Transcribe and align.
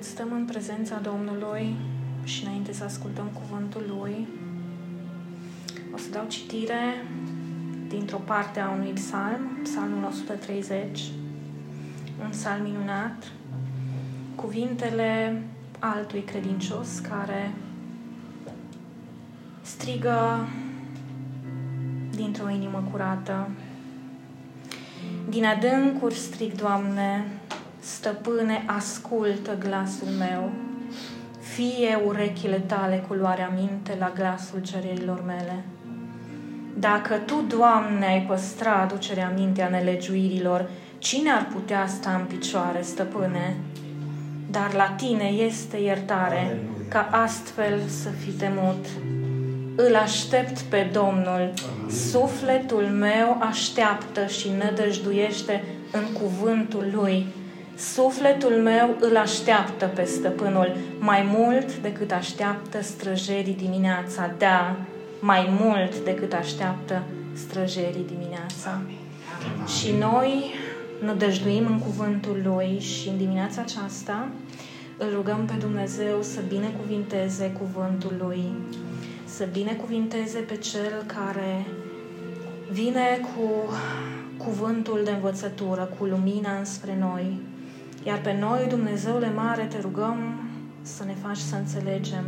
cât 0.00 0.08
stăm 0.08 0.32
în 0.32 0.44
prezența 0.44 0.98
Domnului 0.98 1.76
și 2.24 2.44
înainte 2.44 2.72
să 2.72 2.84
ascultăm 2.84 3.26
cuvântul 3.26 3.84
Lui, 3.98 4.28
o 5.94 5.96
să 5.96 6.10
dau 6.10 6.24
citire 6.28 7.06
dintr-o 7.88 8.16
parte 8.16 8.60
a 8.60 8.70
unui 8.70 8.90
psalm, 8.90 9.58
psalmul 9.62 10.04
130, 10.04 11.00
un 12.22 12.28
psalm 12.30 12.62
minunat, 12.62 13.32
cuvintele 14.34 15.42
altui 15.78 16.20
credincios 16.20 16.98
care 16.98 17.52
strigă 19.62 20.48
dintr-o 22.10 22.50
inimă 22.50 22.88
curată. 22.90 23.48
Din 25.28 25.44
adâncuri 25.44 26.14
strig, 26.14 26.52
Doamne, 26.52 27.39
stăpâne, 27.80 28.64
ascultă 28.66 29.56
glasul 29.58 30.08
meu. 30.18 30.50
Fie 31.40 31.98
urechile 32.06 32.58
tale 32.58 33.04
culoarea 33.08 33.52
minte 33.56 33.96
la 33.98 34.12
glasul 34.14 34.60
cererilor 34.62 35.22
mele. 35.26 35.64
Dacă 36.78 37.14
Tu, 37.14 37.44
Doamne, 37.56 38.06
ai 38.06 38.24
păstra 38.28 38.74
aducerea 38.74 39.32
minte 39.36 39.62
a 39.62 39.68
nelegiuirilor, 39.68 40.68
cine 40.98 41.30
ar 41.30 41.46
putea 41.52 41.86
sta 41.86 42.10
în 42.10 42.24
picioare, 42.24 42.82
stăpâne? 42.82 43.56
Dar 44.50 44.74
la 44.74 44.88
Tine 44.96 45.24
este 45.24 45.76
iertare, 45.76 46.38
Aleluia. 46.38 46.60
ca 46.88 47.08
astfel 47.12 47.80
să 47.86 48.08
fi 48.08 48.30
temut. 48.30 48.86
Îl 49.76 49.96
aștept 49.96 50.60
pe 50.60 50.90
Domnul, 50.92 51.52
sufletul 52.10 52.82
meu 52.82 53.36
așteaptă 53.40 54.26
și 54.26 54.50
nădăjduiește 54.58 55.64
în 55.92 56.12
cuvântul 56.20 56.90
Lui. 56.94 57.26
Sufletul 57.80 58.52
meu 58.52 58.96
îl 59.00 59.16
așteaptă 59.16 59.86
pe 59.86 60.04
stăpânul 60.04 60.76
mai 60.98 61.22
mult 61.36 61.76
decât 61.76 62.12
așteaptă 62.12 62.82
străjerii 62.82 63.54
dimineața. 63.54 64.30
Da, 64.38 64.76
mai 65.20 65.48
mult 65.60 65.98
decât 65.98 66.32
așteaptă 66.32 67.02
străjerii 67.32 68.06
dimineața. 68.06 68.70
Amin. 68.74 69.66
Și 69.66 69.92
noi 69.98 70.54
nădăjduim 71.04 71.66
în 71.66 71.78
cuvântul 71.78 72.40
Lui 72.44 72.78
și 72.80 73.08
în 73.08 73.16
dimineața 73.16 73.60
aceasta 73.60 74.28
îl 74.96 75.10
rugăm 75.14 75.44
pe 75.46 75.54
Dumnezeu 75.58 76.22
să 76.22 76.40
binecuvinteze 76.48 77.56
cuvântul 77.58 78.14
Lui, 78.18 78.44
să 79.24 79.48
binecuvinteze 79.52 80.38
pe 80.38 80.56
Cel 80.56 81.04
care 81.06 81.66
vine 82.70 83.20
cu 83.20 83.72
cuvântul 84.36 85.00
de 85.04 85.10
învățătură, 85.10 85.90
cu 85.98 86.04
lumina 86.04 86.58
înspre 86.58 86.96
noi. 87.00 87.40
Iar 88.06 88.20
pe 88.20 88.36
noi, 88.40 88.66
Dumnezeule 88.68 89.32
mare, 89.34 89.64
te 89.64 89.80
rugăm 89.80 90.40
să 90.82 91.04
ne 91.04 91.14
faci 91.22 91.36
să 91.36 91.56
înțelegem 91.56 92.24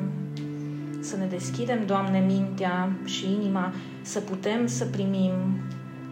să 1.03 1.17
ne 1.17 1.27
deschidem, 1.27 1.87
Doamne, 1.87 2.25
mintea 2.27 2.93
și 3.05 3.33
inima, 3.33 3.73
să 4.03 4.21
putem 4.21 4.67
să 4.67 4.85
primim 4.85 5.33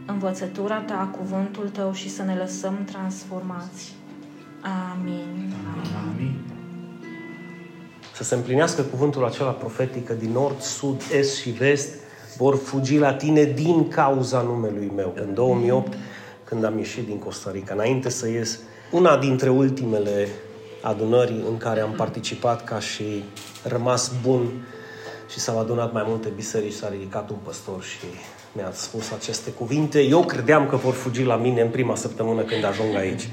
învățătura 0.07 0.81
Ta, 0.81 1.15
cuvântul 1.19 1.69
Tău 1.69 1.93
și 1.93 2.11
să 2.11 2.23
ne 2.23 2.35
lăsăm 2.35 2.85
transformați. 2.85 3.93
Amin. 4.93 5.53
Amin. 6.09 6.37
Să 8.15 8.25
se 8.25 8.35
împlinească 8.35 8.83
cuvântul 8.83 9.25
acela 9.25 9.51
profetic 9.51 10.07
că 10.07 10.13
din 10.13 10.31
nord, 10.31 10.61
sud, 10.61 11.03
est 11.13 11.37
și 11.37 11.51
vest 11.51 11.95
vor 12.37 12.57
fugi 12.57 12.99
la 12.99 13.15
tine 13.15 13.45
din 13.45 13.89
cauza 13.89 14.43
numelui 14.43 14.93
meu. 14.97 15.13
În 15.17 15.35
2008, 15.35 15.93
când 16.45 16.65
am 16.65 16.79
ieșit 16.79 17.07
din 17.07 17.19
Costa 17.19 17.51
Rica, 17.51 17.75
înainte 17.75 18.09
să 18.09 18.29
ies, 18.29 18.59
una 18.91 19.17
dintre 19.17 19.49
ultimele 19.49 20.29
adunări 20.81 21.35
în 21.49 21.57
care 21.57 21.81
am 21.81 21.91
participat 21.91 22.65
ca 22.65 22.81
și 22.81 23.25
rămas 23.63 24.13
bun 24.23 24.67
și 25.29 25.39
s-au 25.39 25.59
adunat 25.59 25.93
mai 25.93 26.05
multe 26.07 26.29
biserici, 26.37 26.73
s-a 26.73 26.89
ridicat 26.89 27.31
un 27.31 27.37
păstor 27.43 27.83
și 27.83 28.07
mi-a 28.53 28.71
spus 28.73 29.11
aceste 29.11 29.51
cuvinte. 29.51 30.01
Eu 30.01 30.25
credeam 30.25 30.67
că 30.69 30.77
vor 30.77 30.95
fugi 30.95 31.25
la 31.25 31.37
mine 31.37 31.61
în 31.61 31.69
prima 31.69 31.95
săptămână 31.95 32.43
când 32.43 32.65
ajung 32.65 32.95
aici. 32.97 33.29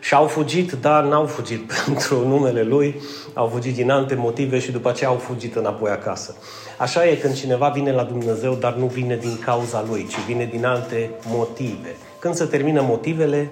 Și 0.00 0.14
au 0.14 0.26
fugit, 0.26 0.72
dar 0.72 1.04
n-au 1.04 1.26
fugit 1.26 1.72
pentru 1.84 2.28
numele 2.28 2.62
Lui, 2.62 3.00
au 3.34 3.46
fugit 3.46 3.74
din 3.74 3.90
alte 3.90 4.14
motive 4.14 4.58
și 4.58 4.70
după 4.70 4.88
aceea 4.88 5.10
au 5.10 5.16
fugit 5.16 5.54
înapoi 5.54 5.90
acasă. 5.90 6.36
Așa 6.78 7.06
e 7.08 7.14
când 7.14 7.34
cineva 7.34 7.68
vine 7.68 7.92
la 7.92 8.02
Dumnezeu, 8.04 8.54
dar 8.54 8.74
nu 8.74 8.86
vine 8.86 9.16
din 9.16 9.38
cauza 9.44 9.84
Lui, 9.88 10.06
ci 10.10 10.26
vine 10.26 10.44
din 10.44 10.64
alte 10.64 11.10
motive. 11.26 11.96
Când 12.18 12.34
se 12.34 12.44
termină 12.44 12.82
motivele, 12.82 13.50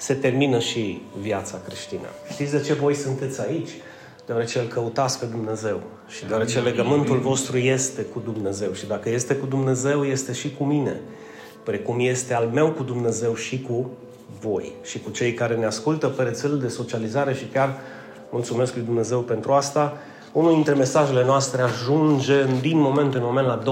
se 0.00 0.14
termină 0.14 0.58
și 0.58 1.02
viața 1.20 1.60
creștină. 1.66 2.08
Știți 2.30 2.52
de 2.52 2.60
ce 2.60 2.74
voi 2.74 2.94
sunteți 2.94 3.40
aici? 3.40 3.70
deoarece 4.30 4.58
îl 4.58 4.66
căutați 4.66 5.18
pe 5.18 5.26
Dumnezeu 5.26 5.80
și 6.08 6.26
deoarece 6.26 6.60
legământul 6.60 7.18
vostru 7.18 7.58
este 7.58 8.02
cu 8.02 8.22
Dumnezeu 8.24 8.72
și 8.72 8.86
dacă 8.86 9.08
este 9.08 9.34
cu 9.34 9.46
Dumnezeu, 9.46 10.04
este 10.04 10.32
și 10.32 10.54
cu 10.58 10.64
mine, 10.64 11.00
precum 11.64 11.96
este 11.98 12.34
al 12.34 12.50
meu 12.52 12.70
cu 12.70 12.82
Dumnezeu 12.82 13.34
și 13.34 13.60
cu 13.68 13.90
voi 14.40 14.72
și 14.82 15.00
cu 15.00 15.10
cei 15.10 15.34
care 15.34 15.54
ne 15.54 15.66
ascultă 15.66 16.06
pe 16.06 16.22
rețelele 16.22 16.60
de 16.60 16.68
socializare 16.68 17.34
și 17.34 17.44
chiar 17.44 17.76
mulțumesc 18.30 18.74
lui 18.74 18.84
Dumnezeu 18.84 19.20
pentru 19.20 19.52
asta. 19.52 19.96
Unul 20.32 20.52
dintre 20.52 20.74
mesajele 20.74 21.24
noastre 21.24 21.62
ajunge 21.62 22.44
din 22.60 22.78
moment 22.78 23.14
în 23.14 23.22
moment 23.24 23.46
la 23.46 23.62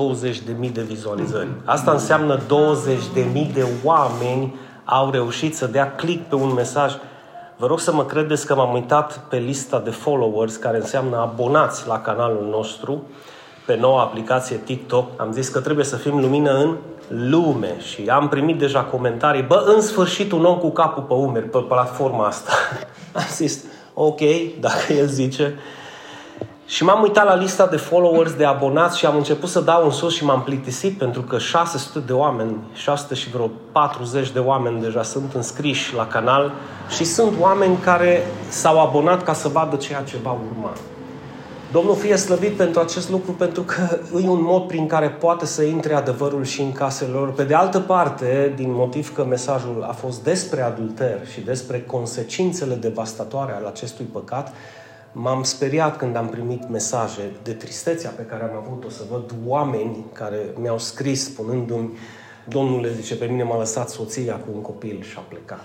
20.000 0.67 0.73
de 0.73 0.83
vizualizări. 0.83 1.49
Asta 1.65 1.91
înseamnă 1.91 2.41
20.000 2.41 3.53
de 3.55 3.67
oameni 3.85 4.55
au 4.91 5.11
reușit 5.11 5.57
să 5.57 5.67
dea 5.67 5.95
click 5.95 6.29
pe 6.29 6.35
un 6.35 6.53
mesaj 6.53 6.93
Vă 7.61 7.67
rog 7.67 7.81
să 7.81 7.93
mă 7.93 8.05
credeți 8.05 8.47
că 8.47 8.55
m-am 8.55 8.75
uitat 8.75 9.21
pe 9.29 9.37
lista 9.37 9.81
de 9.81 9.91
followers, 9.91 10.57
care 10.57 10.77
înseamnă 10.77 11.17
abonați 11.17 11.87
la 11.87 12.01
canalul 12.01 12.47
nostru, 12.51 13.03
pe 13.67 13.77
noua 13.77 14.03
aplicație 14.03 14.57
TikTok. 14.57 15.09
Am 15.17 15.33
zis 15.33 15.49
că 15.49 15.61
trebuie 15.61 15.85
să 15.85 15.97
fim 15.97 16.21
lumină 16.21 16.51
în 16.51 16.77
lume 17.09 17.81
și 17.81 18.09
am 18.09 18.29
primit 18.29 18.59
deja 18.59 18.81
comentarii. 18.81 19.43
Bă, 19.43 19.65
în 19.75 19.81
sfârșit 19.81 20.33
un 20.33 20.45
om 20.45 20.59
cu 20.59 20.71
capul 20.71 21.03
pe 21.03 21.13
umeri 21.13 21.49
pe 21.49 21.59
platforma 21.59 22.27
asta. 22.27 22.53
am 23.13 23.27
zis, 23.31 23.65
ok, 23.95 24.21
dacă 24.61 24.93
el 24.93 25.07
zice. 25.07 25.55
Și 26.69 26.85
m-am 26.85 27.03
uitat 27.03 27.25
la 27.25 27.35
lista 27.35 27.67
de 27.67 27.77
followers, 27.77 28.33
de 28.33 28.45
abonați 28.45 28.99
și 28.99 29.07
am 29.07 29.17
început 29.17 29.49
să 29.49 29.61
dau 29.61 29.85
în 29.85 29.91
sus 29.91 30.15
și 30.15 30.25
m-am 30.25 30.43
plictisit 30.43 30.99
pentru 30.99 31.23
că 31.23 31.39
600 31.39 31.99
de 31.99 32.13
oameni, 32.13 32.57
600 32.73 33.15
și 33.15 33.31
vreo 33.31 33.51
40 33.73 34.31
de 34.31 34.39
oameni 34.39 34.81
deja 34.81 35.03
sunt 35.03 35.33
înscriși 35.35 35.95
la 35.95 36.07
canal 36.07 36.53
și 36.89 37.05
sunt 37.05 37.33
oameni 37.41 37.77
care 37.77 38.27
s-au 38.49 38.81
abonat 38.81 39.23
ca 39.25 39.33
să 39.33 39.49
vadă 39.49 39.77
ceea 39.77 40.03
ce 40.03 40.17
va 40.23 40.39
urma. 40.51 40.73
Domnul 41.73 41.97
fie 41.97 42.17
slăvit 42.17 42.53
pentru 42.53 42.81
acest 42.81 43.11
lucru, 43.11 43.33
pentru 43.33 43.63
că 43.63 43.99
e 44.23 44.29
un 44.29 44.43
mod 44.43 44.67
prin 44.67 44.87
care 44.87 45.09
poate 45.09 45.47
să 45.47 45.63
intre 45.63 45.95
adevărul 45.95 46.45
și 46.45 46.61
în 46.61 46.73
casele 46.73 47.11
lor. 47.11 47.33
Pe 47.33 47.45
de 47.45 47.55
altă 47.55 47.81
parte, 47.81 48.53
din 48.57 48.73
motiv 48.75 49.15
că 49.15 49.25
mesajul 49.25 49.87
a 49.89 49.93
fost 49.93 50.23
despre 50.23 50.63
adulter 50.63 51.27
și 51.33 51.41
despre 51.41 51.83
consecințele 51.87 52.75
devastatoare 52.75 53.53
ale 53.53 53.67
acestui 53.67 54.05
păcat, 54.05 54.53
m-am 55.13 55.43
speriat 55.43 55.97
când 55.97 56.17
am 56.17 56.29
primit 56.29 56.69
mesaje 56.69 57.33
de 57.43 57.53
tristețea 57.53 58.11
pe 58.11 58.23
care 58.23 58.43
am 58.43 58.57
avut-o 58.57 58.89
să 58.89 59.03
văd 59.11 59.35
oameni 59.47 60.05
care 60.13 60.39
mi-au 60.61 60.79
scris 60.79 61.25
spunându-mi 61.25 61.99
Domnule, 62.49 62.93
zice, 62.93 63.17
pe 63.17 63.25
mine 63.25 63.43
m-a 63.43 63.59
lăsat 63.59 63.89
soția 63.89 64.35
cu 64.35 64.47
un 64.55 64.61
copil 64.61 65.03
și 65.03 65.15
a 65.19 65.21
plecat. 65.21 65.65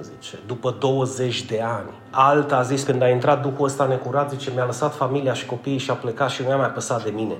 Zice, 0.00 0.38
după 0.46 0.76
20 0.80 1.44
de 1.44 1.60
ani. 1.60 1.90
Alta 2.10 2.56
a 2.56 2.62
zis, 2.62 2.82
când 2.82 3.02
a 3.02 3.08
intrat 3.08 3.42
Duhul 3.42 3.64
ăsta 3.64 3.86
necurat, 3.86 4.30
zice, 4.30 4.50
mi-a 4.54 4.64
lăsat 4.64 4.94
familia 4.94 5.32
și 5.32 5.46
copiii 5.46 5.78
și 5.78 5.90
a 5.90 5.94
plecat 5.94 6.30
și 6.30 6.42
nu 6.42 6.46
mi-a 6.46 6.56
mai 6.56 6.70
păsat 6.70 7.04
de 7.04 7.10
mine. 7.10 7.36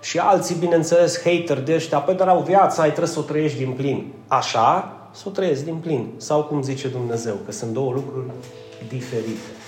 Și 0.00 0.18
alții, 0.18 0.54
bineînțeles, 0.54 1.22
hater 1.22 1.60
de 1.60 1.74
ăștia, 1.74 1.98
păi 1.98 2.14
dar 2.14 2.28
au 2.28 2.40
viața, 2.40 2.82
ai 2.82 2.88
trebuie 2.88 3.12
să 3.12 3.18
o 3.18 3.22
trăiești 3.22 3.58
din 3.58 3.72
plin. 3.72 4.12
Așa, 4.28 4.96
să 5.12 5.24
o 5.26 5.30
trăiesc 5.30 5.64
din 5.64 5.76
plin. 5.76 6.12
Sau 6.16 6.44
cum 6.44 6.62
zice 6.62 6.88
Dumnezeu, 6.88 7.34
că 7.44 7.52
sunt 7.52 7.72
două 7.72 7.92
lucruri 7.92 8.26
diferite 8.88 9.61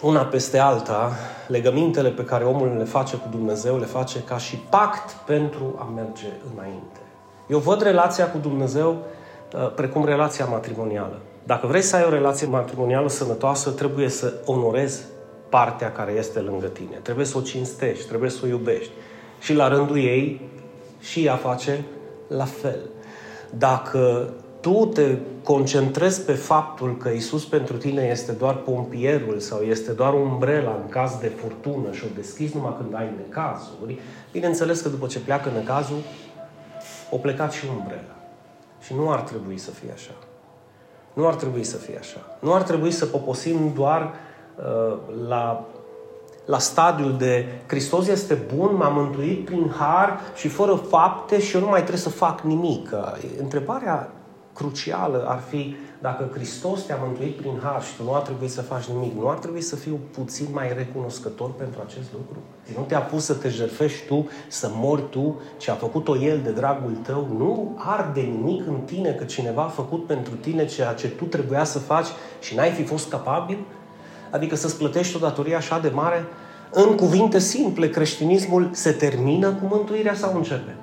una 0.00 0.24
peste 0.24 0.58
alta, 0.58 1.12
legămintele 1.46 2.08
pe 2.08 2.24
care 2.24 2.44
omul 2.44 2.74
le 2.76 2.84
face 2.84 3.16
cu 3.16 3.28
Dumnezeu 3.30 3.78
le 3.78 3.84
face 3.84 4.22
ca 4.22 4.38
și 4.38 4.56
pact 4.56 5.10
pentru 5.10 5.74
a 5.78 5.92
merge 5.94 6.26
înainte. 6.54 7.00
Eu 7.46 7.58
văd 7.58 7.82
relația 7.82 8.30
cu 8.30 8.38
Dumnezeu 8.38 8.96
uh, 9.54 9.72
precum 9.74 10.04
relația 10.04 10.44
matrimonială. 10.44 11.18
Dacă 11.44 11.66
vrei 11.66 11.82
să 11.82 11.96
ai 11.96 12.04
o 12.04 12.10
relație 12.10 12.46
matrimonială 12.46 13.08
sănătoasă, 13.08 13.70
trebuie 13.70 14.08
să 14.08 14.34
onorezi 14.44 15.04
partea 15.48 15.92
care 15.92 16.12
este 16.12 16.40
lângă 16.40 16.66
tine. 16.66 16.96
Trebuie 17.02 17.26
să 17.26 17.38
o 17.38 17.40
cinstești, 17.40 18.06
trebuie 18.06 18.30
să 18.30 18.40
o 18.44 18.46
iubești. 18.46 18.90
Și 19.40 19.54
la 19.54 19.68
rândul 19.68 19.98
ei, 19.98 20.50
și 21.00 21.24
ea 21.24 21.36
face 21.36 21.84
la 22.28 22.44
fel. 22.44 22.78
Dacă 23.50 24.30
tu 24.68 24.86
te 24.86 25.16
concentrezi 25.42 26.24
pe 26.24 26.32
faptul 26.32 26.96
că 26.96 27.08
Isus 27.08 27.44
pentru 27.44 27.76
tine 27.76 28.02
este 28.02 28.32
doar 28.32 28.54
pompierul 28.54 29.38
sau 29.38 29.60
este 29.60 29.92
doar 29.92 30.14
umbrela 30.14 30.80
în 30.82 30.88
caz 30.88 31.18
de 31.20 31.26
furtună 31.26 31.92
și 31.92 32.04
o 32.04 32.14
deschizi 32.14 32.56
numai 32.56 32.74
când 32.80 32.94
ai 32.94 33.10
necazuri, 33.16 33.98
bineînțeles 34.32 34.80
că 34.80 34.88
după 34.88 35.06
ce 35.06 35.20
pleacă 35.20 35.50
necazul, 35.54 35.96
o 37.10 37.16
plecat 37.16 37.52
și 37.52 37.64
umbrela. 37.78 38.16
Și 38.80 38.94
nu 38.94 39.10
ar 39.10 39.20
trebui 39.20 39.58
să 39.58 39.70
fie 39.70 39.90
așa. 39.94 40.14
Nu 41.12 41.26
ar 41.26 41.34
trebui 41.34 41.64
să 41.64 41.76
fie 41.76 41.96
așa. 41.98 42.36
Nu 42.40 42.54
ar 42.54 42.62
trebui 42.62 42.90
să 42.90 43.06
poposim 43.06 43.72
doar 43.74 44.14
uh, 44.56 44.98
la, 45.28 45.66
la 46.44 46.58
stadiul 46.58 47.16
de 47.16 47.46
Hristos 47.66 48.08
este 48.08 48.38
bun, 48.54 48.74
m-a 48.76 48.88
mântuit 48.88 49.44
prin 49.44 49.72
har 49.78 50.20
și 50.34 50.48
fără 50.48 50.74
fapte 50.74 51.40
și 51.40 51.54
eu 51.54 51.60
nu 51.60 51.68
mai 51.68 51.80
trebuie 51.80 52.00
să 52.00 52.10
fac 52.10 52.40
nimic. 52.40 52.90
Întrebarea 53.40 54.12
crucială 54.58 55.24
ar 55.28 55.40
fi 55.48 55.76
dacă 56.00 56.30
Hristos 56.32 56.82
te-a 56.82 56.98
mântuit 57.02 57.36
prin 57.36 57.60
har 57.62 57.82
și 57.82 57.96
tu 57.96 58.02
nu 58.02 58.14
ar 58.14 58.20
trebui 58.20 58.48
să 58.48 58.62
faci 58.62 58.84
nimic, 58.84 59.14
nu 59.14 59.28
ar 59.28 59.38
trebui 59.38 59.60
să 59.60 59.76
fiu 59.76 59.98
puțin 60.10 60.46
mai 60.52 60.72
recunoscător 60.76 61.50
pentru 61.52 61.80
acest 61.86 62.12
lucru? 62.12 62.36
Nu 62.76 62.82
te-a 62.82 63.00
pus 63.00 63.24
să 63.24 63.34
te 63.34 63.48
jertfești 63.48 64.06
tu, 64.06 64.28
să 64.48 64.70
mori 64.72 65.02
tu, 65.10 65.40
ci 65.56 65.68
a 65.68 65.74
făcut-o 65.74 66.18
El 66.18 66.40
de 66.44 66.50
dragul 66.50 66.92
tău? 67.02 67.28
Nu 67.36 67.76
arde 67.76 68.20
nimic 68.20 68.66
în 68.66 68.80
tine 68.84 69.10
că 69.10 69.24
cineva 69.24 69.62
a 69.62 69.68
făcut 69.68 70.06
pentru 70.06 70.34
tine 70.34 70.66
ceea 70.66 70.92
ce 70.92 71.08
tu 71.08 71.24
trebuia 71.24 71.64
să 71.64 71.78
faci 71.78 72.08
și 72.40 72.54
n-ai 72.54 72.70
fi 72.70 72.84
fost 72.84 73.08
capabil? 73.08 73.58
Adică 74.30 74.56
să-ți 74.56 74.76
plătești 74.76 75.16
o 75.16 75.18
datorie 75.18 75.54
așa 75.54 75.78
de 75.78 75.88
mare? 75.88 76.24
În 76.72 76.96
cuvinte 76.96 77.38
simple, 77.38 77.88
creștinismul 77.88 78.68
se 78.72 78.90
termină 78.90 79.48
cu 79.48 79.66
mântuirea 79.66 80.14
sau 80.14 80.36
începe? 80.36 80.76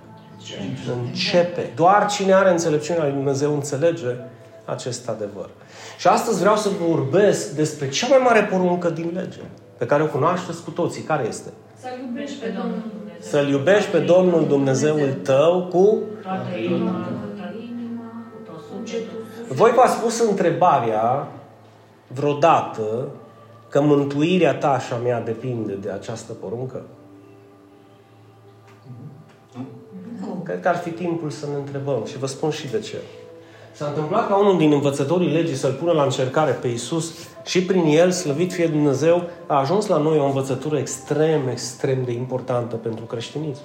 Începe. 1.08 1.72
Doar 1.76 2.08
cine 2.08 2.34
are 2.34 2.50
înțelepciunea 2.50 3.04
lui 3.04 3.12
Dumnezeu 3.12 3.54
înțelege 3.54 4.16
acest 4.66 5.10
adevăr. 5.10 5.50
Și 5.98 6.08
astăzi 6.08 6.40
vreau 6.40 6.56
să 6.56 6.70
vă 6.70 6.86
vorbesc 6.86 7.52
despre 7.52 7.90
cea 7.90 8.08
mai 8.08 8.20
mare 8.24 8.44
poruncă 8.44 8.90
din 8.90 9.12
lege, 9.14 9.40
pe 9.78 9.86
care 9.86 10.04
o 10.04 10.08
cunoașteți 10.08 10.64
cu 10.64 10.72
toții. 10.72 11.02
Care 11.02 11.28
este? 11.28 11.50
Să-L 11.82 12.00
iubești 12.08 12.40
pe 12.40 12.48
Domnul 12.48 12.84
Dumnezeu. 12.98 13.30
Să-L 13.30 13.48
iubești 13.48 13.92
pe 13.92 14.00
Domnul 14.00 14.48
Dumnezeul 14.48 15.14
tău 15.24 15.68
cu... 15.72 16.00
Toată 16.24 16.58
inima, 16.58 16.92
toată 16.92 17.56
inima, 17.58 18.04
cu 18.32 18.52
tot 18.52 18.62
sufletul. 18.70 19.18
Voi 19.48 19.72
v-ați 19.76 20.00
pus 20.00 20.20
întrebarea 20.20 21.28
vreodată 22.08 23.08
că 23.70 23.82
mântuirea 23.82 24.56
ta 24.56 24.80
și 24.80 24.94
a 24.94 24.96
mea 24.96 25.22
depinde 25.22 25.74
de 25.74 25.90
această 25.90 26.34
poruncă? 26.34 26.82
Cred 30.46 30.62
că 30.62 30.68
ar 30.68 30.76
fi 30.76 30.90
timpul 30.90 31.30
să 31.30 31.46
ne 31.46 31.56
întrebăm 31.56 32.06
și 32.06 32.18
vă 32.18 32.26
spun 32.26 32.50
și 32.50 32.68
de 32.68 32.80
ce. 32.80 32.98
S-a 33.72 33.86
întâmplat 33.86 34.28
ca 34.28 34.36
unul 34.36 34.58
din 34.58 34.72
învățătorii 34.72 35.32
legii 35.32 35.56
să-L 35.56 35.72
pună 35.72 35.92
la 35.92 36.04
încercare 36.04 36.52
pe 36.52 36.68
Iisus 36.68 37.14
și 37.46 37.64
prin 37.64 37.86
El, 37.86 38.12
slăvit 38.12 38.54
fie 38.54 38.68
Dumnezeu, 38.68 39.24
a 39.48 39.60
ajuns 39.60 39.88
la 39.88 39.98
noi 39.98 40.20
o 40.20 40.26
învățătură 40.26 40.78
extrem, 40.78 41.48
extrem 41.48 42.04
de 42.04 42.12
importantă 42.12 42.76
pentru 42.76 43.06
creștinism. 43.06 43.62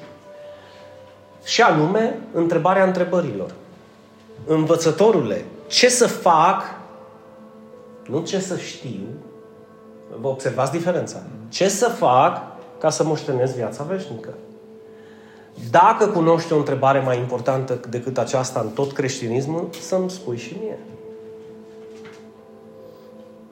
Și 1.44 1.62
anume, 1.62 2.18
întrebarea 2.32 2.84
întrebărilor. 2.84 3.54
Învățătorule, 4.46 5.44
ce 5.66 5.88
să 5.88 6.06
fac, 6.06 6.62
nu 8.06 8.22
ce 8.22 8.40
să 8.40 8.56
știu, 8.56 9.06
vă 10.20 10.28
observați 10.28 10.72
diferența, 10.72 11.22
ce 11.48 11.68
să 11.68 11.88
fac 11.88 12.42
ca 12.78 12.90
să 12.90 13.04
moștenesc 13.04 13.54
viața 13.54 13.82
veșnică? 13.82 14.28
Dacă 15.70 16.06
cunoști 16.06 16.52
o 16.52 16.56
întrebare 16.56 17.00
mai 17.00 17.18
importantă 17.18 17.80
decât 17.88 18.18
aceasta 18.18 18.60
în 18.60 18.68
tot 18.68 18.92
creștinismul, 18.92 19.68
să-mi 19.80 20.10
spui 20.10 20.36
și 20.36 20.56
mie. 20.60 20.78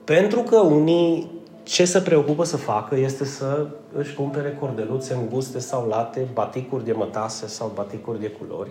Pentru 0.04 0.40
că 0.40 0.56
unii 0.56 1.30
ce 1.62 1.84
se 1.84 2.00
preocupă 2.00 2.44
să 2.44 2.56
facă 2.56 2.96
este 2.96 3.24
să 3.24 3.66
își 3.92 4.14
cumpere 4.14 4.56
cordeluțe 4.60 5.14
înguste 5.14 5.58
sau 5.58 5.88
late, 5.88 6.28
baticuri 6.32 6.84
de 6.84 6.92
mătase 6.92 7.46
sau 7.46 7.70
baticuri 7.74 8.20
de 8.20 8.30
culori, 8.30 8.70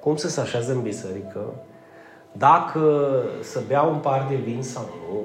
cum 0.00 0.16
să 0.16 0.28
se 0.28 0.40
așeze 0.40 0.72
în 0.72 0.82
biserică, 0.82 1.54
dacă 2.32 3.12
să 3.40 3.60
bea 3.66 3.82
un 3.82 3.98
par 3.98 4.26
de 4.28 4.34
vin 4.34 4.62
sau 4.62 4.82
nu, 4.82 5.24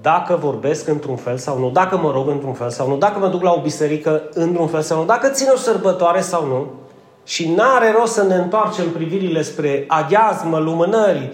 dacă 0.00 0.36
vorbesc 0.36 0.88
într-un 0.88 1.16
fel 1.16 1.36
sau 1.36 1.58
nu, 1.58 1.70
dacă 1.70 1.96
mă 1.96 2.10
rog 2.10 2.28
într-un 2.28 2.52
fel 2.52 2.70
sau 2.70 2.88
nu, 2.88 2.96
dacă 2.96 3.18
mă 3.18 3.28
duc 3.28 3.42
la 3.42 3.52
o 3.52 3.60
biserică 3.60 4.22
într-un 4.32 4.68
fel 4.68 4.82
sau 4.82 4.98
nu, 4.98 5.04
dacă 5.04 5.28
țin 5.28 5.48
o 5.54 5.56
sărbătoare 5.56 6.20
sau 6.20 6.46
nu. 6.46 6.66
Și 7.24 7.48
n-are 7.54 7.94
rost 7.98 8.12
să 8.12 8.22
ne 8.22 8.34
întoarcem 8.34 8.90
privirile 8.90 9.42
spre 9.42 9.84
aghiazmă, 9.88 10.58
lumânări, 10.58 11.32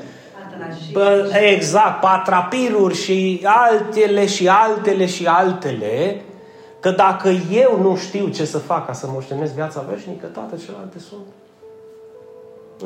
Bă, 0.93 1.31
exact, 1.55 2.01
patrapiruri 2.01 2.95
și 2.95 3.41
altele 3.45 4.27
și 4.27 4.49
altele 4.49 5.07
și 5.07 5.27
altele, 5.27 6.23
că 6.81 6.91
dacă 6.91 7.29
eu 7.51 7.79
nu 7.81 7.97
știu 7.97 8.29
ce 8.29 8.45
să 8.45 8.59
fac 8.59 8.87
ca 8.87 8.93
să 8.93 9.07
moștenesc 9.09 9.53
viața 9.53 9.85
veșnică, 9.91 10.27
toate 10.27 10.57
celelalte 10.57 10.99
sunt 10.99 11.27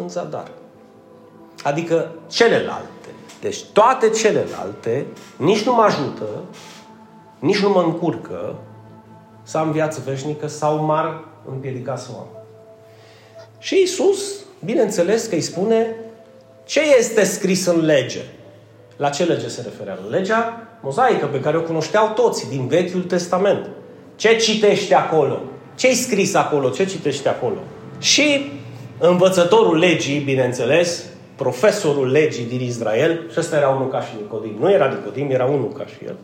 în 0.02 0.08
zadar. 0.08 0.48
Adică 1.62 2.10
celelalte 2.30 2.88
deci 3.40 3.64
toate 3.72 4.08
celelalte 4.08 5.06
nici 5.36 5.62
nu 5.62 5.74
mă 5.74 5.82
ajută, 5.82 6.26
nici 7.38 7.62
nu 7.62 7.68
mă 7.68 7.82
încurcă 7.82 8.54
să 9.42 9.58
am 9.58 9.70
viață 9.70 10.02
veșnică 10.04 10.46
sau 10.46 10.84
m-ar 10.84 11.24
împiedica 11.48 11.96
să 11.96 12.08
o 12.14 12.18
am. 12.18 12.26
Și 13.58 13.80
Isus, 13.82 14.34
bineînțeles 14.64 15.26
că 15.26 15.34
îi 15.34 15.40
spune 15.40 15.94
ce 16.64 16.80
este 16.98 17.24
scris 17.24 17.66
în 17.66 17.84
lege. 17.84 18.20
La 18.96 19.08
ce 19.08 19.24
lege 19.24 19.48
se 19.48 19.62
referea? 19.62 19.98
La 20.02 20.16
legea 20.16 20.68
mozaică 20.82 21.26
pe 21.26 21.40
care 21.40 21.56
o 21.56 21.62
cunoșteau 21.62 22.12
toți 22.14 22.48
din 22.48 22.66
Vechiul 22.66 23.02
Testament. 23.02 23.68
Ce 24.16 24.36
citește 24.36 24.94
acolo? 24.94 25.42
Ce-i 25.74 25.94
scris 25.94 26.34
acolo? 26.34 26.68
Ce 26.68 26.84
citește 26.84 27.28
acolo? 27.28 27.58
Și 27.98 28.52
învățătorul 28.98 29.78
legii, 29.78 30.18
bineînțeles, 30.18 31.04
profesorul 31.36 32.10
legii 32.10 32.44
din 32.44 32.60
Israel, 32.60 33.20
și 33.32 33.38
ăsta 33.38 33.56
era 33.56 33.68
unul 33.68 33.88
ca 33.88 34.00
și 34.00 34.10
Nicodim. 34.20 34.56
Nu 34.60 34.70
era 34.70 34.86
Nicodim, 34.86 35.30
era 35.30 35.44
unul 35.44 35.72
ca 35.78 35.86
și 35.86 36.04
el. 36.06 36.16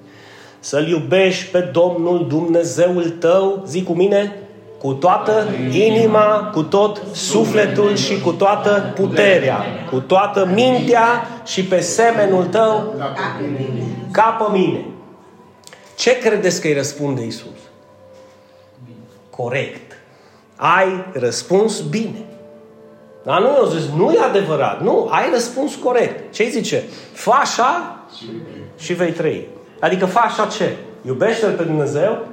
Să-L 0.60 0.88
iubești 0.88 1.50
pe 1.50 1.58
Domnul 1.58 2.26
Dumnezeul 2.28 3.10
tău, 3.10 3.62
zi 3.66 3.82
cu 3.82 3.92
mine, 3.92 4.36
cu 4.78 4.92
toată 4.92 5.46
inima, 5.72 6.50
cu 6.52 6.62
tot 6.62 7.02
sufletul 7.12 7.96
și 7.96 8.20
cu 8.20 8.32
toată 8.32 8.92
puterea, 8.94 9.64
cu 9.90 10.00
toată 10.00 10.50
mintea 10.54 11.26
și 11.44 11.64
pe 11.64 11.80
semenul 11.80 12.44
tău 12.44 12.94
ca 14.10 14.28
pe 14.30 14.58
mine. 14.58 14.84
Ce 15.96 16.18
credeți 16.18 16.60
că 16.60 16.66
îi 16.66 16.74
răspunde 16.74 17.24
Isus? 17.24 17.58
Corect. 19.30 19.92
Ai 20.56 21.04
răspuns 21.12 21.80
bine. 21.80 22.24
Dar 23.22 23.40
nu 23.40 23.48
eu 23.58 23.66
zis, 23.66 23.88
nu 23.96 24.12
e 24.12 24.18
adevărat. 24.18 24.82
Nu, 24.82 25.08
ai 25.10 25.30
răspuns 25.32 25.74
corect. 25.74 26.32
Ce 26.32 26.48
zice? 26.48 26.82
Fă 27.12 27.30
așa 27.40 27.98
și 28.78 28.92
vei 28.92 29.12
trăi. 29.12 29.48
Adică 29.80 30.06
fă 30.06 30.18
așa 30.18 30.46
ce? 30.46 30.76
Iubește-L 31.06 31.52
pe 31.52 31.62
Dumnezeu 31.62 32.26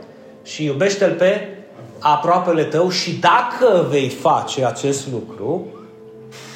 și 0.44 0.66
iubește-L 0.66 1.12
pe 1.12 1.48
aproapele 2.00 2.64
tău 2.64 2.90
și 2.90 3.20
dacă 3.20 3.86
vei 3.90 4.10
face 4.10 4.66
acest 4.66 5.08
lucru, 5.12 5.68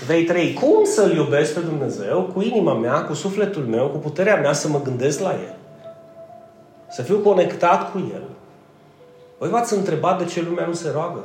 vei 0.06 0.24
trăi. 0.24 0.54
Cum 0.54 0.84
să-L 0.84 1.16
iubesc 1.16 1.54
pe 1.54 1.60
Dumnezeu? 1.60 2.32
Cu 2.34 2.42
inima 2.42 2.74
mea, 2.74 3.04
cu 3.04 3.14
sufletul 3.14 3.64
meu, 3.64 3.88
cu 3.88 3.98
puterea 3.98 4.36
mea 4.36 4.54
să 4.54 4.68
mă 4.68 4.82
gândesc 4.84 5.20
la 5.20 5.32
El. 5.32 5.56
Să 6.90 7.02
fiu 7.02 7.18
conectat 7.18 7.92
cu 7.92 7.98
El. 8.14 8.24
Voi 9.38 9.50
v-ați 9.50 9.74
întrebat 9.74 10.18
de 10.18 10.26
ce 10.26 10.42
lumea 10.42 10.66
nu 10.66 10.74
se 10.74 10.90
roagă? 10.94 11.24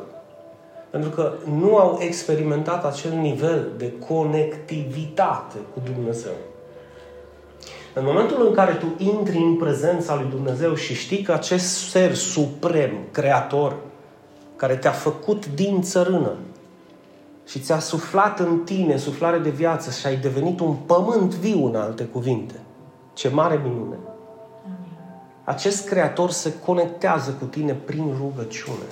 Pentru 0.91 1.11
că 1.11 1.33
nu 1.59 1.77
au 1.77 1.99
experimentat 2.01 2.85
acel 2.85 3.13
nivel 3.13 3.69
de 3.77 3.93
conectivitate 4.09 5.57
cu 5.75 5.81
Dumnezeu. 5.95 6.33
În 7.95 8.05
momentul 8.05 8.47
în 8.47 8.55
care 8.55 8.73
tu 8.73 9.05
intri 9.05 9.37
în 9.37 9.57
prezența 9.57 10.15
lui 10.15 10.27
Dumnezeu 10.31 10.75
și 10.75 10.95
știi 10.95 11.23
că 11.23 11.33
acest 11.33 11.89
ser 11.89 12.15
suprem, 12.15 12.91
creator, 13.11 13.77
care 14.57 14.77
te-a 14.77 14.91
făcut 14.91 15.47
din 15.47 15.83
țărână 15.83 16.33
și 17.47 17.61
ți-a 17.61 17.79
suflat 17.79 18.41
în 18.41 18.59
tine 18.59 18.97
suflare 18.97 19.39
de 19.39 19.51
viață 19.51 19.91
și 19.91 20.07
ai 20.07 20.17
devenit 20.17 20.61
un 20.61 20.75
pământ 20.75 21.35
viu 21.35 21.67
în 21.67 21.75
alte 21.75 22.05
cuvinte. 22.05 22.61
Ce 23.13 23.29
mare 23.29 23.61
minune! 23.65 23.97
Acest 25.45 25.89
creator 25.89 26.31
se 26.31 26.53
conectează 26.65 27.31
cu 27.31 27.45
tine 27.45 27.73
prin 27.73 28.15
rugăciune. 28.19 28.85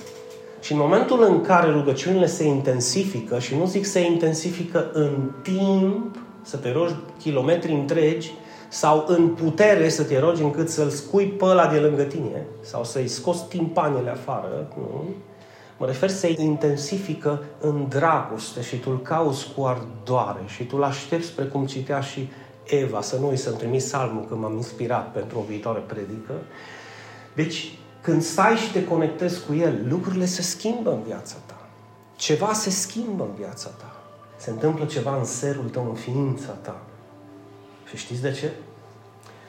Și 0.67 0.73
în 0.73 0.79
momentul 0.79 1.23
în 1.23 1.41
care 1.41 1.71
rugăciunile 1.71 2.25
se 2.25 2.43
intensifică, 2.43 3.39
și 3.39 3.55
nu 3.55 3.65
zic 3.65 3.85
se 3.85 3.99
intensifică 3.99 4.89
în 4.93 5.31
timp, 5.41 6.15
să 6.41 6.57
te 6.57 6.71
rogi 6.71 6.93
kilometri 7.19 7.71
întregi, 7.71 8.31
sau 8.69 9.05
în 9.07 9.27
putere 9.27 9.89
să 9.89 10.03
te 10.03 10.19
rogi 10.19 10.41
încât 10.41 10.69
să-l 10.69 10.89
scui 10.89 11.25
pe 11.25 11.45
ăla 11.45 11.67
de 11.67 11.77
lângă 11.77 12.03
tine, 12.03 12.45
sau 12.61 12.83
să-i 12.83 13.07
scoți 13.07 13.47
timpanele 13.47 14.09
afară, 14.09 14.67
nu? 14.77 15.05
Mă 15.77 15.85
refer 15.85 16.09
să 16.09 16.27
intensifică 16.37 17.43
în 17.59 17.85
dragoste 17.89 18.61
și 18.61 18.75
tu-l 18.75 19.01
cauți 19.01 19.47
cu 19.55 19.63
ardoare 19.63 20.41
și 20.45 20.63
tu-l 20.63 20.83
aștepți 20.83 21.31
precum 21.31 21.65
citea 21.65 21.99
și 21.99 22.29
Eva, 22.63 23.01
să 23.01 23.17
nu 23.19 23.31
i 23.31 23.37
să-mi 23.37 23.57
trimis 23.57 23.87
salmul 23.87 24.25
că 24.25 24.35
m-am 24.35 24.55
inspirat 24.55 25.11
pentru 25.11 25.37
o 25.39 25.45
viitoare 25.47 25.79
predică. 25.79 26.33
Deci, 27.33 27.71
când 28.01 28.21
stai 28.21 28.55
și 28.55 28.71
te 28.71 28.83
conectezi 28.83 29.45
cu 29.45 29.53
El, 29.53 29.85
lucrurile 29.87 30.25
se 30.25 30.41
schimbă 30.41 30.91
în 30.91 31.03
viața 31.03 31.35
ta. 31.45 31.67
Ceva 32.15 32.53
se 32.53 32.69
schimbă 32.69 33.23
în 33.23 33.35
viața 33.35 33.69
ta. 33.69 33.95
Se 34.37 34.49
întâmplă 34.49 34.85
ceva 34.85 35.17
în 35.17 35.25
serul 35.25 35.69
tău, 35.69 35.89
în 35.89 35.95
ființa 35.95 36.51
ta. 36.51 36.81
Și 37.89 37.97
știți 37.97 38.21
de 38.21 38.31
ce? 38.31 38.51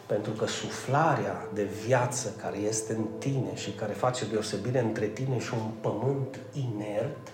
Pentru 0.07 0.33
că 0.33 0.47
suflarea 0.47 1.49
de 1.55 1.69
viață 1.87 2.35
care 2.41 2.57
este 2.57 2.93
în 2.95 3.05
tine 3.19 3.55
și 3.55 3.71
care 3.71 3.93
face 3.93 4.25
deosebire 4.25 4.81
între 4.81 5.07
tine 5.07 5.39
și 5.39 5.55
un 5.55 5.71
pământ 5.81 6.39
inert, 6.53 7.33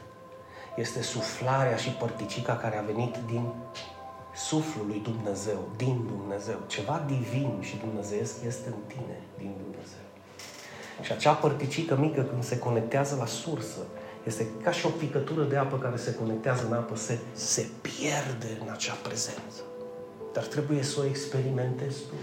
este 0.77 1.03
suflarea 1.03 1.77
și 1.77 1.89
părticica 1.89 2.57
care 2.57 2.79
a 2.79 2.83
venit 2.83 3.17
din 3.27 3.53
suflul 4.35 4.87
lui 4.87 5.01
Dumnezeu, 5.01 5.69
din 5.77 6.07
Dumnezeu. 6.07 6.59
Ceva 6.67 7.05
divin 7.07 7.59
și 7.61 7.77
dumnezeiesc 7.77 8.35
este 8.47 8.69
în 8.69 8.83
tine, 8.87 9.21
din 9.39 9.53
Dumnezeu. 9.63 10.04
Și 11.03 11.13
acea 11.13 11.33
părticică 11.33 11.97
mică 11.97 12.23
când 12.23 12.45
se 12.45 12.59
conectează 12.59 13.17
la 13.19 13.27
sursă, 13.27 13.81
este 14.25 14.47
ca 14.63 14.71
și 14.71 14.87
o 14.87 14.89
picătură 14.89 15.43
de 15.43 15.57
apă 15.57 15.79
care 15.79 15.97
se 15.97 16.15
conectează 16.15 16.67
în 16.67 16.73
apă, 16.73 16.97
se, 16.97 17.19
se 17.33 17.67
pierde 17.81 18.59
în 18.61 18.69
acea 18.73 18.97
prezență. 19.03 19.63
Dar 20.33 20.45
trebuie 20.45 20.83
să 20.83 21.01
o 21.01 21.05
experimentezi 21.05 21.99
tu. 21.99 22.15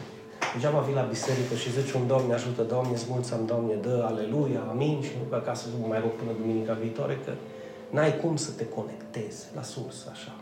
Degeaba 0.53 0.79
vii 0.79 0.93
la 0.93 1.01
biserică 1.01 1.55
și 1.55 1.71
zici 1.71 1.91
un 1.91 2.07
Doamne 2.07 2.33
ajută, 2.33 2.61
Doamne 2.61 2.91
îți 2.91 3.05
mulțumim, 3.09 3.45
Doamne 3.45 3.73
dă, 3.73 4.03
aleluia, 4.05 4.61
amin 4.69 5.01
și 5.01 5.11
nu 5.17 5.23
că 5.29 5.35
acasă 5.35 5.67
nu 5.79 5.87
mai 5.87 5.99
rog 5.99 6.11
până 6.11 6.31
duminica 6.41 6.73
viitoare 6.73 7.19
că 7.25 7.31
n-ai 7.89 8.17
cum 8.17 8.35
să 8.35 8.51
te 8.51 8.65
conectezi 8.67 9.45
la 9.55 9.61
sursă 9.61 10.09
așa. 10.11 10.35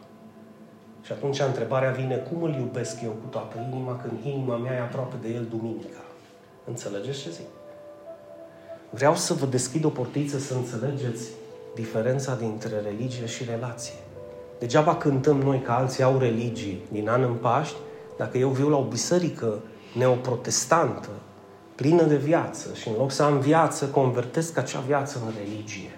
Și 1.01 1.11
atunci 1.11 1.39
întrebarea 1.39 1.91
vine, 1.91 2.15
cum 2.15 2.43
îl 2.43 2.53
iubesc 2.53 3.01
eu 3.03 3.11
cu 3.11 3.27
toată 3.29 3.69
inima 3.71 3.95
când 3.97 4.25
inima 4.25 4.57
mea 4.57 4.73
e 4.73 4.79
aproape 4.79 5.15
de 5.21 5.29
el 5.33 5.45
duminica? 5.49 6.03
Înțelegeți 6.65 7.21
ce 7.21 7.29
zic? 7.29 7.47
Vreau 8.89 9.15
să 9.15 9.33
vă 9.33 9.45
deschid 9.45 9.85
o 9.85 9.89
portiță 9.89 10.39
să 10.39 10.53
înțelegeți 10.53 11.29
diferența 11.75 12.35
dintre 12.35 12.79
religie 12.79 13.25
și 13.25 13.43
relație. 13.43 13.93
Degeaba 14.59 14.95
cântăm 14.95 15.37
noi 15.37 15.61
că 15.61 15.71
alții 15.71 16.03
au 16.03 16.17
religii 16.17 16.81
din 16.91 17.09
an 17.09 17.23
în 17.23 17.33
Paști, 17.33 17.75
dacă 18.17 18.37
eu 18.37 18.49
viu 18.49 18.69
la 18.69 18.77
o 18.77 18.83
biserică 18.83 19.59
neoprotestantă, 19.97 21.09
plină 21.75 22.03
de 22.03 22.15
viață 22.15 22.73
și 22.73 22.87
în 22.87 22.93
loc 22.97 23.11
să 23.11 23.23
am 23.23 23.39
viață, 23.39 23.85
convertesc 23.85 24.57
acea 24.57 24.79
viață 24.79 25.21
în 25.25 25.33
religie. 25.43 25.91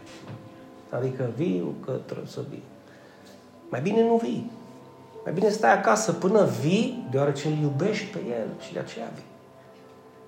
Adică 0.89 1.29
viu 1.36 1.74
că 1.86 1.91
trebuie 1.91 2.27
să 2.27 2.41
vii. 2.50 2.63
Mai 3.69 3.81
bine 3.81 4.03
nu 4.03 4.19
vii. 4.24 4.51
Mai 5.24 5.33
bine 5.33 5.50
stai 5.50 5.74
acasă 5.74 6.12
până 6.12 6.50
vii, 6.62 7.07
deoarece 7.12 7.48
îl 7.48 7.53
iubești 7.62 8.05
pe 8.05 8.19
el 8.29 8.48
și 8.65 8.74
de 8.74 8.79
aceea 8.79 9.12
vii. 9.15 9.30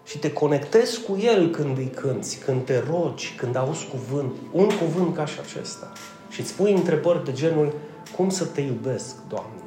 Și 0.03 0.17
te 0.17 0.33
conectezi 0.33 1.01
cu 1.01 1.17
el 1.17 1.50
când 1.50 1.77
îi 1.77 1.89
cânti, 1.89 2.38
când 2.38 2.65
te 2.65 2.83
rogi, 2.89 3.36
când 3.38 3.55
auzi 3.55 3.88
cuvânt, 3.88 4.31
un 4.51 4.69
cuvânt 4.69 5.15
ca 5.15 5.25
și 5.25 5.39
acesta. 5.39 5.91
Și 6.29 6.39
îți 6.39 6.53
pui 6.53 6.74
întrebări 6.74 7.25
de 7.25 7.31
genul, 7.31 7.74
cum 8.15 8.29
să 8.29 8.45
te 8.45 8.62
iubesc, 8.62 9.15
Doamne? 9.27 9.62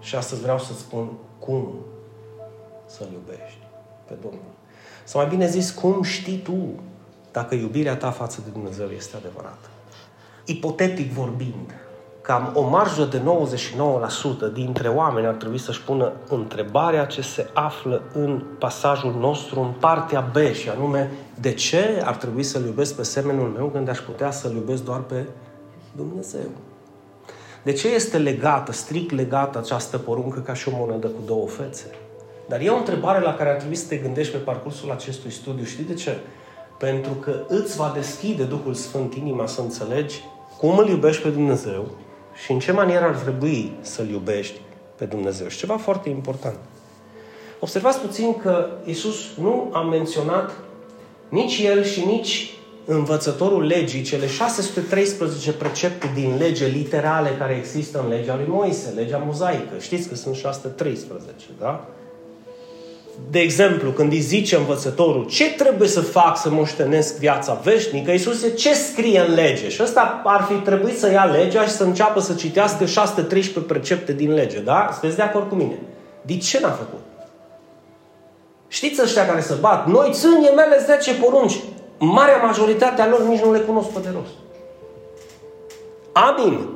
Și 0.00 0.14
astăzi 0.14 0.40
vreau 0.40 0.58
să 0.58 0.72
spun, 0.72 1.12
cum 1.38 1.74
să-L 2.86 3.08
iubești 3.12 3.66
pe 4.08 4.14
Domnul? 4.22 4.52
Sau 5.04 5.20
mai 5.20 5.30
bine 5.30 5.48
zis, 5.48 5.70
cum 5.70 6.02
știi 6.02 6.38
tu 6.38 6.82
dacă 7.32 7.54
iubirea 7.54 7.96
ta 7.96 8.10
față 8.10 8.40
de 8.44 8.50
Dumnezeu 8.50 8.88
este 8.88 9.16
adevărată? 9.16 9.68
Ipotetic 10.44 11.12
vorbind, 11.12 11.74
cam 12.26 12.52
o 12.54 12.68
marjă 12.68 13.04
de 13.04 13.20
99% 14.50 14.52
dintre 14.52 14.88
oameni 14.88 15.26
ar 15.26 15.34
trebui 15.34 15.58
să-și 15.58 15.82
pună 15.82 16.12
întrebarea 16.28 17.04
ce 17.04 17.20
se 17.20 17.50
află 17.52 18.02
în 18.12 18.42
pasajul 18.58 19.14
nostru, 19.18 19.60
în 19.60 19.72
partea 19.78 20.30
B, 20.32 20.54
și 20.54 20.68
anume, 20.68 21.10
de 21.40 21.52
ce 21.52 22.02
ar 22.04 22.16
trebui 22.16 22.42
să-L 22.42 22.64
iubesc 22.64 22.96
pe 22.96 23.02
semenul 23.02 23.48
meu 23.48 23.66
când 23.66 23.88
aș 23.88 23.98
putea 23.98 24.30
să-L 24.30 24.54
iubesc 24.54 24.84
doar 24.84 25.00
pe 25.00 25.24
Dumnezeu? 25.96 26.48
De 27.62 27.72
ce 27.72 27.88
este 27.88 28.18
legată, 28.18 28.72
strict 28.72 29.10
legată 29.10 29.58
această 29.58 29.98
poruncă 29.98 30.40
ca 30.40 30.54
și 30.54 30.68
o 30.68 30.72
monedă 30.74 31.06
cu 31.06 31.20
două 31.26 31.46
fețe? 31.46 31.90
Dar 32.48 32.60
e 32.60 32.68
o 32.68 32.76
întrebare 32.76 33.20
la 33.20 33.34
care 33.34 33.50
ar 33.50 33.56
trebui 33.56 33.76
să 33.76 33.88
te 33.88 33.96
gândești 33.96 34.32
pe 34.32 34.38
parcursul 34.38 34.90
acestui 34.90 35.30
studiu. 35.30 35.64
Știi 35.64 35.84
de 35.84 35.94
ce? 35.94 36.18
Pentru 36.78 37.12
că 37.12 37.44
îți 37.48 37.76
va 37.76 37.92
deschide 37.94 38.42
Duhul 38.42 38.74
Sfânt 38.74 39.14
inima 39.14 39.46
să 39.46 39.60
înțelegi 39.60 40.22
cum 40.58 40.78
îl 40.78 40.88
iubești 40.88 41.22
pe 41.22 41.28
Dumnezeu 41.28 42.02
și 42.44 42.52
în 42.52 42.58
ce 42.58 42.72
manieră 42.72 43.04
ar 43.04 43.14
trebui 43.14 43.72
să-L 43.80 44.08
iubești 44.08 44.60
pe 44.96 45.04
Dumnezeu. 45.04 45.48
Și 45.48 45.58
ceva 45.58 45.76
foarte 45.76 46.08
important. 46.08 46.58
Observați 47.60 47.98
puțin 47.98 48.34
că 48.42 48.68
Isus 48.84 49.36
nu 49.40 49.70
a 49.72 49.80
menționat 49.80 50.50
nici 51.28 51.58
El 51.58 51.84
și 51.84 52.04
nici 52.04 52.54
învățătorul 52.84 53.66
legii, 53.66 54.02
cele 54.02 54.26
613 54.26 55.52
precepte 55.52 56.10
din 56.14 56.36
lege 56.36 56.66
literale 56.66 57.30
care 57.38 57.54
există 57.54 58.00
în 58.02 58.08
legea 58.08 58.36
lui 58.36 58.46
Moise, 58.48 58.90
legea 58.90 59.22
mozaică. 59.26 59.78
Știți 59.78 60.08
că 60.08 60.14
sunt 60.14 60.34
613, 60.34 61.44
da? 61.58 61.88
De 63.30 63.38
exemplu, 63.38 63.90
când 63.90 64.12
îi 64.12 64.20
zice 64.20 64.56
învățătorul 64.56 65.26
ce 65.26 65.50
trebuie 65.50 65.88
să 65.88 66.00
fac 66.00 66.38
să 66.38 66.50
moștenesc 66.50 67.18
viața 67.18 67.60
veșnică, 67.62 68.10
Iisus 68.10 68.38
zice 68.38 68.54
ce 68.54 68.74
scrie 68.74 69.20
în 69.20 69.34
lege. 69.34 69.68
Și 69.68 69.82
ăsta 69.82 70.20
ar 70.24 70.42
fi 70.42 70.54
trebuit 70.54 70.98
să 70.98 71.10
ia 71.10 71.24
legea 71.24 71.62
și 71.62 71.70
să 71.70 71.84
înceapă 71.84 72.20
să 72.20 72.34
citească 72.34 72.84
613 72.84 73.72
precepte 73.72 74.12
din 74.12 74.32
lege, 74.32 74.60
da? 74.60 74.88
Sunteți 74.92 75.16
de 75.16 75.22
acord 75.22 75.48
cu 75.48 75.54
mine? 75.54 75.78
De 76.22 76.36
ce 76.36 76.60
n-a 76.60 76.70
făcut? 76.70 77.00
Știți 78.68 79.02
ăștia 79.02 79.26
care 79.26 79.40
se 79.40 79.54
bat? 79.60 79.86
Noi 79.86 80.10
țânie 80.12 80.50
mele 80.50 80.84
10 80.86 81.14
porunci. 81.14 81.54
Marea 81.98 82.36
majoritate 82.36 83.02
a 83.02 83.08
lor 83.08 83.22
nici 83.22 83.40
nu 83.40 83.52
le 83.52 83.58
cunosc 83.58 83.88
pe 83.88 83.98
de 84.02 84.08
rost. 84.14 84.32
Amin. 86.12 86.68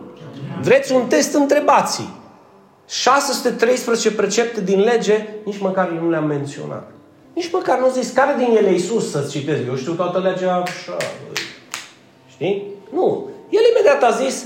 Vreți 0.61 0.93
un 0.93 1.07
test? 1.07 1.35
Întrebați. 1.35 2.03
613 2.89 4.13
precepte 4.13 4.61
din 4.61 4.81
lege, 4.81 5.27
nici 5.45 5.59
măcar 5.59 5.93
eu 5.95 6.03
nu 6.03 6.11
le-am 6.11 6.27
menționat. 6.27 6.91
Nici 7.35 7.51
măcar 7.53 7.79
nu 7.79 7.91
zis 7.91 8.11
care 8.11 8.35
din 8.39 8.57
ele 8.57 8.73
Iisus 8.73 9.11
să-ți 9.11 9.31
citezi. 9.31 9.67
Eu 9.67 9.77
știu 9.77 9.93
toată 9.93 10.19
legea 10.19 10.63
așa. 10.67 10.97
Știi? 12.31 12.65
Nu. 12.93 13.29
El 13.49 13.61
imediat 13.71 14.03
a 14.03 14.11
zis, 14.11 14.45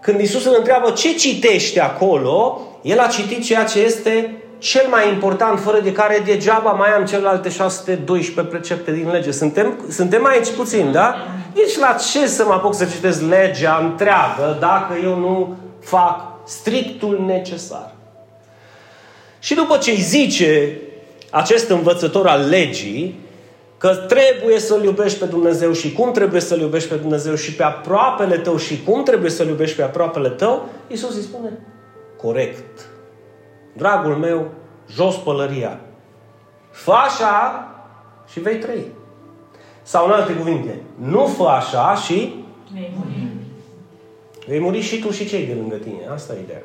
când 0.00 0.20
Iisus 0.20 0.44
îl 0.44 0.54
întreabă 0.58 0.90
ce 0.90 1.14
citești 1.14 1.80
acolo, 1.80 2.60
el 2.82 2.98
a 2.98 3.06
citit 3.06 3.44
ceea 3.44 3.64
ce 3.64 3.80
este 3.80 4.42
cel 4.58 4.86
mai 4.90 5.08
important, 5.12 5.58
fără 5.58 5.80
de 5.80 5.92
care 5.92 6.22
degeaba 6.24 6.70
mai 6.70 6.88
am 6.88 7.04
celelalte 7.04 7.48
612 7.48 8.54
precepte 8.54 8.92
din 8.92 9.10
lege. 9.10 9.30
Suntem, 9.30 9.84
suntem 9.90 10.26
aici 10.26 10.50
puțin, 10.50 10.92
da? 10.92 11.14
Deci 11.54 11.76
la 11.76 11.96
ce 12.12 12.26
să 12.26 12.44
mă 12.44 12.52
apuc 12.52 12.74
să 12.74 12.84
citesc 12.84 13.22
legea 13.28 13.78
întreagă 13.90 14.56
dacă 14.60 14.94
eu 15.02 15.14
nu 15.18 15.56
fac 15.80 16.37
strictul 16.48 17.24
necesar. 17.26 17.94
Și 19.38 19.54
după 19.54 19.76
ce 19.76 19.90
îi 19.90 20.00
zice 20.00 20.78
acest 21.30 21.68
învățător 21.68 22.26
al 22.26 22.48
legii 22.48 23.18
că 23.78 23.94
trebuie 23.94 24.58
să-L 24.58 24.84
iubești 24.84 25.18
pe 25.18 25.24
Dumnezeu 25.24 25.72
și 25.72 25.92
cum 25.92 26.12
trebuie 26.12 26.40
să-L 26.40 26.60
iubești 26.60 26.88
pe 26.88 26.94
Dumnezeu 26.94 27.34
și 27.34 27.54
pe 27.54 27.62
aproapele 27.62 28.38
tău 28.38 28.56
și 28.56 28.82
cum 28.82 29.02
trebuie 29.02 29.30
să-L 29.30 29.46
iubești 29.46 29.76
pe 29.76 29.82
aproapele 29.82 30.28
tău, 30.28 30.68
Iisus 30.88 31.16
îi 31.16 31.22
spune, 31.22 31.58
corect. 32.16 32.88
Dragul 33.76 34.14
meu, 34.14 34.50
jos 34.90 35.16
pălăria. 35.16 35.80
Fă 36.70 36.92
așa 36.92 37.68
și 38.30 38.40
vei 38.40 38.56
trăi. 38.56 38.84
Sau 39.82 40.06
în 40.06 40.12
alte 40.12 40.32
cuvinte, 40.32 40.80
nu 40.94 41.26
fă 41.26 41.44
așa 41.44 41.94
și 41.94 42.34
vei 42.72 42.92
muri. 42.96 43.27
Vei 44.48 44.60
muri 44.60 44.80
și 44.80 44.98
tu 44.98 45.10
și 45.10 45.28
cei 45.28 45.46
de 45.46 45.52
lângă 45.52 45.74
tine. 45.74 46.08
Asta 46.12 46.32
e 46.32 46.42
ideea. 46.42 46.62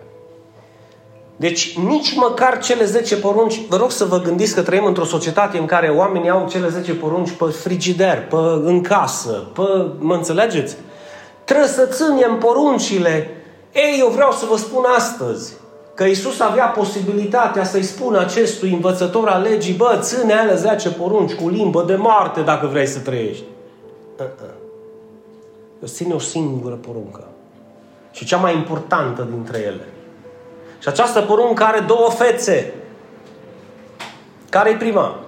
Deci 1.36 1.78
nici 1.78 2.16
măcar 2.16 2.60
cele 2.60 2.86
10 2.86 3.16
porunci, 3.16 3.62
vă 3.70 3.76
rog 3.76 3.92
să 3.92 4.06
vă 4.06 4.20
gândiți 4.20 4.54
că 4.56 4.62
trăim 4.62 4.86
într-o 4.86 5.06
societate 5.06 5.58
în 5.58 5.66
care 5.66 5.90
oamenii 5.90 6.30
au 6.30 6.48
cele 6.50 6.68
10 6.68 6.94
porunci 6.94 7.32
pe 7.32 7.46
frigider, 7.46 8.28
pe 8.28 8.36
în 8.64 8.82
casă, 8.82 9.52
pe, 9.54 9.62
mă 10.00 10.14
înțelegeți? 10.16 10.76
Trebuie 11.44 11.68
să 11.68 11.86
ținem 11.86 12.38
poruncile. 12.38 13.30
Ei, 13.74 14.00
eu 14.00 14.08
vreau 14.08 14.32
să 14.32 14.46
vă 14.50 14.58
spun 14.58 14.84
astăzi 14.98 15.54
că 15.94 16.04
Isus 16.04 16.40
avea 16.40 16.66
posibilitatea 16.66 17.64
să-i 17.64 17.84
spună 17.84 18.20
acestui 18.20 18.72
învățător 18.72 19.28
al 19.28 19.42
legii, 19.42 19.74
bă, 19.74 19.98
ține 20.02 20.34
ale 20.34 20.56
10 20.56 20.90
porunci 20.90 21.34
cu 21.34 21.50
limbă 21.50 21.84
de 21.88 21.96
moarte 21.96 22.42
dacă 22.42 22.68
vrei 22.68 22.88
să 22.88 23.00
trăiești. 23.00 23.44
Uh-uh. 24.18 24.50
Eu 25.82 25.88
ține 25.88 26.14
o 26.14 26.20
singură 26.20 26.76
poruncă 26.76 27.33
și 28.14 28.26
cea 28.26 28.38
mai 28.38 28.56
importantă 28.56 29.28
dintre 29.32 29.58
ele. 29.58 29.88
Și 30.80 30.88
această 30.88 31.22
poruncă 31.22 31.64
are 31.64 31.80
două 31.80 32.10
fețe. 32.10 32.74
Care 34.50 34.70
e 34.70 34.76
prima? 34.76 35.20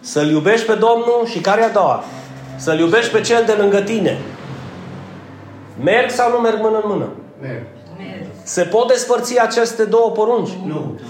Să-L 0.00 0.30
iubești 0.30 0.66
pe 0.66 0.74
Domnul 0.74 1.22
și 1.26 1.40
care 1.40 1.60
e 1.60 1.64
a 1.64 1.70
doua? 1.70 2.04
Să-L 2.56 2.78
iubești 2.78 3.10
pe 3.10 3.20
cel 3.20 3.42
de 3.46 3.52
lângă 3.52 3.80
tine. 3.80 4.18
Merg 5.82 6.10
sau 6.10 6.30
nu 6.30 6.36
merg 6.36 6.60
mână 6.60 6.76
în 6.76 6.90
mână? 6.90 7.08
Merg. 7.40 7.62
Se 8.42 8.62
pot 8.62 8.88
despărți 8.88 9.40
aceste 9.40 9.84
două 9.84 10.10
porunci? 10.10 10.50
Nu. 10.66 11.00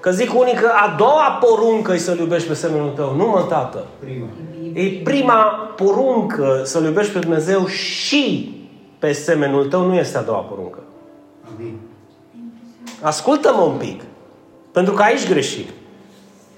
Că 0.00 0.10
zic 0.10 0.38
unii 0.38 0.54
că 0.54 0.70
a 0.74 0.94
doua 0.98 1.38
poruncă 1.40 1.92
e 1.92 1.96
să-L 1.96 2.18
iubești 2.18 2.48
pe 2.48 2.54
semenul 2.54 2.90
tău. 2.90 3.14
Nu 3.16 3.26
mă, 3.26 3.46
tată. 3.48 3.84
Prima. 3.98 4.26
E 4.74 5.00
prima 5.04 5.34
poruncă 5.76 6.60
să-L 6.64 6.84
iubești 6.84 7.12
pe 7.12 7.18
Dumnezeu 7.18 7.66
și 7.66 8.54
pe 9.02 9.12
semenul 9.12 9.66
tău 9.66 9.86
nu 9.86 9.94
este 9.94 10.18
a 10.18 10.22
doua 10.22 10.38
poruncă. 10.38 10.78
Amin. 11.54 11.78
Ascultă-mă 13.00 13.62
un 13.62 13.76
pic. 13.76 14.02
Pentru 14.72 14.94
că 14.94 15.02
aici 15.02 15.28
greșit. 15.28 15.68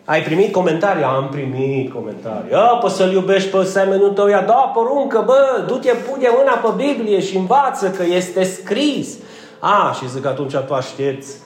Ai 0.05 0.23
primit 0.23 0.53
comentarii? 0.53 1.03
Am 1.03 1.29
primit 1.29 1.93
comentarii. 1.93 2.53
A, 2.53 2.77
pă 2.81 2.89
să-l 2.89 3.13
iubești 3.13 3.49
pe 3.49 3.63
semenul 3.63 4.11
tău, 4.11 4.29
ia 4.29 4.43
da 4.43 4.71
poruncă, 4.75 5.23
bă, 5.27 5.65
du-te, 5.67 5.93
pune 5.93 6.29
mâna 6.37 6.53
pe 6.53 6.69
Biblie 6.77 7.21
și 7.21 7.37
învață 7.37 7.91
că 7.91 8.03
este 8.03 8.43
scris. 8.43 9.17
A, 9.59 9.95
și 9.99 10.09
zic 10.09 10.27
atunci 10.27 10.57
tu 10.57 10.75
aștepți 10.75 11.37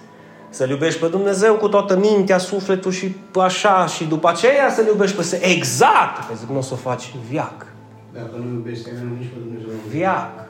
să-L 0.49 0.69
iubești 0.69 1.01
pe 1.01 1.07
Dumnezeu 1.07 1.55
cu 1.55 1.69
toată 1.69 1.97
mintea, 1.97 2.39
sufletul 2.39 2.93
și 2.93 3.17
așa 3.35 3.87
și 3.87 4.05
după 4.05 4.29
aceea 4.29 4.71
să-L 4.71 4.87
iubești 4.87 5.17
pe 5.17 5.23
se 5.23 5.47
Exact! 5.47 6.29
Că 6.29 6.35
zic, 6.35 6.49
nu 6.49 6.59
o 6.59 6.61
să 6.61 6.73
o 6.73 6.77
faci 6.77 7.15
viac. 7.29 7.67
Dacă 8.13 8.31
nu 8.37 8.53
iubești 8.55 8.85
semenul 8.85 9.17
nici 9.19 9.29
pe 9.29 9.39
Dumnezeu. 9.39 9.71
Viac. 9.89 10.48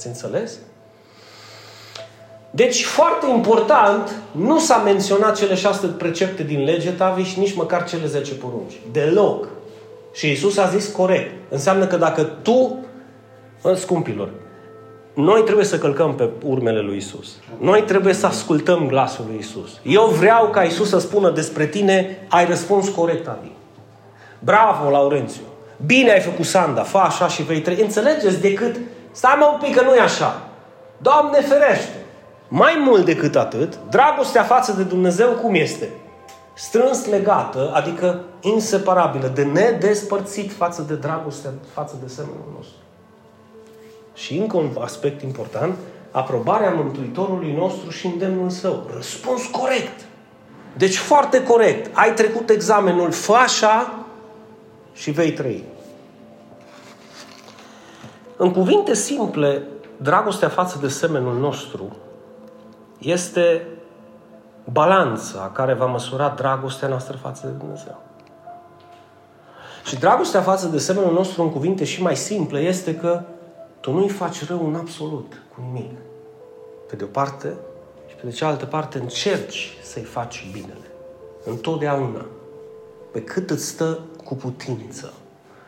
Ați 0.00 0.08
înțeles? 0.08 0.52
Deci, 2.50 2.84
foarte 2.84 3.26
important, 3.34 4.10
nu 4.32 4.58
s-a 4.58 4.76
menționat 4.76 5.36
cele 5.36 5.54
șase 5.54 5.86
precepte 5.86 6.42
din 6.42 6.64
lege, 6.64 6.90
Tavi, 6.90 7.22
și 7.22 7.38
nici 7.38 7.54
măcar 7.54 7.84
cele 7.84 8.06
zece 8.06 8.34
porunci. 8.34 8.80
Deloc. 8.92 9.48
Și 10.12 10.30
Isus 10.30 10.56
a 10.56 10.68
zis 10.68 10.88
corect. 10.88 11.32
Înseamnă 11.48 11.86
că 11.86 11.96
dacă 11.96 12.22
tu, 12.22 12.78
scumpilor, 13.74 14.28
noi 15.14 15.42
trebuie 15.42 15.64
să 15.64 15.78
călcăm 15.78 16.14
pe 16.14 16.28
urmele 16.44 16.80
lui 16.80 16.96
Isus. 16.96 17.28
Noi 17.58 17.82
trebuie 17.82 18.14
să 18.14 18.26
ascultăm 18.26 18.86
glasul 18.86 19.24
lui 19.28 19.38
Isus. 19.38 19.70
Eu 19.82 20.04
vreau 20.04 20.48
ca 20.48 20.62
Isus 20.62 20.88
să 20.88 20.98
spună 20.98 21.30
despre 21.30 21.66
tine, 21.66 22.26
ai 22.28 22.46
răspuns 22.46 22.88
corect, 22.88 23.28
Adi. 23.28 23.52
Bravo, 24.38 24.90
Laurențiu. 24.90 25.42
Bine 25.86 26.10
ai 26.10 26.20
făcut 26.20 26.44
Sanda, 26.44 26.82
fă 26.82 26.98
așa 26.98 27.28
și 27.28 27.42
vei 27.42 27.60
trăi. 27.60 27.80
Înțelegeți 27.80 28.40
decât, 28.40 28.76
stai 29.10 29.36
mă 29.38 29.50
un 29.52 29.58
pic 29.62 29.76
că 29.76 29.82
nu 29.82 29.94
e 29.94 30.00
așa. 30.00 30.42
Doamne 30.98 31.40
ferește! 31.40 32.04
Mai 32.48 32.82
mult 32.84 33.04
decât 33.04 33.36
atât, 33.36 33.78
dragostea 33.90 34.42
față 34.42 34.72
de 34.72 34.82
Dumnezeu 34.82 35.30
cum 35.30 35.54
este? 35.54 35.88
Strâns 36.54 37.06
legată, 37.06 37.70
adică 37.74 38.20
inseparabilă, 38.40 39.30
de 39.34 39.42
nedespărțit 39.42 40.52
față 40.52 40.82
de 40.82 40.94
dragostea 40.94 41.50
față 41.72 41.94
de 42.02 42.08
semenul 42.08 42.52
nostru. 42.56 42.76
Și 44.14 44.36
încă 44.36 44.56
un 44.56 44.70
aspect 44.80 45.22
important, 45.22 45.76
aprobarea 46.10 46.70
Mântuitorului 46.70 47.52
nostru 47.52 47.90
și 47.90 48.06
îndemnul 48.06 48.50
său. 48.50 48.86
Răspuns 48.94 49.44
corect. 49.44 50.00
Deci 50.76 50.96
foarte 50.96 51.42
corect. 51.42 51.90
Ai 51.96 52.14
trecut 52.14 52.50
examenul, 52.50 53.10
fă 53.10 53.32
așa 53.32 53.94
și 54.92 55.10
vei 55.10 55.32
trăi. 55.32 55.64
În 58.42 58.52
cuvinte 58.52 58.94
simple, 58.94 59.62
dragostea 59.96 60.48
față 60.48 60.78
de 60.80 60.88
semenul 60.88 61.38
nostru 61.38 61.96
este 62.98 63.66
balanța 64.72 65.50
care 65.54 65.74
va 65.74 65.86
măsura 65.86 66.28
dragostea 66.28 66.88
noastră 66.88 67.16
față 67.16 67.46
de 67.46 67.52
Dumnezeu. 67.52 68.00
Și 69.84 69.98
dragostea 69.98 70.40
față 70.40 70.66
de 70.66 70.78
semenul 70.78 71.12
nostru, 71.12 71.42
în 71.42 71.50
cuvinte 71.50 71.84
și 71.84 72.02
mai 72.02 72.16
simple, 72.16 72.60
este 72.60 72.96
că 72.96 73.22
tu 73.80 73.92
nu-i 73.92 74.08
faci 74.08 74.46
rău 74.46 74.66
în 74.66 74.74
absolut 74.74 75.42
cu 75.54 75.60
nimic. 75.72 75.98
Pe 76.88 76.96
de 76.96 77.04
o 77.04 77.06
parte 77.06 77.54
și 78.08 78.14
pe 78.14 78.26
de 78.26 78.32
cealaltă 78.32 78.66
parte 78.66 78.98
încerci 78.98 79.78
să-i 79.82 80.02
faci 80.02 80.48
binele. 80.52 80.90
Întotdeauna. 81.44 82.26
Pe 83.12 83.22
cât 83.22 83.50
îți 83.50 83.66
stă 83.66 83.98
cu 84.24 84.34
putință. 84.34 85.12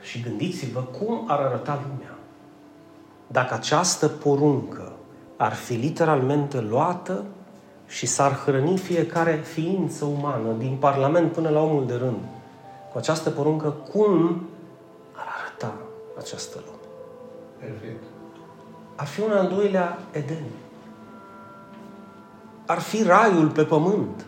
Și 0.02 0.20
gândiți-vă 0.20 0.80
cum 0.80 1.24
ar 1.28 1.38
arăta 1.38 1.82
lumea. 1.88 2.16
Dacă 3.26 3.54
această 3.54 4.08
poruncă 4.08 4.92
ar 5.36 5.52
fi 5.52 5.72
literalmente 5.72 6.60
luată 6.60 7.24
și 7.86 8.06
s-ar 8.06 8.42
hrăni 8.44 8.78
fiecare 8.78 9.32
ființă 9.32 10.04
umană, 10.04 10.52
din 10.58 10.76
Parlament 10.80 11.32
până 11.32 11.48
la 11.48 11.60
omul 11.60 11.86
de 11.86 11.94
rând, 11.94 12.20
cu 12.92 12.98
această 12.98 13.30
poruncă, 13.30 13.74
cum 13.92 14.42
ar 15.12 15.26
arăta 15.40 15.74
această 16.18 16.58
lume? 16.64 16.76
Perfect. 17.58 18.02
Ar 18.96 19.06
fi 19.06 19.20
un 19.20 19.30
al 19.30 19.52
doilea 19.54 19.98
Eden. 20.10 20.44
Ar 22.66 22.78
fi 22.78 23.02
raiul 23.02 23.48
pe 23.48 23.64
pământ. 23.64 24.24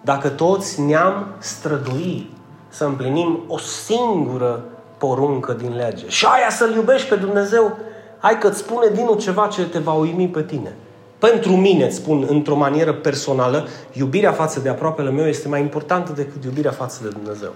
Dacă 0.00 0.28
toți 0.28 0.80
ne-am 0.80 1.26
strădui 1.38 2.30
să 2.68 2.84
împlinim 2.84 3.40
o 3.48 3.58
singură 3.58 4.64
poruncă 4.98 5.52
din 5.52 5.76
lege. 5.76 6.08
Și 6.08 6.26
aia 6.26 6.50
să-L 6.50 6.74
iubești 6.74 7.08
pe 7.08 7.16
Dumnezeu, 7.16 7.78
hai 8.20 8.38
că-ți 8.38 8.58
spune 8.58 8.86
din 8.94 9.18
ceva 9.18 9.46
ce 9.46 9.62
te 9.66 9.78
va 9.78 9.92
uimi 9.92 10.28
pe 10.28 10.42
tine. 10.42 10.74
Pentru 11.18 11.52
mine, 11.52 11.84
îți 11.84 11.96
spun 11.96 12.26
într-o 12.28 12.56
manieră 12.56 12.92
personală, 12.92 13.68
iubirea 13.92 14.32
față 14.32 14.60
de 14.60 14.68
aproapele 14.68 15.10
meu 15.10 15.26
este 15.26 15.48
mai 15.48 15.60
importantă 15.60 16.12
decât 16.12 16.44
iubirea 16.44 16.70
față 16.70 16.98
de 17.02 17.08
Dumnezeu. 17.08 17.52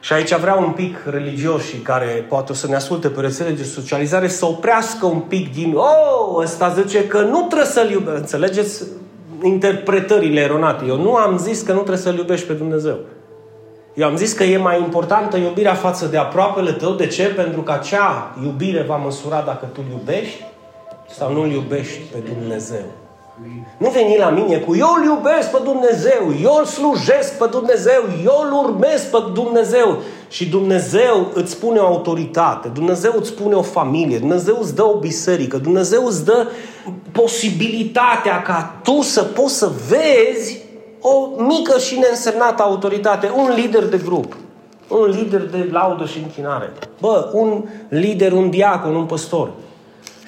Și 0.00 0.12
aici 0.12 0.34
vreau 0.34 0.62
un 0.62 0.70
pic 0.70 0.96
religioșii 1.10 1.78
care 1.78 2.26
poate 2.28 2.52
o 2.52 2.54
să 2.54 2.66
ne 2.66 2.74
asculte 2.74 3.08
pe 3.08 3.20
rețele 3.20 3.50
de 3.50 3.62
socializare 3.62 4.28
să 4.28 4.46
oprească 4.46 5.06
un 5.06 5.20
pic 5.20 5.54
din 5.54 5.74
oh, 5.74 6.42
ăsta 6.42 6.68
zice 6.68 7.06
că 7.06 7.20
nu 7.20 7.40
trebuie 7.40 7.68
să-L 7.68 7.90
iubești. 7.90 8.20
Înțelegeți 8.20 8.84
interpretările 9.42 10.40
eronate. 10.40 10.84
Eu 10.84 11.00
nu 11.00 11.14
am 11.14 11.38
zis 11.38 11.62
că 11.62 11.72
nu 11.72 11.78
trebuie 11.78 11.98
să-L 11.98 12.16
iubești 12.16 12.46
pe 12.46 12.52
Dumnezeu. 12.52 12.98
Eu 13.96 14.06
am 14.06 14.16
zis 14.16 14.32
că 14.32 14.44
e 14.44 14.56
mai 14.56 14.78
importantă 14.80 15.36
iubirea 15.36 15.74
față 15.74 16.06
de 16.06 16.16
aproapele 16.16 16.72
tău. 16.72 16.92
De 16.92 17.06
ce? 17.06 17.22
Pentru 17.22 17.60
că 17.60 17.72
acea 17.72 18.34
iubire 18.42 18.82
va 18.82 18.96
măsura 18.96 19.42
dacă 19.46 19.68
tu 19.72 19.80
îl 19.84 19.98
iubești 19.98 20.44
sau 21.18 21.32
nu 21.32 21.42
îl 21.42 21.50
iubești 21.50 21.98
pe 22.12 22.18
Dumnezeu. 22.18 22.84
Nu 23.76 23.90
veni 23.90 24.16
la 24.18 24.28
mine 24.28 24.56
cu 24.56 24.76
eu 24.76 24.88
îl 24.98 25.04
iubesc 25.04 25.50
pe 25.50 25.58
Dumnezeu, 25.64 26.34
eu 26.42 26.56
îl 26.58 26.64
slujesc 26.64 27.38
pe 27.38 27.46
Dumnezeu, 27.50 28.02
eu 28.24 28.42
îl 28.44 28.52
urmez 28.52 29.02
pe 29.02 29.18
Dumnezeu. 29.32 29.98
Și 30.28 30.48
Dumnezeu 30.48 31.30
îți 31.34 31.50
spune 31.50 31.78
o 31.78 31.86
autoritate, 31.86 32.68
Dumnezeu 32.68 33.12
îți 33.16 33.28
spune 33.28 33.54
o 33.54 33.62
familie, 33.62 34.18
Dumnezeu 34.18 34.58
îți 34.60 34.74
dă 34.74 34.82
o 34.82 34.98
biserică, 34.98 35.56
Dumnezeu 35.56 36.06
îți 36.06 36.24
dă 36.24 36.46
posibilitatea 37.12 38.42
ca 38.42 38.80
tu 38.82 39.02
să 39.02 39.22
poți 39.22 39.58
să 39.58 39.70
vezi 39.88 40.65
o 41.08 41.42
mică 41.42 41.78
și 41.78 41.98
neînsemnată 41.98 42.62
autoritate, 42.62 43.32
un 43.36 43.52
lider 43.54 43.84
de 43.88 44.00
grup, 44.04 44.36
un 44.88 45.04
lider 45.04 45.40
de 45.40 45.68
laudă 45.72 46.04
și 46.04 46.18
închinare. 46.18 46.72
Bă, 47.00 47.30
un 47.32 47.64
lider, 47.88 48.32
un 48.32 48.50
diacon, 48.50 48.94
un 48.94 49.04
păstor. 49.04 49.50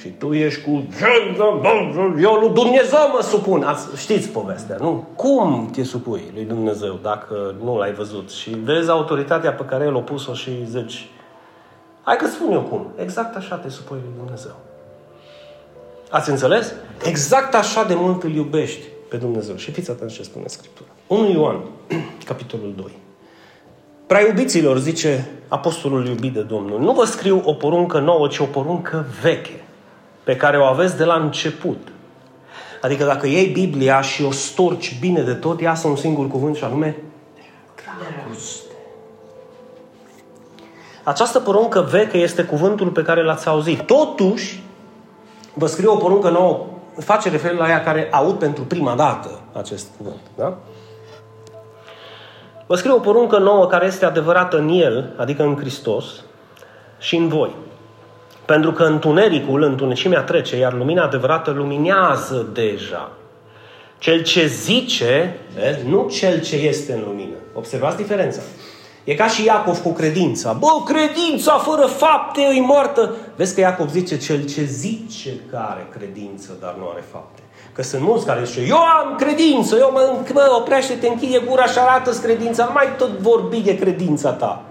Și 0.01 0.09
tu 0.09 0.33
ești 0.33 0.63
cu... 0.63 0.85
Eu 2.21 2.33
lui 2.33 2.49
Dumnezeu 2.49 2.99
mă 3.13 3.23
supun. 3.23 3.63
Ați, 3.63 3.87
știți 3.97 4.29
povestea, 4.29 4.77
nu? 4.81 5.05
Cum 5.17 5.71
te 5.73 5.83
supui 5.83 6.31
lui 6.35 6.45
Dumnezeu 6.45 6.99
dacă 7.03 7.55
nu 7.65 7.79
l-ai 7.79 7.93
văzut? 7.93 8.31
Și 8.31 8.51
vezi 8.51 8.91
autoritatea 8.91 9.53
pe 9.53 9.65
care 9.65 9.85
El 9.85 9.97
a 9.97 10.01
pus-o 10.01 10.35
și 10.35 10.51
zici... 10.71 11.11
Hai 12.03 12.17
că 12.17 12.27
spun 12.27 12.53
eu 12.53 12.61
cum. 12.61 12.87
Exact 12.97 13.37
așa 13.37 13.57
te 13.57 13.69
supui 13.69 13.99
lui 14.03 14.13
Dumnezeu. 14.17 14.55
Ați 16.11 16.31
înțeles? 16.31 16.73
Exact 17.05 17.55
așa 17.55 17.85
de 17.85 17.95
mult 17.95 18.23
îl 18.23 18.35
iubești 18.35 18.87
pe 19.09 19.17
Dumnezeu. 19.17 19.57
Și 19.57 19.71
fiți 19.71 19.91
atenți 19.91 20.15
ce 20.15 20.23
spune 20.23 20.47
Scriptura. 20.47 20.89
1 21.07 21.31
Ioan, 21.31 21.61
capitolul 22.25 22.73
2. 22.77 22.87
Prea 24.07 24.27
iubiților, 24.27 24.79
zice 24.79 25.29
apostolul 25.49 26.07
iubit 26.07 26.33
de 26.33 26.41
Domnul, 26.41 26.81
nu 26.81 26.93
vă 26.93 27.05
scriu 27.05 27.43
o 27.45 27.53
poruncă 27.53 27.99
nouă, 27.99 28.29
ci 28.29 28.39
o 28.39 28.45
poruncă 28.45 29.07
veche 29.23 29.65
pe 30.25 30.37
care 30.37 30.59
o 30.59 30.65
aveți 30.65 30.97
de 30.97 31.05
la 31.05 31.15
început. 31.15 31.89
Adică 32.83 33.05
dacă 33.05 33.27
iei 33.27 33.47
Biblia 33.47 34.01
și 34.01 34.25
o 34.25 34.31
storci 34.31 34.99
bine 35.01 35.23
de 35.23 35.35
tot, 35.35 35.61
iasă 35.61 35.89
un 35.89 35.97
singur 35.97 36.29
cuvânt 36.29 36.57
și 36.57 36.65
anume 36.65 36.97
dragoste. 37.77 38.73
Această 41.03 41.41
poruncă 41.41 41.81
veche 41.81 42.19
este 42.19 42.43
cuvântul 42.45 42.89
pe 42.89 43.03
care 43.03 43.23
l-ați 43.23 43.49
auzit. 43.49 43.81
Totuși, 43.81 44.63
vă 45.55 45.67
scriu 45.67 45.93
o 45.93 45.97
poruncă 45.97 46.31
nouă, 46.31 46.67
face 46.99 47.29
referire 47.29 47.59
la 47.59 47.69
ea 47.69 47.83
care 47.83 48.09
aud 48.11 48.39
pentru 48.39 48.63
prima 48.63 48.95
dată 48.95 49.41
acest 49.53 49.87
cuvânt. 49.97 50.21
Da? 50.37 50.57
Vă 52.67 52.75
scriu 52.75 52.95
o 52.95 52.99
poruncă 52.99 53.39
nouă 53.39 53.67
care 53.67 53.87
este 53.87 54.05
adevărată 54.05 54.59
în 54.59 54.69
El, 54.69 55.13
adică 55.17 55.43
în 55.43 55.57
Hristos, 55.57 56.05
și 56.99 57.17
în 57.17 57.29
voi. 57.29 57.55
Pentru 58.45 58.73
că 58.73 58.85
întunericul, 58.85 59.63
întunecimea 59.63 60.21
trece, 60.21 60.57
iar 60.57 60.73
lumina 60.73 61.05
adevărată 61.05 61.51
luminează 61.51 62.47
deja. 62.53 63.11
Cel 63.99 64.23
ce 64.23 64.47
zice, 64.47 65.39
vezi, 65.55 65.87
nu 65.87 66.09
cel 66.11 66.41
ce 66.41 66.57
este 66.57 66.93
în 66.93 67.03
lumină. 67.07 67.37
Observați 67.55 67.97
diferența. 67.97 68.41
E 69.09 69.15
ca 69.15 69.27
și 69.27 69.45
Iacov 69.45 69.79
cu 69.79 69.93
credința. 69.93 70.53
Bă, 70.53 70.67
credința 70.85 71.59
fără 71.59 71.87
fapte 71.87 72.41
e 72.41 72.61
moartă. 72.61 73.15
Vezi 73.37 73.55
că 73.55 73.61
Iacov 73.61 73.91
zice 73.91 74.19
cel 74.19 74.45
ce 74.47 74.63
zice 74.65 75.31
că 75.51 75.59
are 75.71 75.89
credință, 75.99 76.51
dar 76.61 76.75
nu 76.79 76.89
are 76.89 77.05
fapte. 77.13 77.41
Că 77.73 77.83
sunt 77.83 78.03
mulți 78.03 78.27
care 78.27 78.45
zice, 78.45 78.61
eu 78.69 78.77
am 78.77 79.17
credință, 79.17 79.77
eu 79.77 79.91
mă, 79.93 80.19
mă 80.33 80.57
oprește-te, 80.59 81.09
închide 81.09 81.43
gura 81.49 81.67
și 81.67 81.79
arată 81.79 82.11
credința, 82.23 82.65
nu 82.65 82.73
mai 82.73 82.89
tot 82.99 83.09
vorbi 83.09 83.61
de 83.61 83.79
credința 83.79 84.31
ta. 84.31 84.63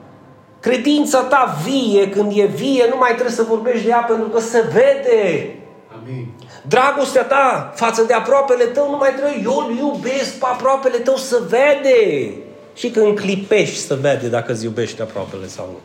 Credința 0.59 1.21
ta 1.21 1.57
vie, 1.65 2.09
când 2.09 2.31
e 2.35 2.45
vie, 2.45 2.85
nu 2.89 2.97
mai 2.97 3.11
trebuie 3.11 3.35
să 3.35 3.43
vorbești 3.43 3.83
de 3.83 3.89
ea 3.89 4.05
pentru 4.07 4.27
că 4.27 4.39
se 4.39 4.61
vede. 4.61 5.55
Amin. 5.99 6.27
Dragostea 6.67 7.23
ta 7.23 7.71
față 7.75 8.03
de 8.03 8.13
aproapele 8.13 8.63
tău 8.63 8.89
nu 8.89 8.97
mai 8.97 9.13
trebuie, 9.13 9.41
eu 9.43 9.65
îl 9.67 9.77
iubesc 9.77 10.39
pe 10.39 10.45
aproapele 10.45 10.97
tău 10.97 11.15
să 11.15 11.41
vede. 11.49 12.31
Și 12.77 12.89
când 12.89 13.19
clipești 13.19 13.75
să 13.75 13.95
vede 13.95 14.27
dacă 14.27 14.51
îți 14.51 14.63
iubește 14.63 15.01
aproapele 15.01 15.47
sau 15.47 15.65
nu. 15.65 15.79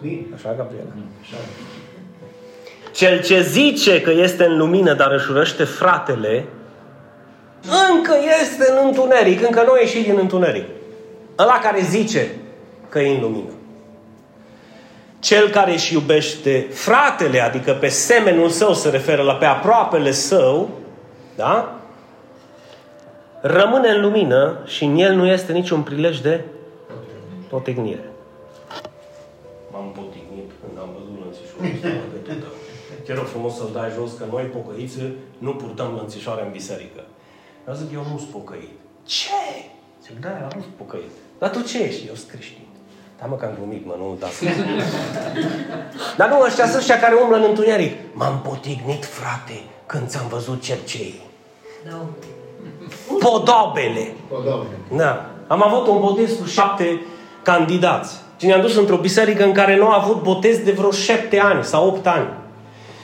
Amin. 0.00 0.32
Așa, 0.34 0.54
Gabriela? 0.56 0.90
Așa. 1.20 1.36
Cel 2.92 3.22
ce 3.22 3.42
zice 3.42 4.00
că 4.00 4.10
este 4.10 4.44
în 4.44 4.56
lumină, 4.56 4.94
dar 4.94 5.12
își 5.12 5.30
urăște 5.30 5.64
fratele, 5.64 6.44
încă 7.90 8.16
este 8.42 8.70
în 8.70 8.86
întuneric, 8.86 9.42
încă 9.42 9.62
nu 9.62 9.72
a 9.72 9.78
ieșit 9.78 10.04
din 10.04 10.18
întuneric. 10.18 10.64
Ăla 11.38 11.58
care 11.62 11.80
zice 11.80 12.30
că 12.88 13.00
e 13.00 13.14
în 13.14 13.20
lumină. 13.20 13.52
Cel 15.18 15.48
care 15.48 15.72
își 15.72 15.92
iubește 15.92 16.66
fratele, 16.70 17.40
adică 17.40 17.72
pe 17.72 17.88
semenul 17.88 18.48
său, 18.48 18.74
se 18.74 18.88
referă 18.88 19.22
la 19.22 19.34
pe 19.34 19.44
aproapele 19.44 20.10
său, 20.10 20.70
da? 21.36 21.81
Rămâne 23.44 23.88
în 23.88 24.00
lumină 24.00 24.58
și 24.64 24.84
în 24.84 24.96
el 24.96 25.14
nu 25.14 25.26
este 25.26 25.52
niciun 25.52 25.82
prilej 25.82 26.18
de 26.20 26.44
potignire. 27.48 28.10
M-am 29.72 29.92
potignit 29.92 30.50
când 30.60 30.78
am 30.80 30.88
văzut 30.96 31.16
lănțișorul 31.22 31.64
ăsta 31.74 31.88
de 32.12 32.32
tută. 32.32 32.46
Te 33.04 33.14
rog 33.14 33.24
frumos 33.24 33.56
să-l 33.56 33.70
dai 33.72 33.90
jos, 33.94 34.12
că 34.18 34.24
noi 34.30 34.42
pocăiți 34.42 34.98
nu 35.38 35.54
purtăm 35.54 35.94
lănțișoare 35.94 36.42
în 36.44 36.50
biserică. 36.50 37.02
Eu 37.68 37.74
zic, 37.74 37.92
eu 37.92 38.04
nu 38.12 38.18
sunt 38.18 38.30
pocăit. 38.30 38.76
Ce? 39.06 39.42
Zic, 40.02 40.20
da, 40.20 40.28
eu 40.28 40.50
nu 40.54 40.60
sunt 40.60 40.74
pocăit. 40.76 41.10
Dar 41.38 41.50
tu 41.50 41.60
ce 41.62 41.82
ești? 41.82 42.06
Eu 42.08 42.14
sunt 42.14 42.30
creștin. 42.30 42.66
Da, 43.18 43.26
mă, 43.26 43.36
că 43.36 43.44
am 43.44 43.54
glumit, 43.56 43.86
mă, 43.86 43.94
nu 43.98 44.10
uitați. 44.10 44.44
Dar 46.18 46.28
nu, 46.28 46.40
ăștia 46.40 46.66
sunt 46.66 46.78
ăștia 46.78 47.00
care 47.00 47.14
umblă 47.14 47.36
în 47.36 47.44
întuneric. 47.48 47.94
M-am 48.12 48.40
potignit, 48.40 49.04
frate, 49.04 49.58
când 49.86 50.08
ți-am 50.08 50.28
văzut 50.28 50.62
cercei. 50.62 51.20
Podobele. 53.18 54.14
O, 54.30 54.42
Doamne. 54.44 54.76
Da. 54.96 55.26
Am 55.46 55.62
avut 55.62 55.86
un 55.86 56.00
botez 56.00 56.32
cu 56.40 56.46
șapte 56.46 57.00
candidați. 57.42 58.20
Și 58.36 58.46
ne-am 58.46 58.60
dus 58.60 58.76
într-o 58.76 58.96
biserică 58.96 59.44
în 59.44 59.52
care 59.52 59.76
nu 59.76 59.86
a 59.86 60.00
avut 60.02 60.22
botez 60.22 60.58
de 60.58 60.70
vreo 60.70 60.90
șapte 60.90 61.40
ani 61.40 61.64
sau 61.64 61.86
opt 61.86 62.06
ani. 62.06 62.28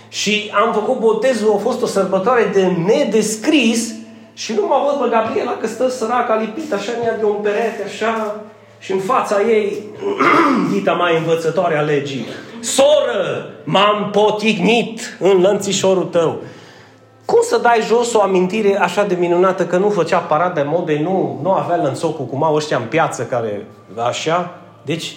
Și 0.09 0.51
am 0.65 0.73
făcut 0.73 0.99
botezul, 0.99 1.55
a 1.57 1.59
fost 1.59 1.83
o 1.83 1.87
sărbătoare 1.87 2.51
de 2.53 2.73
nedescris 2.87 3.95
și 4.33 4.53
nu 4.53 4.67
m-a 4.67 4.85
văzut 4.85 5.01
pe 5.01 5.17
Gabriela 5.17 5.57
că 5.61 5.67
stă 5.67 5.89
săraca 5.89 6.35
lipită 6.35 6.75
așa 6.75 6.93
în 7.01 7.07
ea 7.07 7.17
de 7.17 7.25
un 7.25 7.37
perete, 7.43 7.83
așa, 7.87 8.37
și 8.79 8.93
în 8.93 8.99
fața 8.99 9.41
ei, 9.43 9.77
dita 10.73 10.93
mai 10.93 11.17
învățătoare 11.17 11.79
a 11.79 11.81
legii, 11.81 12.27
Soră, 12.61 13.51
m-am 13.65 14.09
potignit 14.13 15.17
în 15.21 15.41
lănțișorul 15.41 16.05
tău. 16.05 16.39
Cum 17.31 17.43
să 17.43 17.59
dai 17.59 17.81
jos 17.81 18.15
o 18.15 18.23
amintire 18.23 18.79
așa 18.79 19.05
de 19.05 19.15
minunată 19.15 19.67
că 19.67 19.77
nu 19.77 19.91
făcea 19.91 20.19
parade 20.19 20.63
modei, 20.63 21.03
nu, 21.03 21.39
nu 21.43 21.53
avea 21.53 21.77
lănțocul 21.77 22.25
cum 22.25 22.43
au 22.43 22.55
ăștia 22.55 22.77
în 22.77 22.87
piață 22.87 23.25
care 23.25 23.67
așa? 23.97 24.55
Deci, 24.85 25.17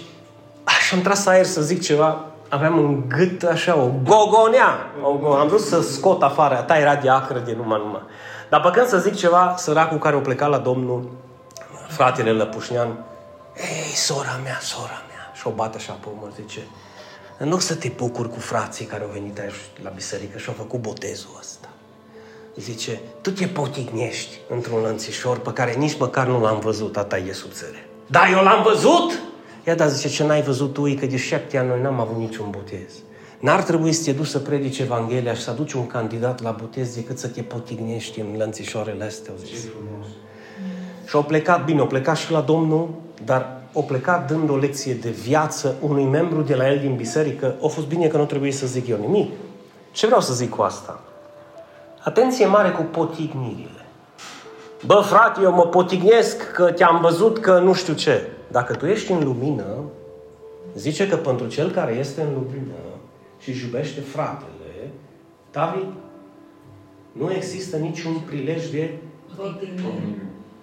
așa 0.63 0.95
am 0.95 1.01
tras 1.01 1.25
aer 1.25 1.45
să 1.45 1.61
zic 1.61 1.81
ceva, 1.81 2.25
aveam 2.49 2.77
un 2.77 3.03
gât 3.07 3.43
așa, 3.43 3.77
o 3.77 3.89
gogonea. 4.03 4.91
O, 5.01 5.33
am 5.33 5.47
vrut 5.47 5.61
să 5.61 5.81
scot 5.81 6.23
afară, 6.23 6.63
ta 6.67 6.77
era 6.77 6.95
de 6.95 7.09
acră 7.09 7.39
de 7.39 7.53
numai 7.57 7.81
numai. 7.83 8.01
Dar 8.49 8.61
pe 8.61 8.69
când 8.73 8.87
să 8.87 8.97
zic 8.97 9.15
ceva, 9.15 9.53
săracul 9.57 9.97
care 9.97 10.15
a 10.15 10.19
plecat 10.19 10.49
la 10.49 10.57
domnul, 10.57 11.09
fratele 11.87 12.31
Lăpușnean, 12.31 13.05
ei, 13.55 13.95
sora 13.95 14.39
mea, 14.43 14.57
sora 14.61 15.01
mea, 15.07 15.31
și 15.33 15.47
o 15.47 15.51
bate 15.51 15.77
așa 15.77 15.97
pe 16.01 16.07
umăr, 16.17 16.31
zice, 16.35 16.67
în 17.37 17.49
loc 17.49 17.61
să 17.61 17.75
te 17.75 17.91
bucuri 17.95 18.29
cu 18.29 18.39
frații 18.39 18.85
care 18.85 19.03
au 19.03 19.09
venit 19.13 19.39
aici 19.39 19.53
la 19.83 19.89
biserică 19.89 20.37
și 20.37 20.47
au 20.47 20.55
făcut 20.57 20.79
botezul 20.79 21.35
ăsta. 21.39 21.70
Zice, 22.61 22.99
tu 23.21 23.31
te 23.31 23.45
potignești 23.47 24.37
într-un 24.49 24.81
lănțișor 24.81 25.39
pe 25.39 25.53
care 25.53 25.73
nici 25.77 25.97
măcar 25.99 26.27
nu 26.27 26.41
l-am 26.41 26.59
văzut, 26.59 26.91
tata 26.91 27.17
e 27.17 27.33
subțire. 27.33 27.87
Da, 28.07 28.21
eu 28.31 28.43
l-am 28.43 28.63
văzut? 28.63 29.19
Ia 29.67 29.75
da, 29.75 29.87
zice, 29.87 30.09
ce 30.09 30.23
n-ai 30.23 30.41
văzut 30.41 30.73
tu, 30.73 30.87
e 30.87 30.93
că 30.93 31.05
de 31.05 31.17
șapte 31.17 31.57
ani 31.57 31.67
noi 31.67 31.81
n-am 31.81 31.99
avut 31.99 32.17
niciun 32.17 32.47
botez. 32.49 32.91
N-ar 33.39 33.63
trebui 33.63 33.91
să 33.91 34.03
te 34.03 34.11
duci 34.11 34.27
să 34.27 34.39
predici 34.39 34.79
Evanghelia 34.79 35.33
și 35.33 35.41
să 35.41 35.49
aduci 35.49 35.73
un 35.73 35.87
candidat 35.87 36.41
la 36.41 36.51
botez 36.59 36.95
decât 36.95 37.17
să 37.17 37.27
te 37.27 37.41
potignești 37.41 38.19
în 38.19 38.27
lănțișoarele 38.37 39.03
astea, 39.03 39.31
au 39.31 39.39
Ce 39.45 39.55
zis. 39.55 39.65
frumos. 39.69 40.07
Și 41.07 41.15
au 41.15 41.23
plecat, 41.23 41.65
bine, 41.65 41.79
au 41.79 41.87
plecat 41.87 42.17
și 42.17 42.31
la 42.31 42.41
Domnul, 42.41 42.89
dar 43.25 43.61
au 43.73 43.83
plecat 43.83 44.27
dând 44.27 44.49
o 44.49 44.55
lecție 44.55 44.93
de 44.93 45.09
viață 45.09 45.75
unui 45.79 46.03
membru 46.03 46.41
de 46.41 46.55
la 46.55 46.71
el 46.71 46.79
din 46.79 46.95
biserică. 46.95 47.55
A 47.63 47.67
fost 47.67 47.87
bine 47.87 48.07
că 48.07 48.17
nu 48.17 48.25
trebuie 48.25 48.51
să 48.51 48.67
zic 48.67 48.87
eu 48.87 48.97
nimic. 48.97 49.31
Ce 49.91 50.05
vreau 50.05 50.21
să 50.21 50.33
zic 50.33 50.49
cu 50.49 50.61
asta? 50.61 51.03
Atenție 52.03 52.45
mare 52.45 52.69
cu 52.69 52.81
potignirile. 52.81 53.85
Bă, 54.85 55.03
frate, 55.05 55.41
eu 55.41 55.53
mă 55.53 55.65
potignesc 55.65 56.51
că 56.51 56.71
te-am 56.71 56.99
văzut 57.01 57.37
că 57.37 57.59
nu 57.59 57.73
știu 57.73 57.93
ce. 57.93 58.29
Dacă 58.47 58.73
tu 58.73 58.85
ești 58.85 59.11
în 59.11 59.23
lumină, 59.23 59.83
zice 60.75 61.07
că 61.07 61.15
pentru 61.15 61.47
cel 61.47 61.71
care 61.71 61.93
este 61.93 62.21
în 62.21 62.33
lumină 62.33 62.73
și 63.39 63.49
își 63.49 63.65
iubește 63.65 64.01
fratele, 64.01 64.91
David, 65.51 65.87
nu 67.11 67.31
există 67.31 67.77
niciun 67.77 68.19
prilej 68.27 68.69
de 68.69 68.93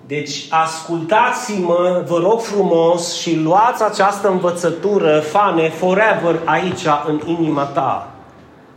deci 0.07 0.46
ascultați-mă, 0.51 2.05
vă 2.07 2.18
rog 2.18 2.40
frumos, 2.40 3.14
și 3.14 3.37
luați 3.37 3.83
această 3.83 4.29
învățătură, 4.29 5.20
fane, 5.20 5.68
forever, 5.68 6.40
aici, 6.44 6.85
în 7.07 7.20
inima 7.27 7.64
ta. 7.64 8.17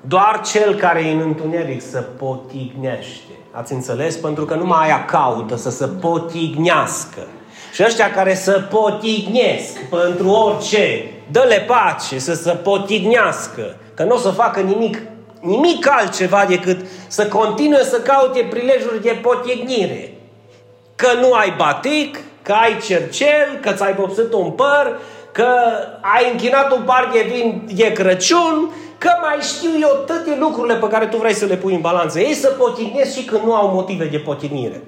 Doar 0.02 0.42
cel 0.46 0.76
care 0.76 1.00
e 1.00 1.12
în 1.12 1.20
întuneric 1.20 1.82
să 1.82 2.02
potignește. 2.02 3.32
Ați 3.52 3.74
înțeles? 3.74 4.16
Pentru 4.16 4.46
că 4.46 4.56
numai 4.56 4.86
aia 4.86 5.06
caută 5.06 5.56
să 5.56 5.70
se 5.70 5.88
potignească. 5.88 7.28
Și 7.74 7.84
ăștia 7.86 8.12
care 8.12 8.36
să 8.36 8.68
potignesc 8.70 9.80
pentru 9.90 10.28
orice, 10.28 11.12
dă-le 11.32 11.66
pace 11.68 12.20
să 12.20 12.34
se 12.34 12.52
potignească. 12.52 13.76
Că 13.94 14.04
nu 14.04 14.16
o 14.16 14.18
să 14.18 14.30
facă 14.30 14.60
nimic, 14.60 15.02
nimic 15.40 15.90
altceva 15.90 16.46
decât 16.48 16.86
să 17.08 17.28
continue 17.28 17.84
să 17.84 18.00
caute 18.00 18.48
prilejuri 18.50 19.02
de 19.02 19.20
potignire 19.22 20.14
că 21.02 21.14
nu 21.20 21.34
ai 21.34 21.54
batic, 21.58 22.20
că 22.42 22.52
ai 22.52 22.78
cercel, 22.78 23.58
că 23.62 23.72
ți-ai 23.72 23.94
vopsit 23.94 24.34
un 24.34 24.52
păr, 24.52 25.00
că 25.32 25.48
ai 26.02 26.32
închinat 26.32 26.72
un 26.72 26.82
par 26.86 27.10
de 27.14 27.26
vin 27.34 27.70
de 27.74 27.92
Crăciun, 27.92 28.70
că 29.04 29.12
mai 29.22 29.38
știu 29.42 29.70
eu 29.80 30.04
toate 30.06 30.38
lucrurile 30.40 30.76
pe 30.76 30.88
care 30.88 31.06
tu 31.06 31.18
vrei 31.18 31.34
să 31.34 31.46
le 31.46 31.56
pui 31.56 31.74
în 31.74 31.82
balanță. 31.82 32.20
Ei 32.20 32.34
să 32.34 32.48
potignesc 32.48 33.18
și 33.18 33.26
când 33.26 33.42
nu 33.44 33.54
au 33.54 33.74
motive 33.74 34.06
de 34.06 34.18
potignire. 34.18 34.84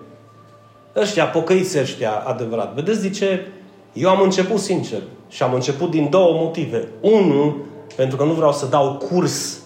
Ăștia, 0.96 1.26
pocăiți 1.26 1.80
ăștia, 1.80 2.24
adevărat. 2.26 2.74
Vedeți 2.74 3.02
de 3.02 3.10
ce? 3.10 3.48
Eu 3.94 4.10
am 4.10 4.22
început 4.22 4.60
sincer 4.60 5.00
și 5.30 5.44
am 5.44 5.54
început 5.54 5.90
din 5.90 6.10
două 6.10 6.34
motive. 6.34 6.88
Unul, 7.02 7.66
pentru 7.96 8.18
că 8.18 8.24
nu 8.24 8.34
vreau 8.34 8.54
să 8.54 8.66
dau 8.66 8.94
curs 8.94 9.58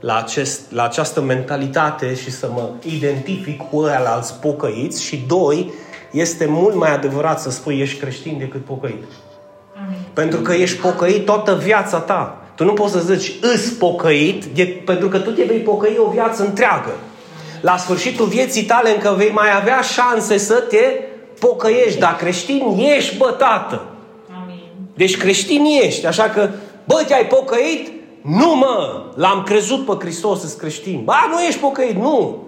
la, 0.00 0.16
acest, 0.16 0.72
la 0.72 0.84
această 0.84 1.20
mentalitate 1.20 2.14
și 2.14 2.30
să 2.30 2.50
mă 2.52 2.68
identific 2.84 3.62
cu 3.70 3.78
ăia 3.78 3.98
la 3.98 4.10
alți 4.14 4.34
pocăiți 4.34 5.02
și 5.02 5.24
doi, 5.26 5.72
este 6.12 6.46
mult 6.46 6.74
mai 6.74 6.94
adevărat 6.94 7.40
să 7.40 7.50
spui 7.50 7.80
ești 7.80 7.98
creștin 7.98 8.38
decât 8.38 8.64
pocăit. 8.64 9.04
Amin. 9.84 9.98
Pentru 10.12 10.40
că 10.40 10.52
ești 10.52 10.80
pocăit 10.80 11.24
toată 11.24 11.54
viața 11.54 11.98
ta. 11.98 12.45
Tu 12.56 12.64
nu 12.64 12.72
poți 12.72 12.92
să 12.92 13.14
zici 13.14 13.32
îs 13.40 13.68
pocăit, 13.68 14.44
de, 14.44 14.64
pentru 14.64 15.08
că 15.08 15.18
tu 15.18 15.30
te 15.30 15.44
vei 15.44 15.58
pocăi 15.58 15.96
o 15.98 16.10
viață 16.10 16.44
întreagă. 16.44 16.94
La 17.60 17.76
sfârșitul 17.76 18.26
vieții 18.26 18.62
tale 18.62 18.94
încă 18.94 19.14
vei 19.16 19.30
mai 19.30 19.56
avea 19.56 19.80
șanse 19.80 20.38
să 20.38 20.54
te 20.54 20.84
pocăiești. 21.38 21.98
Dar 21.98 22.16
creștin 22.16 22.62
ești, 22.96 23.16
bă, 23.16 23.34
tată. 23.38 23.84
Amin. 24.42 24.62
Deci 24.94 25.16
creștin 25.16 25.64
ești, 25.82 26.06
așa 26.06 26.22
că, 26.22 26.50
bă, 26.84 27.04
te-ai 27.06 27.26
pocăit? 27.26 27.92
Nu, 28.22 28.54
mă, 28.54 29.04
l-am 29.14 29.42
crezut 29.42 29.86
pe 29.86 30.04
Hristos, 30.04 30.40
sunt 30.40 30.52
creștin. 30.52 31.00
Ba, 31.04 31.28
nu 31.30 31.40
ești 31.40 31.60
pocăit, 31.60 31.96
nu. 31.96 32.45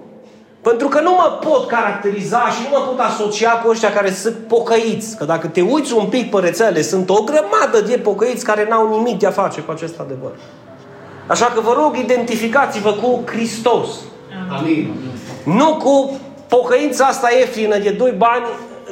Pentru 0.62 0.88
că 0.88 1.00
nu 1.00 1.10
mă 1.10 1.38
pot 1.48 1.66
caracteriza 1.66 2.48
și 2.50 2.62
nu 2.62 2.78
mă 2.78 2.84
pot 2.84 2.98
asocia 2.98 3.50
cu 3.50 3.70
ăștia 3.70 3.92
care 3.92 4.10
sunt 4.10 4.36
pocăiți. 4.48 5.16
Că 5.16 5.24
dacă 5.24 5.46
te 5.46 5.60
uiți 5.60 5.92
un 5.92 6.06
pic 6.06 6.30
pe 6.30 6.40
rețele, 6.40 6.82
sunt 6.82 7.10
o 7.10 7.22
grămadă 7.22 7.80
de 7.86 7.98
pocăiți 7.98 8.44
care 8.44 8.66
n-au 8.68 8.88
nimic 8.88 9.18
de 9.18 9.26
a 9.26 9.30
face 9.30 9.60
cu 9.60 9.70
acest 9.70 10.00
adevăr. 10.00 10.30
Așa 11.26 11.44
că 11.44 11.60
vă 11.60 11.74
rog, 11.76 11.96
identificați-vă 11.96 12.92
cu 12.92 13.22
Hristos. 13.26 13.88
Amin. 14.58 14.94
Nu 15.44 15.76
cu 15.76 16.20
pocăința 16.48 17.04
asta 17.04 17.28
ieftină 17.38 17.78
de 17.78 17.90
doi 17.90 18.14
bani 18.16 18.44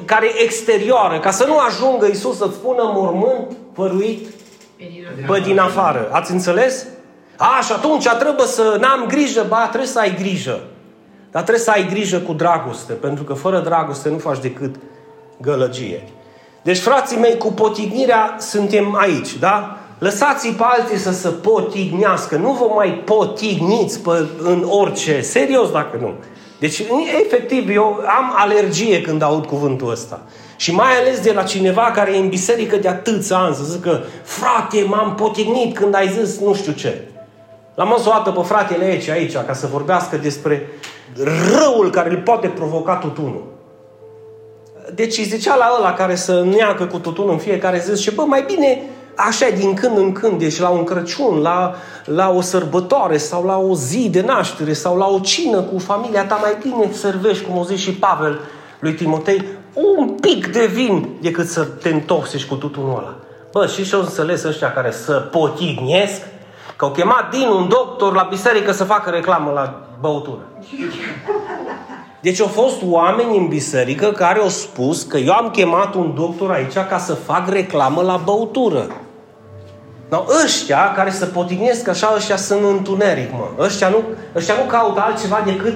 care 0.05 0.27
e 0.27 0.43
exterioară, 0.43 1.19
ca 1.21 1.31
să 1.31 1.45
nu 1.47 1.59
ajungă 1.59 2.07
Isus 2.07 2.37
să-ți 2.37 2.55
spună 2.55 2.93
mormânt 2.95 3.57
păruit 3.73 4.29
pe 5.27 5.41
din 5.41 5.59
afară. 5.59 6.09
Ați 6.13 6.33
înțeles? 6.33 6.87
A, 7.37 7.61
și 7.65 7.73
atunci 7.73 8.09
trebuie 8.09 8.47
să 8.47 8.77
n-am 8.81 9.05
grijă, 9.09 9.45
ba, 9.49 9.67
trebuie 9.69 9.91
să 9.91 9.99
ai 9.99 10.15
grijă. 10.19 10.61
Dar 11.37 11.45
trebuie 11.45 11.65
să 11.65 11.71
ai 11.71 11.87
grijă 11.87 12.19
cu 12.19 12.33
dragoste, 12.33 12.93
pentru 12.93 13.25
că 13.25 13.35
fără 13.35 13.61
dragoste 13.61 14.09
nu 14.09 14.19
faci 14.19 14.39
decât 14.41 14.75
gălăgie. 15.41 16.03
Deci, 16.63 16.79
frații 16.79 17.19
mei, 17.19 17.37
cu 17.37 17.53
potignirea 17.53 18.37
suntem 18.39 18.95
aici, 18.95 19.39
da? 19.39 19.79
Lăsați-i 19.99 20.53
pe 20.53 20.63
alții 20.63 20.99
să 20.99 21.13
se 21.13 21.29
potignească. 21.29 22.37
Nu 22.37 22.53
vă 22.53 22.75
mai 22.75 23.03
potigniți 23.05 24.01
pe, 24.01 24.27
în 24.39 24.67
orice. 24.69 25.21
Serios 25.21 25.71
dacă 25.71 25.97
nu. 26.01 26.13
Deci, 26.59 26.83
efectiv, 27.25 27.69
eu 27.71 28.01
am 28.19 28.33
alergie 28.37 29.01
când 29.01 29.23
aud 29.23 29.47
cuvântul 29.47 29.91
ăsta. 29.91 30.21
Și 30.57 30.73
mai 30.73 30.99
ales 31.01 31.21
de 31.21 31.33
la 31.33 31.43
cineva 31.43 31.91
care 31.95 32.15
e 32.15 32.19
în 32.19 32.29
biserică 32.29 32.77
de 32.77 32.89
atâția 32.89 33.37
ani, 33.37 33.55
să 33.55 33.63
zică, 33.65 34.05
frate, 34.23 34.85
m-am 34.89 35.15
potignit 35.15 35.77
când 35.77 35.95
ai 35.95 36.09
zis 36.09 36.41
nu 36.41 36.55
știu 36.55 36.73
ce. 36.73 37.01
L-am 37.75 37.95
o 37.99 38.11
dată 38.11 38.31
pe 38.31 38.43
fratele 38.43 38.85
aici, 38.85 39.09
aici, 39.09 39.37
ca 39.47 39.53
să 39.53 39.67
vorbească 39.67 40.17
despre 40.17 40.69
răul 41.25 41.91
care 41.91 42.11
îl 42.11 42.17
poate 42.17 42.49
provoca 42.49 42.97
tutunul. 42.97 43.45
Deci 44.95 45.19
îi 45.19 45.25
zicea 45.25 45.57
la 45.57 45.77
ăla 45.79 45.93
care 45.93 46.15
să 46.15 46.45
neacă 46.45 46.85
cu 46.85 46.99
tutun 46.99 47.29
în 47.29 47.39
fiecare 47.39 47.79
zi, 47.79 48.03
și 48.03 48.15
bă, 48.15 48.23
mai 48.23 48.45
bine 48.47 48.83
așa 49.15 49.47
din 49.57 49.75
când 49.75 49.99
în 49.99 50.13
când, 50.13 50.39
deci 50.39 50.61
la 50.61 50.69
un 50.69 50.85
Crăciun, 50.85 51.41
la, 51.41 51.75
la 52.05 52.31
o 52.31 52.41
sărbătoare 52.41 53.17
sau 53.17 53.45
la 53.45 53.59
o 53.59 53.75
zi 53.75 54.09
de 54.11 54.21
naștere 54.21 54.73
sau 54.73 54.97
la 54.97 55.07
o 55.07 55.19
cină 55.19 55.61
cu 55.61 55.79
familia 55.79 56.25
ta, 56.25 56.35
mai 56.35 56.57
bine 56.63 56.93
servești, 56.93 57.45
cum 57.45 57.57
o 57.57 57.65
zis 57.65 57.81
și 57.81 57.93
Pavel 57.93 58.41
lui 58.79 58.95
Timotei, 58.95 59.45
un 59.73 60.09
pic 60.09 60.53
de 60.53 60.67
vin 60.67 61.09
decât 61.21 61.49
să 61.49 61.65
te 61.65 61.89
întoxici 61.89 62.45
cu 62.45 62.55
tutunul 62.55 62.99
ăla. 62.99 63.17
Bă, 63.53 63.67
și 63.67 63.89
ce-au 63.89 64.01
înțeles 64.01 64.45
ăștia 64.45 64.73
care 64.73 64.91
să 64.91 65.13
potignesc? 65.13 66.21
Că 66.77 66.85
au 66.85 66.91
chemat 66.91 67.31
din 67.31 67.49
un 67.49 67.69
doctor 67.69 68.15
la 68.15 68.27
biserică 68.31 68.73
să 68.73 68.85
facă 68.85 69.11
reclamă 69.11 69.51
la 69.51 69.81
băutură. 70.01 70.41
Deci 72.21 72.41
au 72.41 72.47
fost 72.47 72.77
oameni 72.85 73.37
în 73.37 73.49
biserică 73.49 74.13
care 74.13 74.39
au 74.39 74.49
spus 74.49 75.03
că 75.03 75.17
eu 75.17 75.33
am 75.33 75.51
chemat 75.51 75.95
un 75.95 76.15
doctor 76.15 76.51
aici 76.51 76.73
ca 76.89 76.99
să 76.99 77.15
fac 77.15 77.49
reclamă 77.49 78.03
la 78.03 78.17
băutură. 78.17 78.87
No, 80.11 80.25
ăștia 80.45 80.93
care 80.93 81.11
se 81.11 81.25
potignesc 81.25 81.89
așa, 81.89 82.13
ăștia 82.17 82.37
sunt 82.37 82.65
întuneric, 82.65 83.33
mă. 83.33 83.49
Ăștia 83.59 83.89
nu, 83.89 84.03
ăștia 84.35 84.55
nu 84.55 84.71
caută 84.71 85.01
altceva 85.01 85.43
decât 85.45 85.75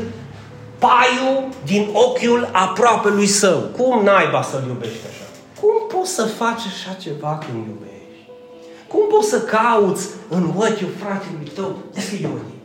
paiul 0.79 1.49
din 1.65 1.89
ochiul 1.93 2.49
aproape 2.53 3.09
lui 3.09 3.27
său. 3.27 3.59
Cum 3.77 4.03
naiba 4.05 4.43
să-l 4.43 4.65
iubești 4.67 5.07
așa? 5.11 5.25
Cum 5.61 5.99
poți 5.99 6.15
să 6.15 6.25
faci 6.25 6.63
așa 6.67 6.97
ceva 7.01 7.39
când 7.45 7.67
iubești? 7.67 8.00
Cum 8.93 9.05
poți 9.09 9.29
să 9.29 9.41
cauți 9.41 10.09
în 10.29 10.45
ochiul 10.57 10.93
fratelui 11.03 11.51
tău? 11.55 11.77
Deschide 11.93 12.27
ochii. 12.27 12.61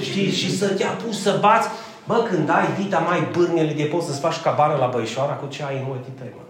Știi? 0.00 0.30
Și 0.30 0.58
să 0.58 0.68
te 0.68 0.84
apuci 0.84 1.14
să 1.14 1.38
bați. 1.40 1.68
Bă, 2.06 2.26
când 2.28 2.48
ai 2.48 2.68
dita 2.78 2.98
mai 2.98 3.28
bârnele 3.32 3.72
de 3.72 3.82
poți 3.82 4.06
să-ți 4.06 4.20
faci 4.20 4.40
cabană 4.40 4.76
la 4.80 4.86
băișoara 4.86 5.32
cu 5.32 5.46
ce 5.48 5.62
ai 5.62 5.76
în 5.76 5.90
ochii 5.90 6.12
tăi, 6.18 6.32
mă. 6.36 6.42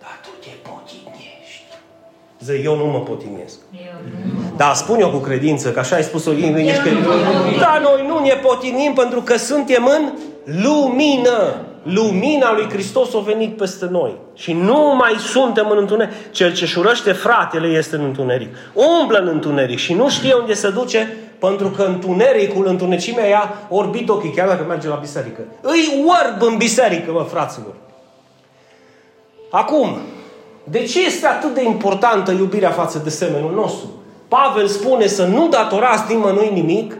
Dar 0.00 0.20
tu 0.22 0.30
te 0.42 0.68
potignești. 0.68 1.64
Ză, 2.40 2.54
eu 2.54 2.76
nu 2.76 2.84
mă 2.84 3.00
potignesc. 3.00 3.58
Da, 4.56 4.72
spun 4.74 5.00
eu 5.00 5.10
cu 5.10 5.18
credință, 5.18 5.72
că 5.72 5.78
așa 5.78 5.96
ai 5.96 6.02
spus-o 6.02 6.32
ei, 6.32 6.68
ești 6.68 6.82
că... 6.82 6.90
Da, 7.58 7.78
noi 7.82 8.06
nu 8.06 8.18
ne 8.18 8.34
potignim 8.42 8.92
pentru 8.92 9.20
că 9.20 9.36
suntem 9.36 9.86
în 9.86 10.12
lumină. 10.44 11.64
Lumina 11.82 12.52
lui 12.52 12.68
Hristos 12.68 13.14
a 13.14 13.18
venit 13.18 13.56
peste 13.56 13.86
noi. 13.90 14.16
Și 14.34 14.52
nu 14.52 14.94
mai 14.98 15.14
suntem 15.18 15.70
în 15.70 15.78
întuneric. 15.78 16.12
Cel 16.30 16.54
ce 16.54 16.66
șurăște 16.66 17.12
fratele 17.12 17.66
este 17.66 17.96
în 17.96 18.04
întuneric. 18.04 18.56
Umblă 18.74 19.18
în 19.18 19.28
întuneric 19.28 19.78
și 19.78 19.94
nu 19.94 20.08
știe 20.08 20.34
unde 20.34 20.54
se 20.54 20.70
duce 20.70 21.16
pentru 21.38 21.68
că 21.68 21.82
întunericul, 21.82 22.66
întunecimea 22.66 23.28
ea 23.28 23.66
orbit 23.68 24.08
ochii, 24.08 24.32
chiar 24.32 24.48
dacă 24.48 24.64
merge 24.68 24.88
la 24.88 24.94
biserică. 24.94 25.40
Îi 25.60 26.04
orb 26.06 26.42
în 26.42 26.56
biserică, 26.56 27.12
mă, 27.12 27.22
fraților. 27.22 27.74
Acum, 29.50 29.96
de 30.64 30.82
ce 30.82 31.04
este 31.04 31.26
atât 31.26 31.54
de 31.54 31.64
importantă 31.64 32.30
iubirea 32.30 32.70
față 32.70 33.00
de 33.04 33.10
semenul 33.10 33.52
nostru? 33.54 33.88
Pavel 34.28 34.66
spune 34.66 35.06
să 35.06 35.26
nu 35.26 35.48
datorați 35.48 36.12
nimănui 36.12 36.50
nimic 36.52 36.96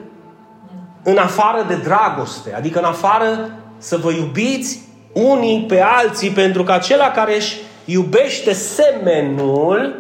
în 1.03 1.17
afară 1.17 1.65
de 1.69 1.75
dragoste, 1.75 2.55
adică 2.57 2.79
în 2.79 2.85
afară 2.85 3.51
să 3.81 3.97
vă 3.97 4.11
iubiți 4.11 4.81
unii 5.13 5.65
pe 5.69 5.81
alții, 5.81 6.31
pentru 6.31 6.63
că 6.63 6.73
acela 6.73 7.11
care 7.11 7.37
își 7.37 7.57
iubește 7.85 8.53
semenul, 8.53 9.95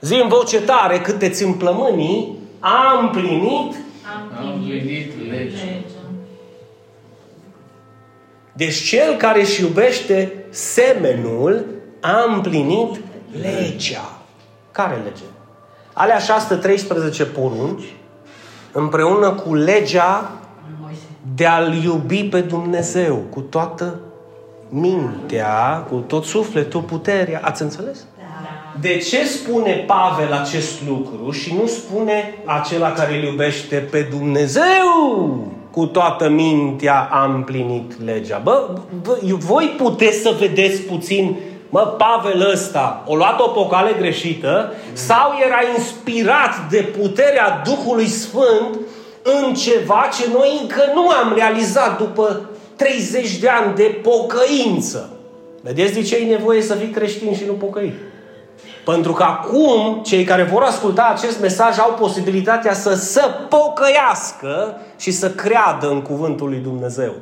zi 0.00 0.14
în 0.14 0.28
voce 0.28 0.60
tare 0.60 1.00
cât 1.00 1.18
te 1.18 1.28
țin 1.28 1.52
plămânii, 1.52 2.38
a 2.58 2.98
împlinit, 3.00 3.74
Am 4.38 4.52
împlinit 4.54 5.12
legea. 5.30 5.58
deci 8.52 8.74
cel 8.88 9.16
care 9.16 9.40
își 9.40 9.60
iubește 9.60 10.32
semenul 10.50 11.64
a 12.00 12.24
împlinit 12.34 13.00
legea. 13.40 14.18
Care 14.72 14.94
lege? 15.04 15.22
Alea 15.92 16.18
613 16.18 17.24
porunci, 17.24 17.84
împreună 18.72 19.30
cu 19.30 19.54
legea 19.54 20.32
de 21.34 21.46
a-L 21.46 21.82
iubi 21.84 22.24
pe 22.24 22.40
Dumnezeu 22.40 23.22
cu 23.30 23.40
toată 23.40 24.00
mintea, 24.68 25.86
cu 25.90 25.94
tot 25.94 26.24
sufletul, 26.24 26.80
puterea. 26.80 27.40
Ați 27.44 27.62
înțeles? 27.62 28.06
De 28.80 28.96
ce 28.96 29.24
spune 29.24 29.84
Pavel 29.86 30.32
acest 30.32 30.86
lucru 30.88 31.30
și 31.30 31.54
nu 31.54 31.66
spune 31.66 32.34
acela 32.44 32.92
care 32.92 33.16
îl 33.16 33.22
iubește 33.22 33.76
pe 33.76 34.08
Dumnezeu? 34.10 35.46
Cu 35.70 35.86
toată 35.86 36.28
mintea 36.28 37.08
am 37.12 37.34
împlinit 37.34 38.04
legea. 38.04 38.40
Bă, 38.44 38.68
bă, 39.02 39.18
voi 39.22 39.74
puteți 39.76 40.18
să 40.18 40.34
vedeți 40.38 40.80
puțin 40.80 41.36
Mă, 41.70 41.80
Pavel 41.80 42.50
ăsta 42.50 43.02
o 43.06 43.16
luat 43.16 43.40
o 43.40 43.48
pocale 43.48 43.92
greșită 43.98 44.72
sau 44.92 45.32
era 45.46 45.58
inspirat 45.76 46.68
de 46.70 46.92
puterea 47.00 47.62
Duhului 47.64 48.06
Sfânt 48.06 48.78
în 49.42 49.54
ceva 49.54 50.08
ce 50.18 50.28
noi 50.32 50.58
încă 50.60 50.82
nu 50.94 51.08
am 51.08 51.32
realizat 51.34 51.98
după 51.98 52.48
30 52.76 53.36
de 53.36 53.48
ani 53.48 53.74
de 53.74 54.00
pocăință. 54.02 55.10
Vedeți 55.62 55.92
de 55.92 56.02
ce 56.02 56.16
e 56.16 56.36
nevoie 56.36 56.62
să 56.62 56.74
fii 56.74 56.90
creștin 56.90 57.34
și 57.34 57.44
nu 57.46 57.52
pocăit? 57.52 57.94
Pentru 58.84 59.12
că 59.12 59.22
acum, 59.22 60.02
cei 60.04 60.24
care 60.24 60.42
vor 60.42 60.62
asculta 60.62 61.12
acest 61.14 61.40
mesaj 61.40 61.78
au 61.78 61.96
posibilitatea 62.00 62.74
să 62.74 62.94
se 62.94 63.22
pocăiască 63.48 64.80
și 64.98 65.10
să 65.10 65.30
creadă 65.30 65.90
în 65.90 66.02
cuvântul 66.02 66.48
lui 66.48 66.58
Dumnezeu. 66.58 67.12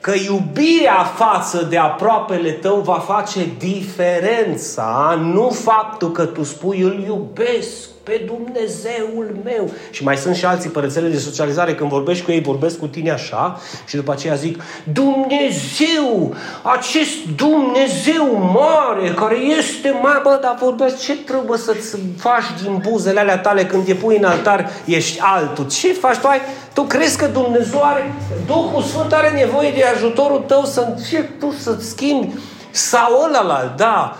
Că 0.00 0.12
iubirea 0.24 1.04
față 1.14 1.66
de 1.70 1.78
aproapele 1.78 2.50
tău 2.50 2.80
va 2.80 2.98
face 2.98 3.40
diferența, 3.58 5.18
nu 5.22 5.48
faptul 5.48 6.12
că 6.12 6.24
tu 6.24 6.42
spui 6.42 6.80
îl 6.80 7.04
iubesc 7.06 7.88
pe 8.08 8.24
Dumnezeul 8.26 9.36
meu. 9.44 9.70
Și 9.90 10.04
mai 10.04 10.16
sunt 10.16 10.36
și 10.36 10.44
alții 10.44 10.70
pe 10.70 10.80
rețele 10.80 11.08
de 11.08 11.18
socializare, 11.18 11.74
când 11.74 11.90
vorbești 11.90 12.24
cu 12.24 12.30
ei, 12.30 12.40
vorbesc 12.40 12.78
cu 12.78 12.86
tine 12.86 13.10
așa 13.10 13.60
și 13.86 13.96
după 13.96 14.12
aceea 14.12 14.34
zic 14.34 14.62
Dumnezeu, 14.92 16.34
acest 16.62 17.26
Dumnezeu 17.36 18.52
mare, 18.54 19.10
care 19.10 19.36
este 19.36 19.90
mai, 20.02 20.20
bă, 20.22 20.38
dar 20.42 20.56
vorbesc, 20.60 20.98
ce 20.98 21.16
trebuie 21.16 21.58
să-ți 21.58 21.96
faci 22.18 22.62
din 22.62 22.82
buzele 22.90 23.20
alea 23.20 23.38
tale 23.38 23.66
când 23.66 23.84
te 23.84 23.94
pui 23.94 24.16
în 24.16 24.24
altar, 24.24 24.70
ești 24.84 25.18
altul? 25.20 25.66
Ce 25.66 25.92
faci? 25.92 26.16
Tu, 26.16 26.26
ai, 26.26 26.40
tu 26.74 26.82
crezi 26.82 27.18
că 27.18 27.26
Dumnezeu 27.26 27.82
are, 27.82 28.14
Duhul 28.46 28.82
Sfânt 28.82 29.12
are 29.12 29.30
nevoie 29.30 29.70
de 29.70 29.84
ajutorul 29.84 30.44
tău 30.46 30.64
să 30.64 30.80
începi 30.80 31.38
tu 31.38 31.54
să-ți 31.58 31.88
schimbi 31.88 32.34
sau 32.70 33.22
ălălalt, 33.24 33.76
da, 33.76 34.16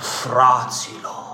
fraților, 0.00 1.27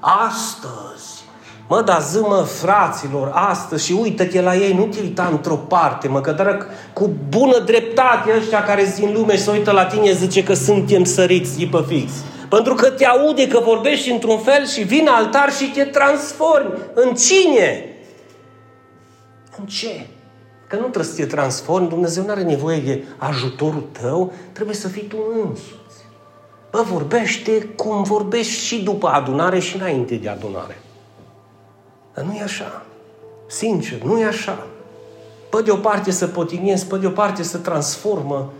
astăzi. 0.00 1.24
Mă, 1.68 1.82
dar 1.82 2.02
zi, 2.02 2.18
mă, 2.18 2.46
fraților, 2.60 3.30
astăzi 3.34 3.84
și 3.84 3.92
uită-te 3.92 4.40
la 4.40 4.56
ei, 4.56 4.72
nu 4.72 4.86
te 4.86 5.00
uita 5.00 5.28
într-o 5.30 5.54
parte, 5.54 6.08
mă, 6.08 6.20
că 6.20 6.32
dar 6.32 6.66
cu 6.92 7.10
bună 7.28 7.58
dreptate 7.58 8.34
ăștia 8.38 8.64
care 8.64 8.84
sunt 8.84 9.06
din 9.06 9.14
lume 9.14 9.36
și 9.36 9.42
se 9.42 9.50
uită 9.50 9.70
la 9.70 9.86
tine 9.86 10.12
zice 10.12 10.42
că 10.42 10.54
suntem 10.54 11.04
săriți 11.04 11.58
de 11.58 11.68
pe 11.70 11.84
fix. 11.86 12.12
Pentru 12.48 12.74
că 12.74 12.90
te 12.90 13.06
aude 13.06 13.48
că 13.48 13.60
vorbești 13.64 14.10
într-un 14.10 14.38
fel 14.38 14.66
și 14.66 14.82
vin 14.82 15.08
altar 15.08 15.52
și 15.52 15.70
te 15.70 15.84
transformi. 15.84 16.72
În 16.94 17.14
cine? 17.14 17.84
În 19.58 19.66
ce? 19.66 20.06
Că 20.66 20.76
nu 20.76 20.82
trebuie 20.82 21.04
să 21.04 21.14
te 21.14 21.26
transformi, 21.26 21.88
Dumnezeu 21.88 22.24
nu 22.24 22.30
are 22.30 22.42
nevoie 22.42 22.78
de 22.78 23.04
ajutorul 23.16 23.88
tău, 24.00 24.32
trebuie 24.52 24.76
să 24.76 24.88
fii 24.88 25.02
tu 25.02 25.16
însuți. 25.44 25.79
Bă, 26.70 26.82
vorbește 26.82 27.62
cum 27.62 28.02
vorbești 28.02 28.64
și 28.64 28.82
după 28.82 29.08
adunare 29.08 29.58
și 29.58 29.76
înainte 29.76 30.14
de 30.14 30.28
adunare. 30.28 30.78
Dar 32.14 32.24
nu 32.24 32.34
e 32.34 32.42
așa. 32.42 32.82
Sincer, 33.46 34.02
nu 34.02 34.20
e 34.20 34.24
așa. 34.24 34.66
Bă, 35.50 35.60
de 35.60 35.70
o 35.70 35.76
parte 35.76 36.10
să 36.10 36.26
potignezi, 36.26 36.86
bă, 36.86 36.96
de 36.96 37.06
o 37.06 37.10
parte 37.10 37.42
să 37.42 37.58
transformă. 37.58 38.52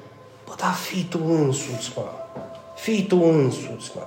Bă, 0.46 0.52
dar 0.56 0.72
fii 0.72 1.06
tu 1.10 1.20
însuți, 1.28 1.92
mă. 1.96 2.04
Fii 2.76 3.02
tu 3.02 3.20
însuți, 3.22 3.92
mă. 3.94 4.06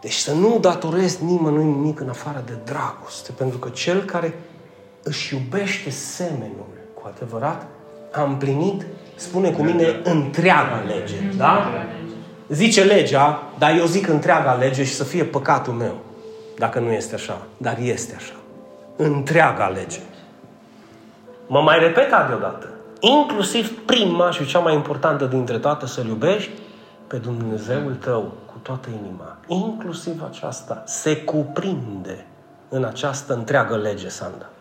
Deci 0.00 0.16
să 0.16 0.32
nu 0.32 0.58
datorezi 0.60 1.24
nimănui 1.24 1.64
nimic 1.64 2.00
în 2.00 2.08
afară 2.08 2.42
de 2.46 2.58
dragoste, 2.64 3.32
pentru 3.32 3.58
că 3.58 3.68
cel 3.68 4.02
care 4.02 4.38
își 5.02 5.34
iubește 5.34 5.90
semenul 5.90 6.66
cu 6.94 7.10
adevărat, 7.14 7.66
a 8.12 8.22
împlinit, 8.22 8.86
spune 9.14 9.50
cu 9.50 9.62
mine, 9.62 10.00
întreaga 10.04 10.82
lege. 10.86 11.16
Da? 11.36 11.72
Zice 12.52 12.84
legea, 12.84 13.42
dar 13.58 13.76
eu 13.78 13.84
zic 13.84 14.08
întreaga 14.08 14.52
lege 14.52 14.84
și 14.84 14.94
să 14.94 15.04
fie 15.04 15.24
păcatul 15.24 15.72
meu. 15.72 15.94
Dacă 16.58 16.78
nu 16.78 16.90
este 16.90 17.14
așa. 17.14 17.38
Dar 17.56 17.78
este 17.78 18.14
așa. 18.16 18.34
Întreaga 18.96 19.66
lege. 19.66 19.98
Mă 21.46 21.60
mai 21.60 21.78
repet 21.78 22.08
deodată. 22.28 22.68
Inclusiv 23.00 23.84
prima 23.84 24.30
și 24.30 24.46
cea 24.46 24.58
mai 24.58 24.74
importantă 24.74 25.24
dintre 25.24 25.58
toate 25.58 25.86
să-L 25.86 26.06
iubești 26.06 26.50
pe 27.06 27.16
Dumnezeul 27.16 27.94
tău 27.94 28.32
cu 28.46 28.58
toată 28.62 28.88
inima. 29.02 29.36
Inclusiv 29.46 30.22
aceasta 30.28 30.82
se 30.86 31.16
cuprinde 31.16 32.26
în 32.68 32.84
această 32.84 33.34
întreagă 33.34 33.76
lege, 33.76 34.08
Sanda. 34.08 34.51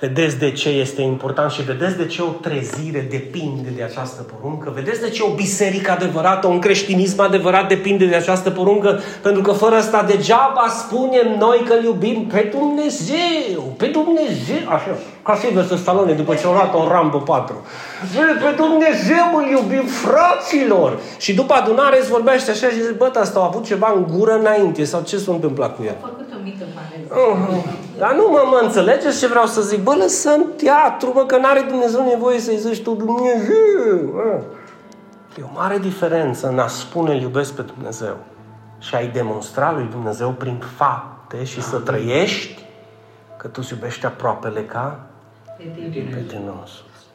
Vedeți 0.00 0.38
de 0.38 0.52
ce 0.52 0.68
este 0.68 1.02
important 1.02 1.50
și 1.50 1.62
vedeți 1.62 1.96
de 1.96 2.06
ce 2.06 2.22
o 2.22 2.26
trezire 2.26 3.06
depinde 3.10 3.68
de 3.76 3.82
această 3.82 4.22
poruncă. 4.22 4.72
Vedeți 4.74 5.00
de 5.00 5.08
ce 5.08 5.22
o 5.22 5.34
biserică 5.34 5.90
adevărată, 5.90 6.46
un 6.46 6.58
creștinism 6.58 7.20
adevărat 7.20 7.68
depinde 7.68 8.06
de 8.06 8.14
această 8.14 8.50
poruncă. 8.50 9.00
Pentru 9.22 9.42
că 9.42 9.52
fără 9.52 9.74
asta 9.74 10.02
degeaba 10.02 10.66
spunem 10.68 11.36
noi 11.38 11.62
că 11.68 11.74
iubim 11.84 12.26
pe 12.26 12.52
Dumnezeu. 12.58 13.74
Pe 13.76 13.86
Dumnezeu. 13.86 14.68
Așa, 14.68 14.96
ca 15.22 15.38
să 15.68 15.76
Stallone 15.76 16.12
după 16.12 16.34
ce 16.34 16.46
au 16.46 16.52
luat 16.52 16.74
o 16.74 16.88
Rambo 16.88 17.18
4. 17.18 17.64
Pe 18.14 18.54
Dumnezeu 18.56 19.26
îl 19.36 19.50
iubim 19.50 19.86
fraților. 19.86 20.98
Și 21.18 21.34
după 21.34 21.54
adunare 21.54 21.98
îți 22.00 22.10
vorbește 22.10 22.50
așa 22.50 22.66
și 22.66 22.80
zice, 22.80 22.94
bă, 22.96 23.10
asta 23.20 23.40
a 23.40 23.44
avut 23.44 23.64
ceva 23.64 23.92
în 23.96 24.06
gură 24.16 24.38
înainte 24.38 24.84
sau 24.84 25.02
ce 25.02 25.16
s-a 25.18 25.32
întâmplat 25.32 25.76
cu 25.76 25.82
ea? 25.84 25.96
Uh-huh. 26.52 27.98
Dar 27.98 28.14
nu 28.14 28.28
mă, 28.30 28.42
mă 28.50 28.60
înțelegeți 28.62 29.18
ce 29.18 29.26
vreau 29.26 29.46
să 29.46 29.60
zic? 29.60 29.82
Bă, 29.82 29.94
lăsăm 29.94 30.52
teatru, 30.56 31.10
bă, 31.10 31.24
că 31.26 31.36
n-are 31.36 31.64
Dumnezeu 31.68 32.04
nevoie 32.04 32.38
să-i 32.38 32.56
zici 32.56 32.82
tu 32.82 32.94
Dumnezeu. 32.94 33.54
E 35.38 35.42
o 35.42 35.54
mare 35.54 35.78
diferență 35.78 36.48
în 36.48 36.58
a 36.58 36.66
spune 36.66 37.12
îl 37.12 37.20
iubesc 37.20 37.52
pe 37.54 37.62
Dumnezeu 37.62 38.16
și 38.78 38.94
a-i 38.94 39.08
demonstra 39.08 39.72
lui 39.72 39.88
Dumnezeu 39.90 40.30
prin 40.30 40.62
fapte 40.76 41.44
și 41.44 41.62
să 41.62 41.78
trăiești 41.78 42.64
că 43.36 43.48
tu 43.48 43.60
iubești 43.70 44.06
aproapele 44.06 44.64
ca 44.64 45.00
pe 45.56 46.24
tine 46.28 46.50
însuți. 46.60 47.06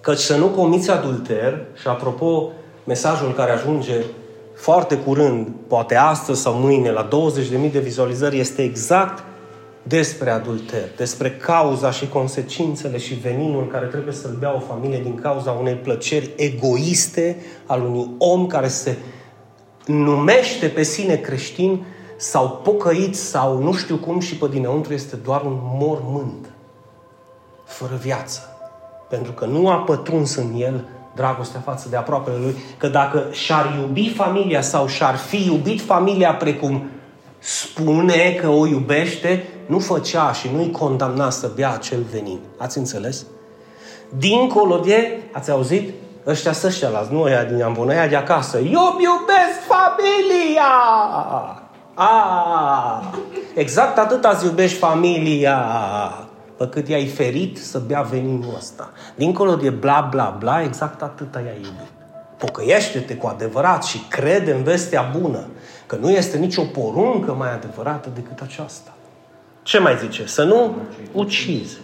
Căci 0.00 0.18
să 0.18 0.36
nu 0.36 0.46
comiți 0.46 0.90
adulter, 0.90 1.66
și 1.74 1.88
apropo, 1.88 2.52
mesajul 2.84 3.32
care 3.32 3.50
ajunge 3.50 4.04
foarte 4.58 4.96
curând, 4.96 5.48
poate 5.66 5.96
astăzi 5.96 6.40
sau 6.40 6.54
mâine, 6.54 6.90
la 6.90 7.08
20.000 7.08 7.72
de 7.72 7.78
vizualizări, 7.78 8.38
este 8.38 8.62
exact 8.62 9.24
despre 9.82 10.30
adulter, 10.30 10.88
despre 10.96 11.30
cauza 11.30 11.90
și 11.90 12.08
consecințele 12.08 12.98
și 12.98 13.14
veninul 13.14 13.66
care 13.66 13.86
trebuie 13.86 14.14
să-l 14.14 14.36
bea 14.38 14.54
o 14.54 14.58
familie 14.58 15.00
din 15.00 15.14
cauza 15.14 15.50
unei 15.50 15.74
plăceri 15.74 16.30
egoiste 16.36 17.36
al 17.66 17.82
unui 17.82 18.10
om 18.18 18.46
care 18.46 18.68
se 18.68 18.96
numește 19.86 20.66
pe 20.66 20.82
sine 20.82 21.16
creștin 21.16 21.84
sau 22.16 22.60
pocăit 22.64 23.16
sau 23.16 23.62
nu 23.62 23.72
știu 23.72 23.96
cum 23.96 24.20
și 24.20 24.36
pe 24.36 24.48
dinăuntru 24.48 24.92
este 24.92 25.16
doar 25.16 25.42
un 25.42 25.58
mormânt 25.60 26.50
fără 27.64 27.98
viață. 28.02 28.40
Pentru 29.08 29.32
că 29.32 29.44
nu 29.44 29.68
a 29.68 29.76
pătruns 29.76 30.34
în 30.34 30.54
el 30.56 30.88
dragostea 31.18 31.60
față 31.64 31.86
de 31.88 31.96
aproapele 31.96 32.36
lui, 32.36 32.56
că 32.76 32.88
dacă 32.88 33.26
și-ar 33.30 33.74
iubi 33.80 34.12
familia 34.16 34.60
sau 34.60 34.86
și-ar 34.86 35.16
fi 35.16 35.46
iubit 35.46 35.80
familia 35.80 36.34
precum 36.34 36.90
spune 37.38 38.38
că 38.40 38.48
o 38.48 38.66
iubește, 38.66 39.48
nu 39.66 39.78
făcea 39.78 40.32
și 40.32 40.50
nu-i 40.54 40.70
condamna 40.70 41.30
să 41.30 41.50
bea 41.54 41.72
acel 41.72 42.02
venin. 42.12 42.38
Ați 42.58 42.78
înțeles? 42.78 43.26
Dincolo 44.08 44.78
de, 44.78 45.22
ați 45.32 45.50
auzit? 45.50 45.92
Ăștia 46.26 46.52
să 46.52 46.66
ăștia 46.66 46.88
las, 46.88 47.08
nu 47.08 47.22
ăia 47.22 47.44
din 47.44 47.62
Ambon, 47.62 47.88
ăia 47.88 48.06
de 48.06 48.16
acasă. 48.16 48.58
Eu 48.58 48.98
iubesc 49.00 49.58
familia! 49.66 50.72
A, 51.94 53.12
exact 53.54 53.98
atât 53.98 54.24
ați 54.24 54.44
iubești 54.44 54.78
familia 54.78 55.58
pe 56.58 56.68
cât 56.68 56.88
i-ai 56.88 57.06
ferit 57.06 57.58
să 57.58 57.78
bea 57.86 58.02
veninul 58.02 58.54
ăsta. 58.56 58.90
Dincolo 59.14 59.54
de 59.54 59.70
bla, 59.70 60.08
bla, 60.10 60.36
bla, 60.38 60.62
exact 60.62 61.02
atât 61.02 61.34
i-ai 61.34 61.54
iubit. 61.54 61.92
Pocăiește-te 62.36 63.16
cu 63.16 63.26
adevărat 63.26 63.84
și 63.84 63.98
crede 64.08 64.52
în 64.52 64.62
vestea 64.62 65.10
bună, 65.20 65.46
că 65.86 65.96
nu 66.00 66.10
este 66.10 66.36
nicio 66.36 66.62
poruncă 66.62 67.32
mai 67.32 67.52
adevărată 67.52 68.08
decât 68.14 68.40
aceasta. 68.40 68.92
Ce 69.62 69.78
mai 69.78 69.96
zice? 70.00 70.26
Să 70.26 70.44
nu 70.44 70.74
ucizi, 71.12 71.76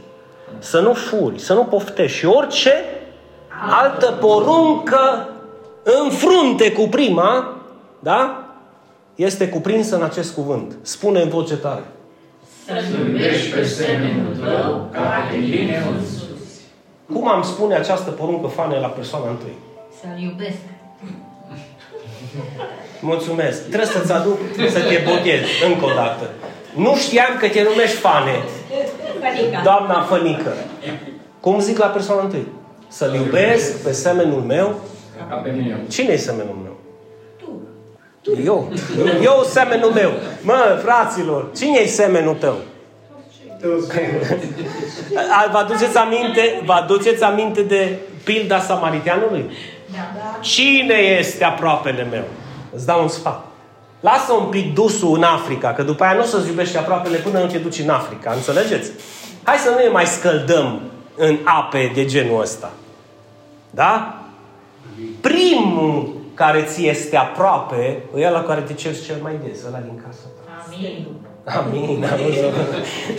să 0.58 0.80
nu 0.80 0.92
furi, 0.92 1.38
să 1.38 1.54
nu 1.54 1.64
poftești 1.64 2.18
și 2.18 2.26
orice 2.26 2.72
altă 3.70 4.10
poruncă 4.20 5.28
în 5.82 6.10
frunte 6.10 6.72
cu 6.72 6.88
prima, 6.88 7.56
da? 7.98 8.44
Este 9.14 9.48
cuprinsă 9.48 9.96
în 9.96 10.02
acest 10.02 10.34
cuvânt. 10.34 10.76
Spune 10.82 11.20
în 11.20 11.28
voce 11.28 11.56
tare. 11.56 11.82
Să 12.66 12.72
iubești 13.06 13.50
pe 13.54 13.64
semenul 13.64 14.36
tău 14.44 14.88
ca 14.92 15.00
pe 15.30 15.36
tine 15.50 15.82
însuți. 15.92 16.60
Cum 17.12 17.28
am 17.28 17.42
spune 17.42 17.74
această 17.74 18.10
poruncă 18.10 18.46
fane 18.46 18.78
la 18.78 18.86
persoana 18.86 19.30
întâi? 19.30 19.56
Să-L 20.00 20.22
iubesc. 20.22 20.62
Mulțumesc. 23.00 23.58
Trebuie 23.62 23.86
să-ți 23.86 24.12
aduc 24.12 24.38
să 24.70 24.80
te 24.80 25.02
botezi 25.08 25.64
încă 25.68 25.84
o 25.84 25.92
dată. 25.94 26.30
Nu 26.74 26.96
știam 26.96 27.36
că 27.38 27.48
te 27.48 27.62
numești 27.62 27.96
Fane. 27.96 28.36
Fănica. 29.22 29.60
Doamna 29.62 30.02
Fănică. 30.02 30.52
Cum 31.40 31.60
zic 31.60 31.78
la 31.78 31.86
persoana 31.86 32.22
întâi? 32.22 32.46
Să-L 32.88 33.14
iubesc 33.14 33.82
pe 33.82 33.92
semenul 33.92 34.40
meu. 34.40 34.80
Ca 35.28 35.34
pe 35.34 35.50
mine. 35.50 35.80
Cine 35.88 36.12
e 36.12 36.16
semenul 36.16 36.58
meu? 36.62 36.73
Eu. 38.44 38.72
Eu 39.22 39.44
semenul 39.48 39.90
meu. 39.90 40.10
Mă, 40.42 40.80
fraților, 40.82 41.46
cine 41.56 41.78
e 41.78 41.86
semenul 41.86 42.34
tău? 42.34 42.56
A, 45.30 45.50
Vă 45.50 45.58
aduceți 45.58 45.96
aminte, 45.96 46.62
vă 46.64 46.72
aduceți 46.72 47.22
aminte 47.22 47.62
de 47.62 47.98
pilda 48.24 48.60
samariteanului? 48.60 49.50
Da. 49.92 50.38
Cine 50.40 50.94
este 50.94 51.44
aproapele 51.44 52.06
meu? 52.10 52.24
Îți 52.74 52.86
dau 52.86 53.02
un 53.02 53.08
sfat. 53.08 53.44
Lasă 54.00 54.32
un 54.32 54.46
pic 54.46 54.74
dusul 54.74 55.16
în 55.16 55.22
Africa, 55.22 55.72
că 55.72 55.82
după 55.82 56.04
aia 56.04 56.12
nu 56.12 56.20
o 56.20 56.24
să-ți 56.24 56.48
iubești 56.48 56.76
aproapele 56.76 57.16
până 57.16 57.38
nu 57.38 57.46
te 57.46 57.58
duci 57.58 57.78
în 57.78 57.88
Africa. 57.88 58.32
Înțelegeți? 58.32 58.90
Hai 59.42 59.56
să 59.56 59.70
nu 59.70 59.76
ne 59.76 59.88
mai 59.88 60.06
scăldăm 60.06 60.80
în 61.16 61.38
ape 61.44 61.90
de 61.94 62.04
genul 62.04 62.40
ăsta. 62.40 62.72
Da? 63.70 64.18
Primul 65.20 66.13
care 66.34 66.62
ți 66.62 66.86
este 66.86 67.16
aproape, 67.16 68.02
e 68.16 68.30
la 68.30 68.42
care 68.42 68.60
te 68.60 68.72
ceri 68.72 69.02
cel 69.02 69.16
mai 69.22 69.40
des, 69.46 69.64
ăla 69.66 69.78
din 69.78 70.02
casă. 70.04 70.20
Amin. 70.66 71.06
Amin, 71.44 72.04
amin. 72.12 72.34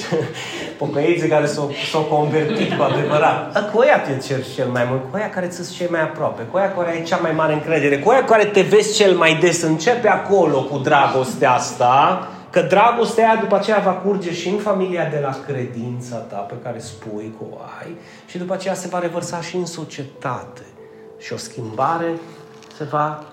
Pocăiții 0.77 1.27
care 1.27 1.45
s-au, 1.45 1.71
s-au 1.91 2.01
convertit 2.01 2.73
cu 2.73 2.83
adevărat. 2.83 3.71
Cu 3.71 3.79
aia 3.79 3.99
te 3.99 4.17
ceri 4.27 4.53
cel 4.55 4.67
mai 4.67 4.85
mult, 4.89 5.01
cu 5.11 5.15
aia 5.15 5.29
care 5.29 5.47
ți 5.47 5.73
cel 5.73 5.87
mai 5.89 6.01
aproape, 6.01 6.43
cu 6.43 6.57
aia 6.57 6.73
care 6.73 6.91
ai 6.91 7.03
cea 7.03 7.17
mai 7.17 7.31
mare 7.31 7.53
încredere, 7.53 7.99
cu 7.99 8.09
aia 8.09 8.23
care 8.23 8.45
te 8.45 8.61
vezi 8.61 8.95
cel 8.95 9.15
mai 9.15 9.35
des. 9.35 9.61
Începe 9.61 10.07
acolo 10.07 10.63
cu 10.63 10.77
dragostea 10.77 11.51
asta, 11.51 12.27
că 12.49 12.61
dragostea 12.61 13.29
aia 13.29 13.39
după 13.39 13.55
aceea 13.55 13.79
va 13.79 13.91
curge 13.91 14.33
și 14.33 14.49
în 14.49 14.57
familia 14.57 15.05
de 15.05 15.19
la 15.21 15.35
credința 15.47 16.15
ta 16.15 16.35
pe 16.37 16.55
care 16.63 16.79
spui 16.79 17.33
că 17.37 17.43
o 17.51 17.57
ai 17.79 17.95
și 18.25 18.37
după 18.37 18.53
aceea 18.53 18.73
se 18.73 18.87
va 18.87 18.99
revărsa 18.99 19.41
și 19.41 19.55
în 19.55 19.65
societate. 19.65 20.65
Și 21.17 21.33
o 21.33 21.37
schimbare 21.37 22.13
se 22.77 22.83
va, 22.83 23.23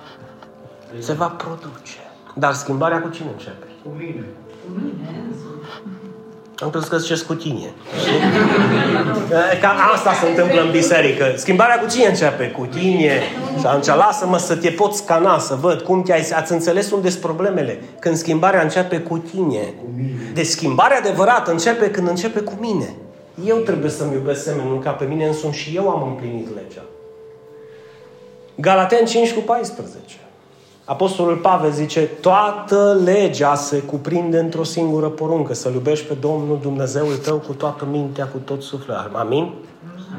se 0.98 1.12
va 1.12 1.26
produce. 1.26 1.98
Dar 2.34 2.52
schimbarea 2.52 3.00
cu 3.00 3.08
cine 3.08 3.28
începe? 3.32 3.66
Cu 3.82 3.88
mine. 3.98 4.24
Am 6.62 6.70
crezut 6.70 6.88
că 6.88 6.96
ziceți 6.96 7.26
cu 7.26 7.34
tine. 7.34 7.72
Ca 9.60 9.74
asta 9.94 10.12
se 10.12 10.28
întâmplă 10.28 10.60
în 10.60 10.70
biserică. 10.70 11.32
Schimbarea 11.36 11.78
cu 11.78 11.86
cine 11.86 12.06
începe? 12.06 12.50
Cu 12.50 12.66
tine. 12.66 13.20
Și 13.58 13.66
atunci 13.66 13.86
lasă-mă 13.86 14.38
să 14.38 14.56
te 14.56 14.70
pot 14.70 14.94
scana, 14.94 15.38
să 15.38 15.54
văd 15.54 15.80
cum 15.80 16.02
te-ai... 16.02 16.28
Ați 16.34 16.52
înțeles 16.52 16.90
unde 16.90 17.08
sunt 17.08 17.22
problemele. 17.22 17.82
Când 17.98 18.16
schimbarea 18.16 18.62
începe 18.62 18.98
cu 18.98 19.18
tine. 19.18 19.74
Deci 20.34 20.46
schimbarea 20.46 20.98
adevărată 20.98 21.50
începe 21.50 21.90
când 21.90 22.08
începe 22.08 22.40
cu 22.40 22.52
mine. 22.60 22.94
Eu 23.44 23.56
trebuie 23.56 23.90
să-mi 23.90 24.14
iubesc 24.14 24.42
semenul 24.42 24.78
ca 24.78 24.90
pe 24.90 25.04
mine 25.04 25.26
însumi 25.26 25.52
și 25.52 25.76
eu 25.76 25.88
am 25.88 26.08
împlinit 26.08 26.46
legea. 26.54 26.82
Galaten 28.54 29.04
5 29.04 29.32
cu 29.32 29.40
14. 29.40 30.16
Apostolul 30.84 31.36
Pavel 31.36 31.70
zice, 31.70 32.00
toată 32.00 33.00
legea 33.04 33.54
se 33.54 33.78
cuprinde 33.78 34.38
într-o 34.38 34.62
singură 34.62 35.08
poruncă, 35.08 35.54
să-L 35.54 35.72
iubești 35.72 36.06
pe 36.06 36.14
Domnul 36.20 36.58
Dumnezeul 36.62 37.16
tău 37.16 37.36
cu 37.36 37.52
toată 37.52 37.86
mintea, 37.90 38.26
cu 38.26 38.38
tot 38.44 38.62
sufletul. 38.62 39.10
Amin? 39.14 39.52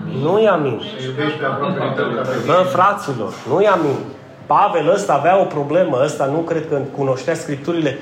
amin? 0.04 0.22
Nu 0.22 0.40
e 0.40 0.48
amin. 0.48 0.82
Să 1.00 1.06
iubești 1.06 1.38
pe 1.38 1.46
aproape 1.46 1.78
ca 1.78 1.86
pe 1.86 2.02
tine. 2.42 2.54
Bă, 2.54 2.66
fraților, 2.70 3.34
nu 3.50 3.62
e 3.62 3.68
amin. 3.68 3.98
Pavel 4.46 4.90
ăsta 4.94 5.14
avea 5.14 5.42
o 5.42 5.44
problemă, 5.44 6.00
ăsta 6.04 6.26
nu 6.26 6.38
cred 6.38 6.68
că 6.68 6.82
cunoștea 6.98 7.34
Scripturile. 7.34 8.00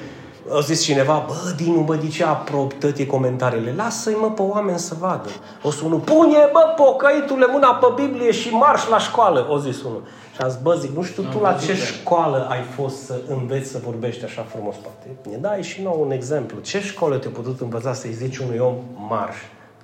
A 0.49 0.59
zis 0.59 0.83
cineva, 0.83 1.25
bă, 1.27 1.53
Dinu, 1.55 1.81
bă, 1.81 1.95
de 1.95 2.07
ce 2.07 2.23
aprob 2.23 2.73
toate 2.73 3.05
comentariile? 3.05 3.73
Lasă-i, 3.77 4.13
mă, 4.13 4.31
pe 4.31 4.41
oameni 4.41 4.79
să 4.79 4.95
vadă. 4.99 5.29
O 5.61 5.71
să 5.71 5.81
unul, 5.85 5.99
pune, 5.99 6.49
bă, 6.51 6.73
pocăitule, 6.75 7.45
mâna 7.51 7.73
pe 7.73 8.01
Biblie 8.01 8.31
și 8.31 8.49
marș 8.49 8.87
la 8.87 8.97
școală, 8.97 9.47
o 9.49 9.57
zis 9.57 9.83
unul. 9.83 10.03
Și 10.35 10.41
a 10.41 10.47
zis, 10.47 10.59
bă, 10.61 10.75
zic, 10.75 10.95
nu 10.95 11.03
știu 11.03 11.23
tu 11.23 11.39
la 11.39 11.53
ce 11.53 11.75
școală 11.75 12.47
ai 12.49 12.61
fost 12.61 13.05
să 13.05 13.21
înveți 13.27 13.69
să 13.69 13.79
vorbești 13.85 14.23
așa 14.23 14.45
frumos, 14.49 14.75
poate. 14.75 15.29
Ne 15.29 15.37
dai 15.37 15.63
și 15.63 15.81
nou 15.81 16.01
un 16.01 16.11
exemplu. 16.11 16.59
Ce 16.59 16.81
școală 16.81 17.17
te-a 17.17 17.31
putut 17.33 17.61
învăța 17.61 17.93
să-i 17.93 18.13
zici 18.13 18.37
unui 18.37 18.57
om 18.57 18.75
marș 19.09 19.35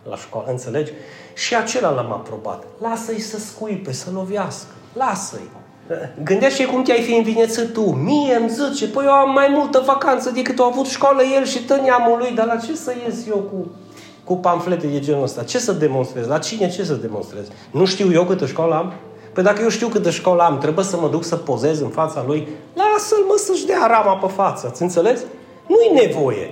la 0.09 0.15
școală, 0.15 0.49
înțelegi? 0.49 0.91
Și 1.33 1.55
acela 1.55 1.89
l-am 1.89 2.11
aprobat. 2.11 2.63
Lasă-i 2.81 3.19
să 3.19 3.39
scuipe, 3.39 3.91
să 3.91 4.09
lovească. 4.13 4.71
Lasă-i. 4.93 5.56
Gândește 6.23 6.65
cum 6.65 6.83
te-ai 6.83 7.01
fi 7.01 7.15
învinețit 7.15 7.73
tu. 7.73 7.81
Mie 7.81 8.35
îmi 8.35 8.49
zice, 8.49 8.87
păi 8.87 9.05
eu 9.05 9.11
am 9.11 9.31
mai 9.33 9.47
multă 9.49 9.83
vacanță 9.85 10.31
decât 10.31 10.59
a 10.59 10.69
avut 10.71 10.85
școală 10.85 11.21
el 11.37 11.45
și 11.45 11.63
tăniamul 11.63 12.17
lui, 12.17 12.31
dar 12.35 12.45
la 12.45 12.55
ce 12.55 12.75
să 12.75 12.93
ies 13.05 13.27
eu 13.27 13.37
cu, 13.37 13.71
cu 14.23 14.35
pamflete 14.35 14.87
de 14.87 14.99
genul 14.99 15.23
ăsta? 15.23 15.43
Ce 15.43 15.59
să 15.59 15.71
demonstrez? 15.71 16.27
La 16.27 16.37
cine 16.37 16.69
ce 16.69 16.83
să 16.83 16.93
demonstrez? 16.93 17.45
Nu 17.71 17.85
știu 17.85 18.11
eu 18.11 18.23
câtă 18.23 18.45
școală 18.45 18.75
am? 18.75 18.93
Păi 19.33 19.43
dacă 19.43 19.61
eu 19.61 19.69
știu 19.69 19.87
câtă 19.87 20.09
școală 20.09 20.43
am, 20.43 20.57
trebuie 20.57 20.85
să 20.85 20.97
mă 20.97 21.09
duc 21.09 21.23
să 21.23 21.35
pozez 21.35 21.79
în 21.81 21.89
fața 21.89 22.23
lui? 22.27 22.47
Lasă-l 22.73 23.23
mă 23.27 23.35
să-și 23.37 23.65
dea 23.65 23.85
rama 23.87 24.15
pe 24.15 24.27
față, 24.27 24.67
ați 24.67 24.81
înțeles? 24.81 25.19
Nu-i 25.67 26.05
nevoie. 26.05 26.49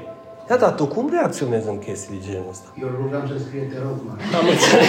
Ia, 0.49 0.57
dar 0.57 0.71
tu 0.71 0.85
cum 0.85 1.09
reacționezi 1.11 1.67
în 1.67 1.79
chestii 1.79 2.19
de 2.19 2.25
genul 2.31 2.45
ăsta? 2.49 2.67
Eu 2.81 2.87
rugam 3.01 3.27
să 3.27 3.43
scrie 3.47 3.61
te 3.61 3.75
rog, 3.83 3.97
mă. 4.05 4.11
Am 4.37 4.47
înțeles. 4.47 4.87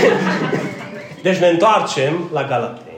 Deci 1.23 1.37
ne 1.37 1.49
întoarcem 1.49 2.29
la 2.33 2.45
Galateni. 2.45 2.96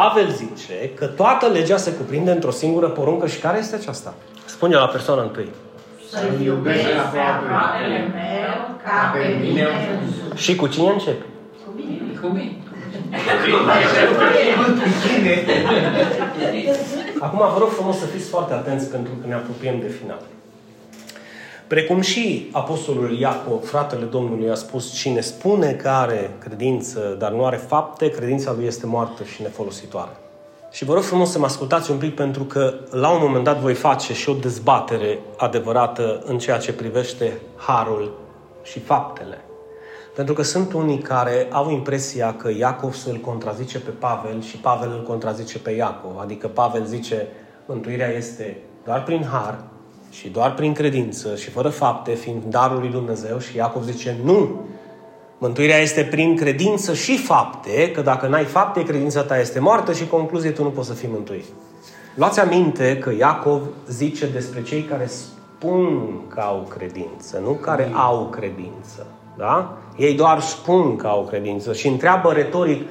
Pavel 0.00 0.28
zice 0.30 0.90
că 0.94 1.06
toată 1.06 1.46
legea 1.46 1.76
se 1.76 1.92
cuprinde 1.92 2.30
într-o 2.30 2.50
singură 2.50 2.88
poruncă 2.88 3.26
și 3.26 3.38
care 3.38 3.58
este 3.58 3.74
aceasta? 3.74 4.14
Spune 4.44 4.74
la 4.74 4.86
persoana 4.86 5.22
întâi. 5.22 5.48
Să 6.10 6.18
iubesc 6.44 6.82
pe 6.82 7.18
aproapele 7.18 7.98
meu 7.98 8.76
ca 8.84 9.12
pe 9.12 9.38
mine 9.40 9.66
însuși. 10.04 10.42
Și 10.42 10.56
cu 10.56 10.66
cine 10.66 10.90
începe? 10.90 11.24
Cu 12.20 12.26
mine. 12.26 12.56
Acum 17.18 17.38
vă 17.38 17.56
rog 17.58 17.68
frumos 17.68 17.98
să 17.98 18.06
fiți 18.06 18.28
foarte 18.28 18.52
atenți 18.52 18.90
pentru 18.90 19.12
că 19.20 19.26
ne 19.26 19.34
apropiem 19.34 19.80
de 19.80 19.88
final. 20.00 20.20
Precum 21.74 22.00
și 22.00 22.48
apostolul 22.52 23.18
Iacov, 23.18 23.64
fratele 23.64 24.04
Domnului, 24.04 24.50
a 24.50 24.54
spus, 24.54 24.92
cine 24.92 25.20
spune 25.20 25.72
că 25.72 25.88
are 25.88 26.30
credință, 26.38 27.16
dar 27.18 27.32
nu 27.32 27.44
are 27.44 27.56
fapte, 27.56 28.08
credința 28.08 28.52
lui 28.52 28.66
este 28.66 28.86
moartă 28.86 29.24
și 29.24 29.42
nefolositoare. 29.42 30.10
Și 30.70 30.84
vă 30.84 30.94
rog 30.94 31.02
frumos 31.02 31.30
să 31.30 31.38
mă 31.38 31.44
ascultați 31.44 31.90
un 31.90 31.96
pic 31.96 32.14
pentru 32.14 32.44
că 32.44 32.74
la 32.90 33.10
un 33.10 33.18
moment 33.22 33.44
dat 33.44 33.58
voi 33.58 33.74
face 33.74 34.12
și 34.12 34.28
o 34.28 34.34
dezbatere 34.34 35.18
adevărată 35.36 36.22
în 36.24 36.38
ceea 36.38 36.58
ce 36.58 36.72
privește 36.72 37.32
harul 37.56 38.18
și 38.62 38.80
faptele. 38.80 39.44
Pentru 40.14 40.34
că 40.34 40.42
sunt 40.42 40.72
unii 40.72 40.98
care 40.98 41.48
au 41.50 41.70
impresia 41.70 42.34
că 42.34 42.50
Iacov 42.58 42.96
îl 43.06 43.16
contrazice 43.16 43.78
pe 43.78 43.90
Pavel 43.90 44.42
și 44.42 44.56
Pavel 44.56 44.90
îl 44.90 45.02
contrazice 45.02 45.58
pe 45.58 45.70
Iacov. 45.70 46.18
Adică 46.20 46.48
Pavel 46.48 46.84
zice, 46.84 47.26
mântuirea 47.66 48.08
este 48.08 48.56
doar 48.84 49.02
prin 49.02 49.24
har 49.32 49.72
și 50.14 50.28
doar 50.28 50.54
prin 50.54 50.72
credință 50.72 51.36
și 51.36 51.50
fără 51.50 51.68
fapte, 51.68 52.12
fiind 52.12 52.42
darul 52.48 52.80
lui 52.80 52.90
Dumnezeu. 52.90 53.38
Și 53.38 53.56
Iacov 53.56 53.82
zice, 53.82 54.16
nu! 54.24 54.60
Mântuirea 55.38 55.76
este 55.78 56.02
prin 56.02 56.36
credință 56.36 56.94
și 56.94 57.18
fapte, 57.18 57.90
că 57.90 58.00
dacă 58.00 58.26
n-ai 58.26 58.44
fapte, 58.44 58.82
credința 58.82 59.22
ta 59.22 59.38
este 59.38 59.58
moartă 59.58 59.92
și 59.92 60.06
concluzie 60.06 60.50
tu 60.50 60.62
nu 60.62 60.70
poți 60.70 60.88
să 60.88 60.94
fii 60.94 61.08
mântuit. 61.12 61.44
Luați 62.14 62.40
aminte 62.40 62.98
că 62.98 63.12
Iacov 63.18 63.62
zice 63.88 64.26
despre 64.26 64.62
cei 64.62 64.82
care 64.82 65.06
spun 65.06 66.10
că 66.28 66.40
au 66.40 66.68
credință, 66.76 67.38
nu 67.42 67.50
care 67.50 67.90
au 67.94 68.28
credință. 68.30 69.06
Da? 69.36 69.78
Ei 69.96 70.14
doar 70.14 70.40
spun 70.40 70.96
că 70.96 71.06
au 71.06 71.24
credință 71.24 71.72
și 71.72 71.88
întreabă 71.88 72.32
retoric, 72.32 72.82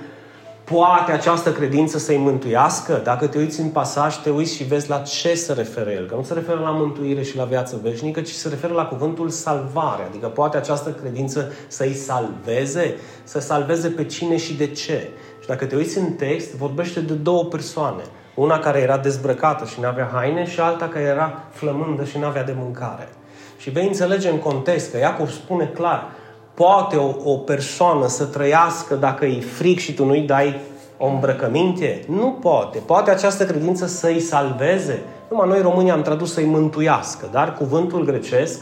poate 0.63 1.11
această 1.11 1.51
credință 1.51 1.97
să-i 1.97 2.17
mântuiască? 2.17 3.01
Dacă 3.03 3.27
te 3.27 3.37
uiți 3.37 3.59
în 3.59 3.69
pasaj, 3.69 4.15
te 4.15 4.29
uiți 4.29 4.55
și 4.55 4.63
vezi 4.63 4.89
la 4.89 4.97
ce 4.97 5.35
se 5.35 5.53
referă 5.53 5.89
el. 5.89 6.05
Că 6.05 6.15
nu 6.15 6.23
se 6.23 6.33
referă 6.33 6.59
la 6.59 6.69
mântuire 6.69 7.21
și 7.21 7.37
la 7.37 7.43
viață 7.43 7.79
veșnică, 7.83 8.21
ci 8.21 8.29
se 8.29 8.49
referă 8.49 8.73
la 8.73 8.85
cuvântul 8.85 9.29
salvare. 9.29 10.03
Adică 10.09 10.27
poate 10.27 10.57
această 10.57 10.89
credință 10.89 11.51
să-i 11.67 11.93
salveze? 11.93 12.95
Să 13.23 13.39
salveze 13.39 13.87
pe 13.87 14.05
cine 14.05 14.37
și 14.37 14.53
de 14.53 14.67
ce? 14.67 15.09
Și 15.39 15.47
dacă 15.47 15.65
te 15.65 15.75
uiți 15.75 15.97
în 15.97 16.11
text, 16.11 16.55
vorbește 16.55 16.99
de 16.99 17.13
două 17.13 17.43
persoane. 17.43 18.03
Una 18.35 18.59
care 18.59 18.79
era 18.79 18.97
dezbrăcată 18.97 19.65
și 19.65 19.79
nu 19.79 19.87
avea 19.87 20.09
haine 20.13 20.45
și 20.45 20.59
alta 20.59 20.87
care 20.87 21.05
era 21.05 21.43
flămândă 21.51 22.03
și 22.03 22.17
nu 22.17 22.25
avea 22.25 22.43
de 22.43 22.55
mâncare. 22.57 23.09
Și 23.57 23.69
vei 23.69 23.87
înțelege 23.87 24.29
în 24.29 24.39
context 24.39 24.91
că 24.91 24.97
Iacov 24.97 25.29
spune 25.29 25.65
clar, 25.65 26.11
Poate 26.53 26.95
o, 26.95 27.31
o 27.31 27.37
persoană 27.37 28.07
să 28.07 28.25
trăiască 28.25 28.95
dacă 28.95 29.25
e 29.25 29.39
fric 29.39 29.79
și 29.79 29.93
tu 29.93 30.05
nu-i 30.05 30.21
dai 30.21 30.59
o 30.97 31.07
îmbrăcăminte? 31.07 32.03
Nu 32.09 32.37
poate. 32.41 32.77
Poate 32.85 33.11
această 33.11 33.45
credință 33.45 33.85
să-i 33.85 34.19
salveze. 34.19 35.01
Numai 35.29 35.47
noi 35.47 35.61
românii 35.61 35.91
am 35.91 36.01
tradus 36.01 36.33
să-i 36.33 36.45
mântuiască, 36.45 37.25
dar 37.31 37.53
cuvântul 37.53 38.05
grecesc, 38.05 38.59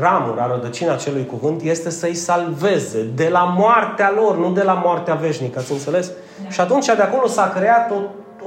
ramura, 0.00 0.46
rădăcina 0.46 0.92
acelui 0.92 1.26
cuvânt, 1.26 1.62
este 1.62 1.90
să-i 1.90 2.14
salveze 2.14 3.02
de 3.14 3.28
la 3.28 3.54
moartea 3.58 4.12
lor, 4.16 4.36
nu 4.38 4.52
de 4.52 4.62
la 4.62 4.80
moartea 4.84 5.14
veșnică. 5.14 5.58
Ați 5.58 5.72
înțeles? 5.72 6.10
Da. 6.42 6.48
Și 6.50 6.60
atunci 6.60 6.86
de 6.86 7.02
acolo 7.02 7.26
s-a 7.26 7.48
creat 7.48 7.90
o, 7.90 7.94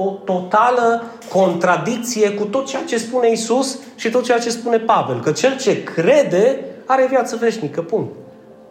o 0.04 0.12
totală 0.26 1.04
contradicție 1.32 2.32
cu 2.32 2.44
tot 2.44 2.66
ceea 2.66 2.84
ce 2.88 2.98
spune 2.98 3.32
Isus 3.32 3.80
și 3.96 4.10
tot 4.10 4.24
ceea 4.24 4.40
ce 4.40 4.50
spune 4.50 4.78
Pavel. 4.78 5.22
Că 5.22 5.32
cel 5.32 5.58
ce 5.58 5.84
crede 5.84 6.60
are 6.86 7.08
viață 7.10 7.36
veșnică. 7.36 7.82
Punct. 7.82 8.12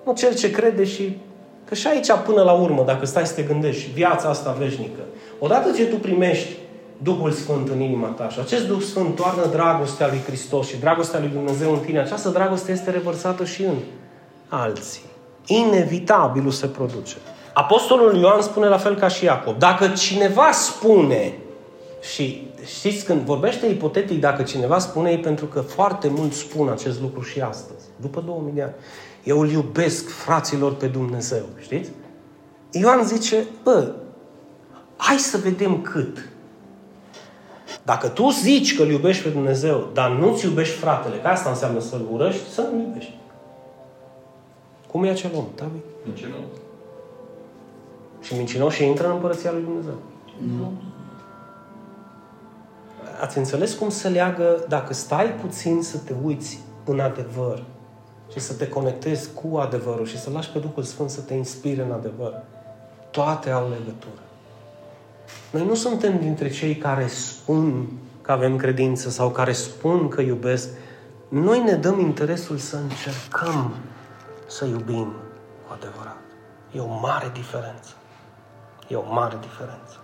Nu 0.09 0.15
cel 0.15 0.35
ce 0.35 0.51
crede 0.51 0.85
și... 0.85 1.19
Că 1.65 1.75
și 1.75 1.87
aici, 1.87 2.13
până 2.27 2.43
la 2.43 2.53
urmă, 2.53 2.83
dacă 2.87 3.07
stai 3.07 3.27
să 3.27 3.35
te 3.35 3.43
gândești, 3.43 3.91
viața 3.91 4.29
asta 4.29 4.57
veșnică, 4.59 5.01
odată 5.39 5.71
ce 5.77 5.87
tu 5.87 5.97
primești 5.97 6.57
Duhul 7.03 7.31
Sfânt 7.31 7.69
în 7.69 7.81
inima 7.81 8.07
ta 8.07 8.29
și 8.29 8.39
acest 8.39 8.67
Duh 8.67 8.81
Sfânt 8.81 9.15
toarnă 9.15 9.47
dragostea 9.47 10.07
lui 10.07 10.21
Hristos 10.27 10.69
și 10.69 10.77
dragostea 10.77 11.19
lui 11.19 11.29
Dumnezeu 11.29 11.73
în 11.73 11.79
tine, 11.79 11.99
această 11.99 12.29
dragoste 12.29 12.73
este 12.73 12.91
revărsată 12.91 13.45
și 13.45 13.63
în 13.63 13.75
alții. 14.49 15.03
Inevitabilul 15.47 16.51
se 16.51 16.67
produce. 16.67 17.17
Apostolul 17.53 18.17
Ioan 18.17 18.41
spune 18.41 18.67
la 18.67 18.79
fel 18.79 18.97
ca 18.97 19.09
și 19.09 19.25
Iacob. 19.25 19.59
Dacă 19.59 19.89
cineva 19.89 20.51
spune, 20.53 21.35
și 22.13 22.51
știți 22.65 23.05
când 23.05 23.21
vorbește 23.21 23.67
ipotetic, 23.67 24.21
dacă 24.21 24.43
cineva 24.43 24.79
spune, 24.79 25.11
e 25.11 25.19
pentru 25.19 25.47
că 25.47 25.61
foarte 25.61 26.09
mulți 26.09 26.39
spun 26.39 26.69
acest 26.69 27.01
lucru 27.01 27.23
și 27.23 27.41
astăzi, 27.41 27.85
după 27.97 28.21
2000 28.27 28.53
de 28.53 28.63
ani. 28.63 28.75
Eu 29.29 29.41
îl 29.41 29.51
iubesc 29.51 30.09
fraților 30.09 30.75
pe 30.75 30.87
Dumnezeu, 30.87 31.43
știți? 31.61 31.91
Ioan 32.71 33.05
zice, 33.05 33.45
bă, 33.63 33.93
hai 34.97 35.17
să 35.17 35.37
vedem 35.37 35.83
cât. 35.83 36.29
Dacă 37.83 38.09
tu 38.09 38.31
zici 38.31 38.77
că 38.77 38.83
îl 38.83 38.91
iubești 38.91 39.23
pe 39.23 39.29
Dumnezeu, 39.29 39.89
dar 39.93 40.11
nu-ți 40.11 40.45
iubești 40.45 40.77
fratele, 40.77 41.17
că 41.17 41.29
asta 41.29 41.49
înseamnă 41.49 41.81
să-l 41.81 42.07
urăști, 42.13 42.51
să 42.51 42.69
nu 42.73 42.81
iubești. 42.81 43.17
Cum 44.91 45.05
e 45.05 45.11
acel 45.11 45.31
om, 45.35 45.45
Tavi? 45.55 45.79
Mincinos. 46.05 46.39
Și 48.21 48.35
mincinoși 48.35 48.85
intră 48.85 49.07
în 49.07 49.13
împărăția 49.13 49.53
lui 49.53 49.63
Dumnezeu. 49.63 49.97
Nu. 50.59 50.73
Ați 53.21 53.39
înțeles 53.39 53.75
cum 53.75 53.89
se 53.89 54.09
leagă, 54.09 54.65
dacă 54.69 54.95
stai 54.95 55.33
puțin 55.33 55.83
să 55.83 55.99
te 55.99 56.15
uiți 56.25 56.61
în 56.85 57.01
adevăr, 57.01 57.63
și 58.33 58.41
să 58.41 58.55
te 58.55 58.69
conectezi 58.69 59.29
cu 59.33 59.57
adevărul 59.57 60.07
și 60.07 60.19
să 60.19 60.31
lași 60.31 60.51
pe 60.51 60.59
Duhul 60.59 60.83
Sfânt 60.83 61.11
să 61.11 61.21
te 61.21 61.35
inspire 61.35 61.83
în 61.83 61.93
adevăr. 61.93 62.43
Toate 63.11 63.51
au 63.51 63.69
legătură. 63.69 64.23
Noi 65.51 65.67
nu 65.67 65.75
suntem 65.75 66.19
dintre 66.19 66.51
cei 66.51 66.77
care 66.77 67.07
spun 67.07 67.89
că 68.23 68.33
avem 68.33 68.57
credință 68.57 69.11
sau 69.11 69.31
care 69.31 69.53
spun 69.53 70.09
că 70.09 70.21
iubesc. 70.21 70.69
Noi 71.29 71.63
ne 71.63 71.75
dăm 71.75 72.01
interesul 72.01 72.57
să 72.57 72.77
încercăm 72.77 73.75
să 74.47 74.65
iubim 74.65 75.13
cu 75.67 75.73
adevărat. 75.73 76.17
E 76.73 76.81
o 76.81 76.99
mare 77.01 77.31
diferență. 77.33 77.93
E 78.89 78.97
o 78.97 79.13
mare 79.13 79.37
diferență. 79.41 79.97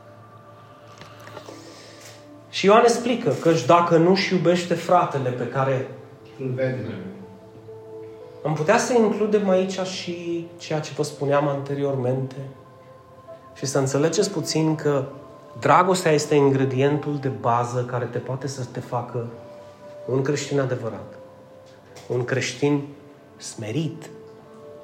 Și 2.49 2.67
Ioan 2.67 2.83
explică 2.83 3.31
că 3.31 3.53
dacă 3.67 3.97
nu-și 3.97 4.35
iubește 4.35 4.75
fratele 4.75 5.31
pe 5.31 5.49
care 5.49 5.89
Îl 6.39 6.49
vede. 6.55 6.95
Am 8.45 8.55
putea 8.55 8.79
să 8.79 8.93
includem 8.93 9.49
aici 9.49 9.81
și 9.81 10.47
ceea 10.57 10.81
ce 10.81 10.93
vă 10.97 11.03
spuneam 11.03 11.49
anteriormente 11.49 12.37
și 13.55 13.67
să 13.67 13.79
înțelegeți 13.79 14.31
puțin 14.31 14.75
că 14.75 15.05
dragostea 15.61 16.13
este 16.13 16.35
ingredientul 16.35 17.19
de 17.19 17.29
bază 17.29 17.85
care 17.91 18.05
te 18.05 18.19
poate 18.19 18.47
să 18.47 18.65
te 18.73 18.81
facă 18.81 19.27
un 20.07 20.23
creștin 20.23 20.61
adevărat. 20.61 21.15
Un 22.09 22.25
creștin 22.25 22.83
smerit, 23.37 24.11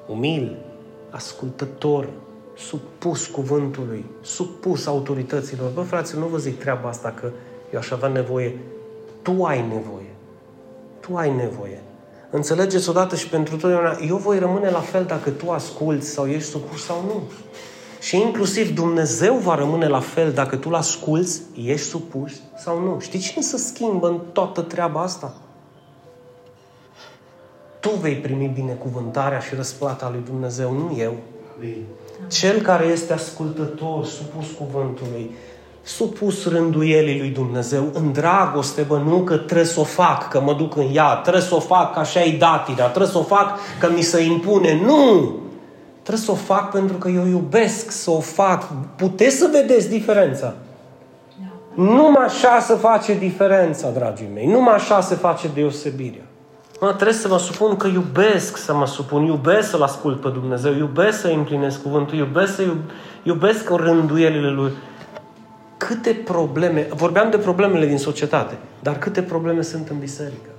umil, 0.07 0.57
ascultător, 1.09 2.09
supus 2.57 3.27
cuvântului, 3.27 4.05
supus 4.21 4.85
autorităților. 4.85 5.69
Bă, 5.69 5.81
fraților, 5.81 6.23
nu 6.23 6.29
vă 6.29 6.37
zic 6.37 6.59
treaba 6.59 6.89
asta 6.89 7.11
că 7.11 7.31
eu 7.73 7.79
aș 7.79 7.91
avea 7.91 8.09
nevoie. 8.09 8.57
Tu 9.21 9.43
ai 9.43 9.61
nevoie. 9.61 10.13
Tu 10.99 11.15
ai 11.15 11.35
nevoie. 11.35 11.81
Înțelegeți 12.31 12.89
odată 12.89 13.15
și 13.15 13.27
pentru 13.27 13.57
totdeauna, 13.57 13.97
eu 14.07 14.17
voi 14.17 14.39
rămâne 14.39 14.69
la 14.69 14.79
fel 14.79 15.03
dacă 15.05 15.29
tu 15.29 15.49
asculți 15.49 16.09
sau 16.09 16.27
ești 16.27 16.49
supus 16.49 16.83
sau 16.83 17.03
nu. 17.07 17.21
Și 17.99 18.17
inclusiv 18.17 18.75
Dumnezeu 18.75 19.35
va 19.35 19.55
rămâne 19.55 19.87
la 19.87 19.99
fel 19.99 20.31
dacă 20.31 20.55
tu-L 20.55 20.73
asculți, 20.73 21.41
ești 21.65 21.87
supus 21.87 22.31
sau 22.57 22.79
nu. 22.79 22.99
Știi 22.99 23.19
cine 23.19 23.43
se 23.43 23.57
schimbă 23.57 24.07
în 24.07 24.19
toată 24.33 24.61
treaba 24.61 25.01
asta? 25.01 25.35
tu 27.81 27.89
vei 27.89 28.15
primi 28.15 28.51
binecuvântarea 28.53 29.39
și 29.39 29.55
răsplata 29.55 30.09
lui 30.09 30.21
Dumnezeu, 30.25 30.71
nu 30.71 30.95
eu. 30.97 31.13
Cel 32.27 32.61
care 32.61 32.85
este 32.85 33.13
ascultător, 33.13 34.05
supus 34.05 34.45
cuvântului, 34.57 35.31
supus 35.83 36.47
rânduielii 36.47 37.19
lui 37.19 37.29
Dumnezeu, 37.29 37.89
în 37.93 38.11
dragoste, 38.11 38.81
bă, 38.81 39.01
nu 39.05 39.17
că 39.17 39.37
trebuie 39.37 39.65
să 39.65 39.79
o 39.79 39.83
fac, 39.83 40.29
că 40.29 40.41
mă 40.41 40.53
duc 40.53 40.75
în 40.75 40.87
ea, 40.93 41.15
trebuie 41.15 41.43
să 41.43 41.55
o 41.55 41.59
fac, 41.59 41.93
că 41.93 41.99
așa 41.99 42.23
e 42.23 42.37
datina, 42.37 42.85
trebuie 42.85 43.11
să 43.11 43.17
o 43.17 43.23
fac, 43.23 43.57
că 43.79 43.89
mi 43.95 44.01
se 44.01 44.23
impune. 44.23 44.81
Nu! 44.85 45.35
Trebuie 46.01 46.25
să 46.25 46.31
o 46.31 46.35
fac 46.35 46.71
pentru 46.71 46.97
că 46.97 47.09
eu 47.09 47.25
iubesc 47.25 47.91
să 47.91 48.11
o 48.11 48.19
fac. 48.19 48.67
Puteți 48.95 49.35
să 49.35 49.49
vedeți 49.51 49.89
diferența. 49.89 50.53
Numai 51.73 52.25
așa 52.25 52.59
se 52.59 52.73
face 52.73 53.13
diferența, 53.13 53.89
dragii 53.89 54.29
mei. 54.33 54.45
Numai 54.45 54.73
așa 54.73 55.01
se 55.01 55.15
face 55.15 55.49
deosebirea. 55.53 56.23
Mă, 56.79 56.87
trebuie 56.87 57.13
să 57.13 57.27
mă 57.27 57.39
supun 57.39 57.77
că 57.77 57.87
iubesc 57.87 58.57
să 58.57 58.73
mă 58.73 58.85
supun, 58.85 59.23
iubesc 59.25 59.69
să-L 59.69 59.81
ascult 59.81 60.21
pe 60.21 60.29
Dumnezeu, 60.29 60.73
iubesc 60.73 61.19
să 61.19 61.27
împlinesc 61.27 61.81
cuvântul, 61.81 62.17
iubesc 62.17 62.55
să 62.55 62.61
iub, 62.61 62.77
iubesc 63.23 63.69
rânduielile 63.69 64.49
Lui. 64.49 64.71
Câte 65.91 66.13
probleme, 66.13 66.87
vorbeam 66.93 67.29
de 67.29 67.37
problemele 67.37 67.85
din 67.85 67.97
societate, 67.97 68.57
dar 68.81 68.97
câte 68.97 69.21
probleme 69.21 69.61
sunt 69.61 69.89
în 69.89 69.99
biserică? 69.99 70.49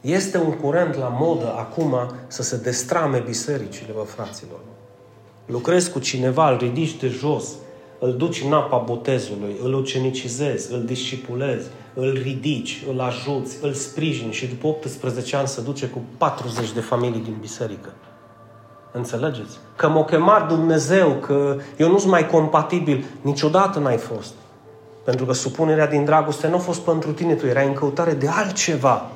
Este 0.00 0.38
un 0.38 0.52
curent 0.52 0.94
la 0.94 1.08
modă 1.08 1.54
acum 1.56 1.96
să 2.26 2.42
se 2.42 2.56
destrame 2.56 3.22
bisericile, 3.26 3.92
vă 3.96 4.02
fraților. 4.02 4.58
Lucrezi 5.46 5.90
cu 5.90 5.98
cineva, 5.98 6.50
îl 6.50 6.56
ridici 6.56 6.96
de 6.96 7.08
jos, 7.08 7.48
îl 7.98 8.16
duci 8.16 8.42
în 8.42 8.52
apa 8.52 8.76
botezului, 8.76 9.56
îl 9.62 9.74
ucenicizezi, 9.74 10.72
îl 10.72 10.84
discipulezi, 10.84 11.68
îl 11.94 12.20
ridici, 12.22 12.84
îl 12.90 13.00
ajuți, 13.00 13.56
îl 13.62 13.72
sprijini 13.72 14.32
și 14.32 14.46
după 14.46 14.66
18 14.66 15.36
ani 15.36 15.48
se 15.48 15.60
duce 15.60 15.86
cu 15.86 16.02
40 16.18 16.72
de 16.72 16.80
familii 16.80 17.22
din 17.22 17.36
biserică. 17.40 17.92
Înțelegeți? 18.92 19.58
Că 19.76 19.88
m-a 19.88 20.04
chemat 20.04 20.48
Dumnezeu, 20.48 21.10
că 21.10 21.56
eu 21.76 21.88
nu 21.90 21.98
sunt 21.98 22.10
mai 22.10 22.26
compatibil. 22.26 23.04
Niciodată 23.20 23.78
n-ai 23.78 23.96
fost. 23.96 24.32
Pentru 25.04 25.24
că 25.24 25.32
supunerea 25.32 25.86
din 25.86 26.04
dragoste 26.04 26.48
nu 26.48 26.54
a 26.54 26.58
fost 26.58 26.80
pentru 26.80 27.12
tine, 27.12 27.34
tu 27.34 27.46
erai 27.46 27.66
în 27.66 27.72
căutare 27.72 28.12
de 28.12 28.28
altceva. 28.28 29.06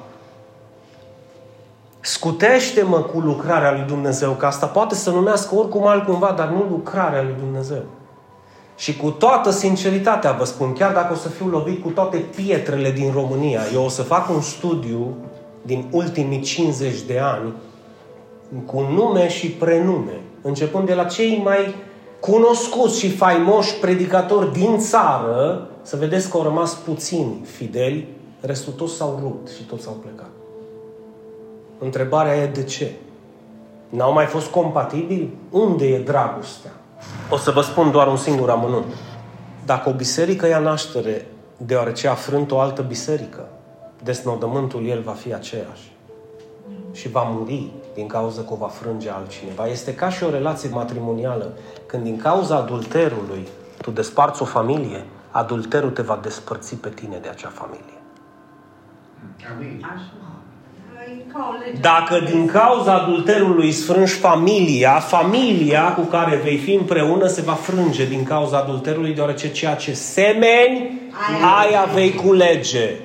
Scutește-mă 2.01 2.97
cu 2.97 3.19
lucrarea 3.19 3.73
lui 3.73 3.85
Dumnezeu, 3.87 4.31
că 4.31 4.47
asta 4.47 4.67
poate 4.67 4.95
să 4.95 5.11
numească 5.11 5.55
oricum 5.55 5.87
altcumva, 5.87 6.35
dar 6.37 6.49
nu 6.49 6.67
lucrarea 6.71 7.23
lui 7.23 7.35
Dumnezeu. 7.39 7.83
Și 8.77 8.97
cu 8.97 9.11
toată 9.11 9.51
sinceritatea 9.51 10.33
vă 10.33 10.45
spun, 10.45 10.73
chiar 10.73 10.93
dacă 10.93 11.13
o 11.13 11.17
să 11.17 11.29
fiu 11.29 11.47
lovit 11.47 11.83
cu 11.83 11.89
toate 11.89 12.17
pietrele 12.17 12.91
din 12.91 13.13
România, 13.13 13.61
eu 13.73 13.85
o 13.85 13.89
să 13.89 14.03
fac 14.03 14.29
un 14.29 14.41
studiu 14.41 15.15
din 15.63 15.89
ultimii 15.91 16.41
50 16.41 17.01
de 17.01 17.19
ani 17.19 17.53
cu 18.67 18.81
nume 18.81 19.29
și 19.29 19.51
prenume, 19.51 20.21
începând 20.43 20.87
de 20.87 20.95
la 20.95 21.05
cei 21.05 21.41
mai 21.45 21.75
cunoscuți 22.21 22.99
și 22.99 23.11
faimoși 23.11 23.75
predicatori 23.75 24.53
din 24.53 24.79
țară, 24.79 25.69
să 25.83 25.97
vedeți 25.97 26.31
că 26.31 26.37
au 26.37 26.43
rămas 26.43 26.75
puțini 26.75 27.41
fideli, 27.45 28.09
restul 28.41 28.73
toți 28.73 28.95
s-au 28.95 29.19
rupt 29.23 29.49
și 29.49 29.63
toți 29.63 29.87
au 29.87 29.93
plecat. 29.93 30.31
Întrebarea 31.79 32.37
e 32.37 32.47
de 32.47 32.65
ce? 32.65 32.93
N-au 33.89 34.13
mai 34.13 34.27
fost 34.27 34.51
compatibili? 34.51 35.37
Unde 35.51 35.87
e 35.87 35.99
dragostea? 35.99 36.71
O 37.31 37.37
să 37.37 37.51
vă 37.51 37.61
spun 37.61 37.91
doar 37.91 38.07
un 38.07 38.17
singur 38.17 38.51
amănunt. 38.51 38.95
Dacă 39.67 39.89
o 39.89 39.93
biserică 39.93 40.47
ia 40.47 40.59
naștere 40.59 41.27
deoarece 41.57 42.09
a 42.09 42.15
frânt 42.15 42.51
o 42.51 42.59
altă 42.59 42.83
biserică, 42.83 43.49
desnodământul 44.03 44.87
el 44.87 45.01
va 45.01 45.13
fi 45.13 45.35
aceeași. 45.35 45.93
Și 46.93 47.09
va 47.09 47.23
muri 47.23 47.71
din 47.95 48.07
cauza 48.07 48.43
că 48.43 48.53
o 48.53 48.57
va 48.57 48.67
frânge 48.67 49.11
altcineva. 49.11 49.67
Este 49.67 49.95
ca 49.95 50.09
și 50.11 50.25
o 50.25 50.31
relație 50.31 50.69
matrimonială. 50.73 51.53
Când 51.87 52.03
din 52.03 52.17
cauza 52.17 52.57
adulterului 52.57 53.49
tu 53.81 53.91
desparți 53.91 54.43
o 54.43 54.45
familie, 54.45 55.05
adulterul 55.31 55.91
te 55.91 56.03
va 56.03 56.19
despărți 56.23 56.75
pe 56.75 56.89
tine 56.89 57.19
de 57.23 57.29
acea 57.29 57.49
familie. 57.49 57.99
Amin. 59.55 59.87
Dacă 61.81 62.19
din 62.31 62.47
cauza 62.47 62.95
adulterului 62.95 63.73
sfrângi 63.73 64.13
familia, 64.13 64.93
familia 64.93 65.95
cu 65.95 66.01
care 66.01 66.37
vei 66.37 66.57
fi 66.57 66.73
împreună 66.73 67.27
se 67.27 67.43
va 67.43 67.53
frânge 67.53 68.07
din 68.07 68.25
cauza 68.25 68.59
adulterului, 68.59 69.15
deoarece 69.15 69.53
ceea 69.53 69.75
ce 69.75 69.93
semeni, 69.93 71.01
aia 71.61 71.89
vei 71.95 72.15
culege. 72.15 72.97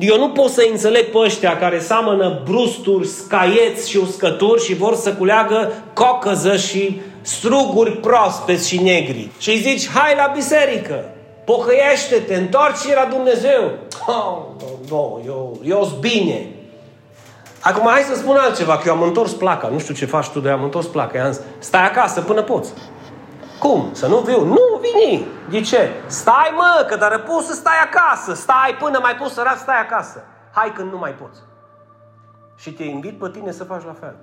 Eu 0.00 0.18
nu 0.18 0.28
pot 0.28 0.50
să 0.50 0.66
înțeleg 0.70 1.04
pe 1.04 1.18
ăștia 1.18 1.58
care 1.58 1.78
seamănă 1.78 2.40
brusturi, 2.44 3.06
scaieți 3.06 3.90
și 3.90 3.96
uscături 3.96 4.64
și 4.64 4.74
vor 4.74 4.94
să 4.94 5.12
culeagă 5.12 5.72
cocăză 5.92 6.56
și 6.56 7.00
struguri 7.20 7.90
proaspeți 7.90 8.68
și 8.68 8.82
negri. 8.82 9.28
Și 9.38 9.50
îi 9.50 9.58
zici, 9.58 9.88
hai 9.88 10.14
la 10.16 10.32
biserică, 10.34 11.04
pocăiește-te, 11.44 12.34
întoarce 12.34 12.94
la 12.94 13.08
Dumnezeu. 13.10 13.70
Oh, 14.06 14.38
no, 14.90 15.18
eu, 15.26 15.60
eu 15.64 15.96
bine. 16.00 16.46
Acum 17.60 17.86
hai 17.86 18.00
să 18.00 18.14
spun 18.14 18.36
altceva, 18.36 18.76
că 18.76 18.82
eu 18.86 18.94
am 18.94 19.02
întors 19.02 19.32
placa. 19.32 19.68
Nu 19.68 19.78
știu 19.78 19.94
ce 19.94 20.06
faci 20.06 20.26
tu, 20.26 20.40
de 20.40 20.50
am 20.50 20.62
întors 20.62 20.86
placa. 20.86 21.18
I-am 21.18 21.32
zis, 21.32 21.42
stai 21.58 21.84
acasă 21.84 22.20
până 22.20 22.42
poți. 22.42 22.72
Cum? 23.64 23.88
Să 23.92 24.06
nu 24.06 24.18
viu? 24.18 24.44
Nu, 24.44 24.80
vini. 24.80 25.26
De 25.50 25.60
ce? 25.60 25.90
Stai 26.06 26.52
mă, 26.54 26.84
că 26.88 26.96
dar 26.96 27.22
poți 27.22 27.46
să 27.46 27.54
stai 27.54 27.80
acasă. 27.82 28.34
Stai 28.34 28.76
până 28.78 28.98
mai 29.02 29.14
poți 29.14 29.34
să 29.34 29.42
stai 29.56 29.80
acasă. 29.80 30.24
Hai 30.52 30.72
când 30.76 30.92
nu 30.92 30.98
mai 30.98 31.10
poți. 31.10 31.40
Și 32.56 32.72
te 32.72 32.82
invit 32.82 33.18
pe 33.18 33.28
tine 33.32 33.52
să 33.52 33.64
faci 33.64 33.82
la 33.86 33.94
fel. 34.00 34.14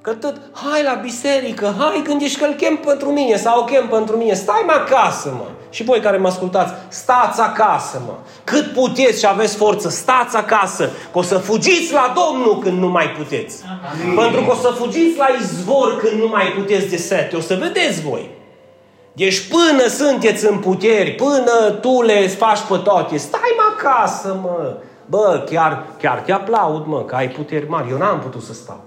Că 0.00 0.12
tot, 0.12 0.40
hai 0.52 0.82
la 0.82 0.94
biserică, 0.94 1.74
hai 1.78 2.02
când 2.04 2.22
ești 2.22 2.38
că 2.38 2.46
chem 2.46 2.76
pentru 2.76 3.10
mine 3.10 3.36
sau 3.36 3.60
o 3.60 3.64
chem 3.64 3.88
pentru 3.88 4.16
mine, 4.16 4.34
stai 4.34 4.62
mai 4.66 4.76
acasă, 4.76 5.28
mă. 5.36 5.46
Și 5.70 5.84
voi 5.84 6.00
care 6.00 6.16
mă 6.16 6.28
ascultați, 6.28 6.72
stați 6.88 7.40
acasă, 7.40 8.02
mă. 8.06 8.14
Cât 8.44 8.72
puteți 8.72 9.18
și 9.18 9.26
aveți 9.26 9.56
forță, 9.56 9.88
stați 9.88 10.36
acasă, 10.36 10.90
că 11.12 11.18
o 11.18 11.22
să 11.22 11.38
fugiți 11.38 11.92
la 11.92 12.14
Domnul 12.14 12.58
când 12.58 12.78
nu 12.78 12.88
mai 12.88 13.10
puteți. 13.10 13.62
Amin. 13.92 14.14
Pentru 14.14 14.40
că 14.40 14.50
o 14.50 14.54
să 14.54 14.68
fugiți 14.68 15.18
la 15.18 15.26
izvor 15.40 15.96
când 15.96 16.20
nu 16.20 16.28
mai 16.28 16.46
puteți 16.46 16.88
de 16.88 16.96
sete. 16.96 17.36
O 17.36 17.40
să 17.40 17.54
vedeți 17.54 18.00
voi. 18.00 18.44
Deci 19.16 19.48
până 19.48 19.86
sunteți 19.88 20.46
în 20.50 20.58
puteri, 20.58 21.10
până 21.10 21.70
tu 21.80 22.02
le 22.02 22.26
faci 22.26 22.60
pe 22.68 22.76
toate, 22.84 23.16
stai 23.16 23.54
mă 23.56 23.62
acasă, 23.76 24.38
mă. 24.42 24.76
Bă, 25.06 25.44
chiar, 25.50 25.84
chiar 25.98 26.18
te 26.18 26.32
aplaud, 26.32 26.86
mă, 26.86 27.02
că 27.02 27.14
ai 27.14 27.28
puteri 27.28 27.68
mari. 27.68 27.90
Eu 27.90 27.98
n-am 27.98 28.18
putut 28.18 28.42
să 28.42 28.52
stau. 28.52 28.80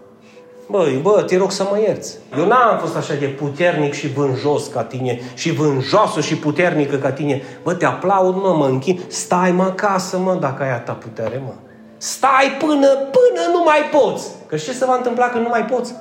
Băi, 0.68 1.00
bă, 1.02 1.24
te 1.28 1.38
rog 1.38 1.52
să 1.52 1.68
mă 1.72 1.80
ierți. 1.80 2.18
Eu 2.38 2.48
n-am 2.48 2.78
fost 2.80 2.96
așa 2.96 3.14
de 3.14 3.26
puternic 3.26 3.94
și 3.94 4.08
vânjos 4.08 4.68
ca 4.68 4.84
tine 4.84 5.20
și 5.34 5.52
vânjoasă 5.52 6.22
și 6.22 6.38
puternică 6.38 6.96
ca 6.96 7.12
tine. 7.12 7.42
Bă, 7.64 7.74
te 7.74 7.86
aplaud, 7.86 8.36
mă, 8.36 8.54
mă 8.54 8.66
închin. 8.66 9.00
Stai 9.08 9.52
mă 9.52 9.64
acasă, 9.64 10.18
mă, 10.18 10.38
dacă 10.40 10.64
ai 10.64 10.72
a 10.72 10.80
ta 10.80 10.94
putere, 10.94 11.42
mă. 11.46 11.54
Stai 11.98 12.58
până, 12.60 12.88
până 12.88 13.42
nu 13.52 13.64
mai 13.64 13.90
poți. 13.92 14.28
Că 14.46 14.56
ce 14.56 14.72
se 14.72 14.86
va 14.86 14.96
întâmpla 14.96 15.30
când 15.30 15.44
nu 15.44 15.50
mai 15.50 15.66
poți? 15.66 15.94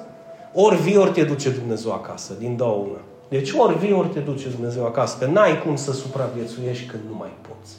Ori 0.53 0.77
vii, 0.77 0.97
ori 0.97 1.11
te 1.11 1.23
duce 1.23 1.51
Dumnezeu 1.51 1.93
acasă, 1.93 2.33
din 2.39 2.57
două 2.57 2.85
una. 2.89 3.01
Deci 3.29 3.53
ori 3.57 3.79
vii, 3.79 3.93
ori 3.93 4.09
te 4.09 4.19
duce 4.19 4.49
Dumnezeu 4.49 4.87
acasă, 4.87 5.17
că 5.19 5.27
n-ai 5.27 5.63
cum 5.63 5.77
să 5.77 5.93
supraviețuiești 5.93 6.87
când 6.87 7.03
nu 7.11 7.17
mai 7.17 7.31
poți. 7.41 7.77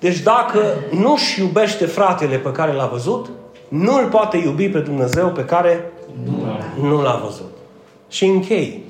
Deci 0.00 0.20
dacă 0.20 0.74
nu-și 0.90 1.40
iubește 1.40 1.86
fratele 1.86 2.36
pe 2.36 2.52
care 2.52 2.72
l-a 2.72 2.86
văzut, 2.86 3.30
nu 3.68 3.94
îl 3.94 4.08
poate 4.08 4.36
iubi 4.36 4.68
pe 4.68 4.78
Dumnezeu 4.78 5.28
pe 5.28 5.44
care 5.44 5.92
nu 6.80 7.02
l-a 7.02 7.20
văzut. 7.24 7.52
Și 8.08 8.24
închei. 8.24 8.84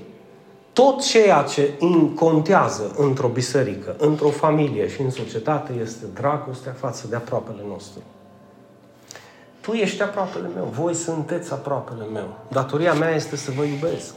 Tot 0.72 1.02
ceea 1.02 1.42
ce 1.42 1.70
contează 2.14 2.94
într-o 2.96 3.28
biserică, 3.28 3.94
într-o 3.98 4.28
familie 4.28 4.88
și 4.88 5.00
în 5.00 5.10
societate 5.10 5.72
este 5.82 6.04
dragostea 6.14 6.76
față 6.78 7.06
de 7.08 7.16
aproapele 7.16 7.60
nostru. 7.68 8.02
Tu 9.60 9.72
ești 9.72 10.02
aproapele 10.02 10.48
meu, 10.54 10.72
voi 10.80 10.94
sunteți 10.94 11.52
aproapele 11.52 12.04
meu. 12.12 12.28
Datoria 12.48 12.92
mea 12.92 13.14
este 13.14 13.36
să 13.36 13.50
vă 13.56 13.62
iubesc. 13.62 14.14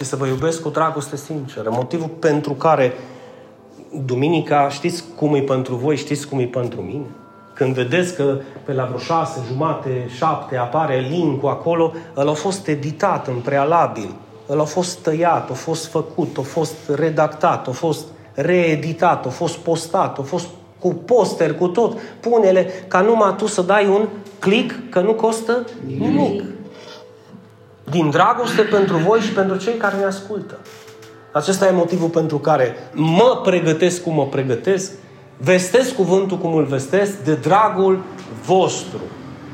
Și 0.00 0.06
să 0.06 0.16
vă 0.16 0.26
iubesc 0.26 0.62
cu 0.62 0.68
dragoste 0.68 1.16
sinceră. 1.16 1.70
Motivul 1.72 2.08
pentru 2.08 2.52
care 2.52 2.92
duminica, 4.04 4.68
știți 4.68 5.04
cum 5.16 5.34
e 5.34 5.40
pentru 5.40 5.74
voi, 5.74 5.96
știți 5.96 6.28
cum 6.28 6.38
e 6.38 6.44
pentru 6.44 6.80
mine? 6.80 7.04
Când 7.54 7.74
vedeți 7.74 8.14
că 8.14 8.36
pe 8.64 8.72
la 8.72 8.84
vreo 8.84 8.98
șase, 8.98 9.40
jumate, 9.46 10.08
șapte 10.16 10.56
apare 10.56 11.06
link 11.10 11.44
acolo, 11.44 11.92
el 12.16 12.28
a 12.28 12.32
fost 12.32 12.66
editat 12.66 13.26
în 13.26 13.34
prealabil, 13.34 14.14
el 14.50 14.60
a 14.60 14.64
fost 14.64 14.98
tăiat, 14.98 15.50
a 15.50 15.54
fost 15.54 15.86
făcut, 15.86 16.36
a 16.38 16.42
fost 16.42 16.74
redactat, 16.94 17.68
a 17.68 17.70
fost 17.70 18.06
reeditat, 18.34 19.26
a 19.26 19.28
fost 19.28 19.56
postat, 19.56 20.18
a 20.18 20.22
fost 20.22 20.46
cu 20.78 20.94
poster, 20.94 21.54
cu 21.54 21.68
tot. 21.68 21.98
Pune-le 22.20 22.70
ca 22.88 23.00
numai 23.00 23.34
tu 23.36 23.46
să 23.46 23.62
dai 23.62 23.86
un 23.88 24.08
click, 24.38 24.90
că 24.90 25.00
nu 25.00 25.14
costă 25.14 25.66
nimic. 25.98 26.42
Din 27.90 28.10
dragoste 28.10 28.62
pentru 28.62 28.96
voi 28.96 29.20
și 29.20 29.32
pentru 29.32 29.56
cei 29.56 29.74
care 29.74 29.96
ne 29.96 30.04
ascultă. 30.04 30.58
Acesta 31.32 31.66
e 31.66 31.70
motivul 31.70 32.08
pentru 32.08 32.38
care 32.38 32.74
mă 32.92 33.40
pregătesc 33.44 34.02
cum 34.02 34.14
mă 34.14 34.26
pregătesc, 34.26 34.92
vestesc 35.36 35.94
cuvântul 35.94 36.38
cum 36.38 36.54
îl 36.54 36.64
vestesc 36.64 37.18
de 37.18 37.34
dragul 37.34 38.02
vostru. 38.44 39.00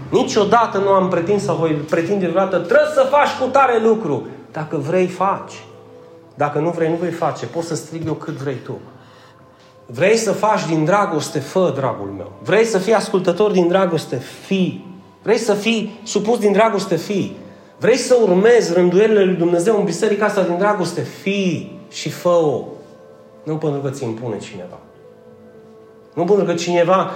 Niciodată 0.08 0.78
nu 0.78 0.88
am 0.88 1.08
pretins 1.08 1.42
sau 1.42 1.56
voi 1.56 1.70
pretinde 1.70 2.26
vreodată, 2.26 2.58
trebuie 2.58 2.88
să 2.94 3.08
faci 3.10 3.28
cu 3.40 3.46
tare 3.46 3.80
lucru. 3.82 4.26
Dacă 4.52 4.76
vrei, 4.76 5.06
faci. 5.06 5.52
Dacă 6.34 6.58
nu 6.58 6.70
vrei, 6.70 6.88
nu 6.88 6.96
vei 7.00 7.10
face. 7.10 7.46
Poți 7.46 7.66
să 7.66 7.74
strig 7.74 8.06
eu 8.06 8.12
cât 8.12 8.34
vrei 8.34 8.56
tu. 8.64 8.78
Vrei 9.86 10.16
să 10.16 10.32
faci 10.32 10.66
din 10.66 10.84
dragoste, 10.84 11.38
fă, 11.38 11.72
dragul 11.76 12.14
meu. 12.16 12.32
Vrei 12.42 12.64
să 12.64 12.78
fii 12.78 12.94
ascultător 12.94 13.50
din 13.50 13.68
dragoste, 13.68 14.16
fii. 14.46 14.98
Vrei 15.22 15.38
să 15.38 15.54
fii 15.54 16.00
supus 16.04 16.38
din 16.38 16.52
dragoste, 16.52 16.96
fii. 16.96 17.36
Vrei 17.78 17.96
să 17.96 18.18
urmezi 18.22 18.72
rânduielile 18.72 19.24
lui 19.24 19.34
Dumnezeu 19.34 19.78
în 19.78 19.84
biserica 19.84 20.24
asta 20.24 20.42
din 20.42 20.58
dragoste, 20.58 21.00
fii 21.00 21.80
și 21.90 22.10
fă-o. 22.10 22.64
Nu 23.42 23.56
pentru 23.56 23.80
că 23.80 23.90
ți 23.90 24.04
impune 24.04 24.38
cineva. 24.38 24.78
Nu 26.14 26.24
pentru 26.24 26.44
că 26.44 26.54
cineva 26.54 27.10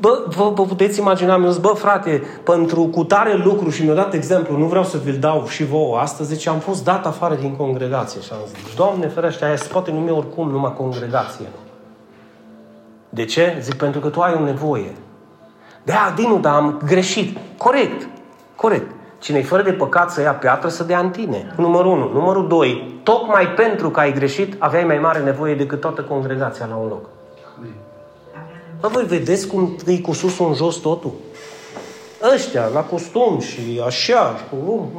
Bă, 0.00 0.24
vă, 0.26 0.50
vă 0.54 0.62
puteți 0.62 0.98
imagina, 0.98 1.36
mi-a 1.36 1.50
zis, 1.50 1.60
bă, 1.60 1.68
frate, 1.68 2.22
pentru 2.44 2.84
cu 2.84 3.04
tare 3.04 3.34
lucru 3.34 3.70
și 3.70 3.84
mi-a 3.84 3.94
dat 3.94 4.14
exemplu, 4.14 4.56
nu 4.56 4.66
vreau 4.66 4.84
să 4.84 4.98
vi-l 5.04 5.18
dau 5.18 5.46
și 5.46 5.64
vouă 5.64 5.98
astăzi, 5.98 6.34
zice, 6.34 6.48
am 6.48 6.58
fost 6.58 6.84
dat 6.84 7.06
afară 7.06 7.34
din 7.34 7.56
congregație 7.56 8.20
și 8.20 8.28
am 8.32 8.38
zis, 8.46 8.74
Doamne 8.76 9.06
ferește, 9.06 9.44
aia 9.44 9.56
se 9.56 9.68
poate 9.72 9.90
numi 9.90 10.10
oricum 10.10 10.50
numai 10.50 10.74
congregație. 10.76 11.46
De 13.08 13.24
ce? 13.24 13.58
Zic, 13.62 13.74
pentru 13.74 14.00
că 14.00 14.08
tu 14.08 14.20
ai 14.20 14.34
o 14.34 14.44
nevoie. 14.44 14.96
Da, 15.82 16.12
Dinu, 16.16 16.38
dar 16.38 16.54
am 16.54 16.80
greșit. 16.84 17.38
Corect, 17.56 18.08
corect. 18.56 18.90
Cine-i 19.18 19.42
fără 19.42 19.62
de 19.62 19.72
păcat 19.72 20.10
să 20.10 20.20
ia 20.20 20.32
piatră, 20.32 20.68
să 20.68 20.84
dea 20.84 20.98
în 20.98 21.10
tine. 21.10 21.54
Numărul 21.56 21.92
1. 21.92 22.12
Numărul 22.12 22.48
2. 22.48 23.00
Tocmai 23.02 23.48
pentru 23.48 23.90
că 23.90 24.00
ai 24.00 24.12
greșit, 24.12 24.54
aveai 24.58 24.84
mai 24.84 24.98
mare 24.98 25.18
nevoie 25.18 25.54
decât 25.54 25.80
toată 25.80 26.02
congregația 26.02 26.66
la 26.66 26.76
un 26.76 26.88
loc. 26.88 27.04
Bă, 28.80 28.88
voi 28.88 29.04
vedeți 29.04 29.46
cum 29.46 29.76
e 29.86 29.98
cu 29.98 30.12
sus 30.12 30.38
în 30.38 30.54
jos 30.54 30.76
totul? 30.76 31.12
Ăștia, 32.34 32.66
la 32.74 32.80
costum 32.80 33.40
și 33.40 33.82
așa, 33.86 34.34
cu, 34.50 34.90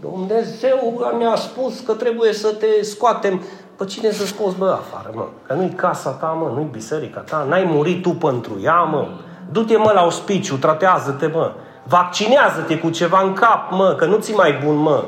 Dumnezeu 0.00 1.12
mi-a 1.18 1.36
spus 1.36 1.80
că 1.80 1.92
trebuie 1.92 2.32
să 2.32 2.48
te 2.48 2.82
scoatem. 2.82 3.42
Pă 3.76 3.84
cine 3.84 4.10
să 4.10 4.26
scoți, 4.26 4.56
bă, 4.56 4.70
afară, 4.70 5.10
mă? 5.14 5.26
Că 5.46 5.52
nu-i 5.52 5.72
casa 5.76 6.10
ta, 6.10 6.26
mă, 6.26 6.52
nu-i 6.54 6.68
biserica 6.70 7.20
ta, 7.20 7.46
n-ai 7.48 7.64
murit 7.64 8.02
tu 8.02 8.10
pentru 8.10 8.58
ea, 8.62 8.82
mă. 8.82 9.08
Du-te, 9.50 9.76
mă, 9.76 9.92
la 9.94 10.04
ospiciu, 10.04 10.56
tratează-te, 10.56 11.26
mă. 11.26 11.52
Vaccinează-te 11.88 12.78
cu 12.78 12.90
ceva 12.90 13.22
în 13.22 13.32
cap, 13.32 13.70
mă, 13.70 13.94
că 13.98 14.04
nu 14.04 14.16
ți 14.16 14.34
mai 14.34 14.60
bun, 14.64 14.76
mă. 14.76 15.04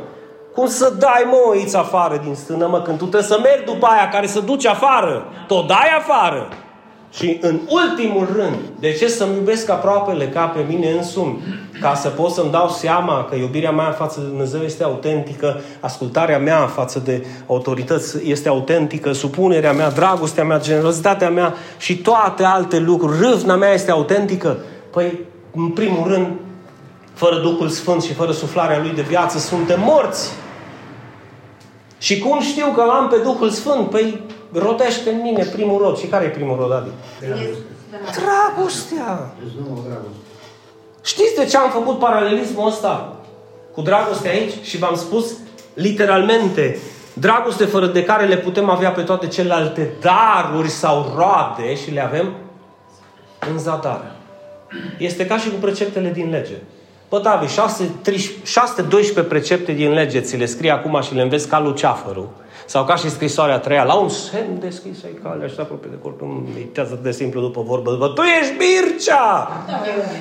Cum 0.54 0.66
să 0.66 0.94
dai, 0.98 1.24
mă, 1.26 1.36
oiți 1.50 1.76
afară 1.76 2.20
din 2.24 2.34
stână, 2.34 2.66
mă, 2.66 2.80
când 2.80 2.98
tu 2.98 3.04
trebuie 3.04 3.30
să 3.30 3.38
mergi 3.42 3.64
după 3.64 3.86
aia 3.86 4.08
care 4.08 4.26
să 4.26 4.40
duci 4.40 4.66
afară? 4.66 5.24
Tot 5.46 5.66
dai 5.66 5.88
afară. 5.98 6.48
Și 7.12 7.38
în 7.40 7.60
ultimul 7.68 8.28
rând, 8.36 8.56
de 8.78 8.92
ce 8.92 9.08
să-mi 9.08 9.34
iubesc 9.36 9.70
aproapele 9.70 10.28
ca 10.28 10.44
pe 10.44 10.64
mine 10.68 10.90
însumi? 10.90 11.42
Ca 11.80 11.94
să 11.94 12.08
pot 12.08 12.30
să-mi 12.30 12.50
dau 12.50 12.68
seama 12.68 13.24
că 13.24 13.34
iubirea 13.34 13.70
mea 13.70 13.90
față 13.90 14.20
de 14.20 14.26
Dumnezeu 14.26 14.60
este 14.60 14.82
autentică, 14.82 15.60
ascultarea 15.80 16.38
mea 16.38 16.66
față 16.66 16.98
de 16.98 17.26
autorități 17.46 18.30
este 18.30 18.48
autentică, 18.48 19.12
supunerea 19.12 19.72
mea, 19.72 19.90
dragostea 19.90 20.44
mea, 20.44 20.60
generozitatea 20.60 21.30
mea 21.30 21.54
și 21.78 21.96
toate 21.96 22.44
alte 22.44 22.78
lucruri, 22.78 23.18
râvna 23.18 23.56
mea 23.56 23.72
este 23.72 23.90
autentică. 23.90 24.56
Păi, 24.90 25.18
în 25.54 25.68
primul 25.68 26.08
rând, 26.08 26.26
fără 27.20 27.40
Duhul 27.40 27.68
Sfânt 27.68 28.02
și 28.02 28.12
fără 28.12 28.32
suflarea 28.32 28.78
Lui 28.78 28.90
de 28.90 29.02
viață, 29.02 29.38
suntem 29.38 29.80
morți. 29.80 30.30
Și 31.98 32.18
cum 32.18 32.40
știu 32.40 32.66
că 32.76 32.84
l-am 32.84 33.08
pe 33.08 33.16
Duhul 33.16 33.50
Sfânt? 33.50 33.90
Păi 33.90 34.22
rodește 34.52 35.10
în 35.10 35.20
mine 35.20 35.44
primul 35.44 35.82
rod. 35.82 35.98
Și 35.98 36.06
care 36.06 36.24
e 36.24 36.28
primul 36.28 36.56
rod, 36.56 36.72
Adi? 36.72 36.90
Dragostea. 38.20 39.32
Știți 41.02 41.34
de 41.34 41.44
ce 41.44 41.56
am 41.56 41.70
făcut 41.70 41.98
paralelismul 41.98 42.66
ăsta 42.66 43.16
cu 43.72 43.80
dragostea 43.80 44.30
aici? 44.30 44.52
Și 44.62 44.78
v-am 44.78 44.94
spus 44.94 45.32
literalmente, 45.74 46.78
dragoste 47.12 47.64
fără 47.64 47.86
de 47.86 48.04
care 48.04 48.26
le 48.26 48.36
putem 48.36 48.68
avea 48.68 48.90
pe 48.90 49.02
toate 49.02 49.26
celelalte 49.26 49.90
daruri 50.00 50.68
sau 50.68 51.12
roade 51.16 51.74
și 51.74 51.90
le 51.90 52.04
avem 52.04 52.32
în 53.50 53.58
zadar. 53.58 54.12
Este 54.98 55.26
ca 55.26 55.38
și 55.38 55.50
cu 55.50 55.56
preceptele 55.60 56.10
din 56.10 56.30
lege. 56.30 56.56
Bă, 57.10 57.18
David, 57.18 57.48
612 58.42 59.22
precepte 59.22 59.72
din 59.72 59.92
lege 59.92 60.20
ți 60.20 60.36
le 60.36 60.46
scrie 60.46 60.70
acum 60.70 61.00
și 61.00 61.14
le 61.14 61.22
înveți 61.22 61.48
ca 61.48 61.60
luceafărul. 61.60 62.28
Sau 62.66 62.84
ca 62.84 62.96
și 62.96 63.10
scrisoarea 63.10 63.54
a 63.54 63.58
treia, 63.58 63.84
la 63.84 63.94
un 63.94 64.08
semn 64.08 64.58
deschis 64.60 65.04
ai 65.04 65.18
calea 65.22 65.46
și 65.46 65.54
apropie 65.58 65.90
de 65.90 65.98
corp, 66.02 66.20
nu 66.20 66.46
meditează 66.54 66.98
de 67.02 67.10
simplu 67.10 67.40
după 67.40 67.62
vorbă, 67.62 67.90
după, 67.90 68.08
tu 68.08 68.22
ești 68.22 68.54
Mircea! 68.58 69.50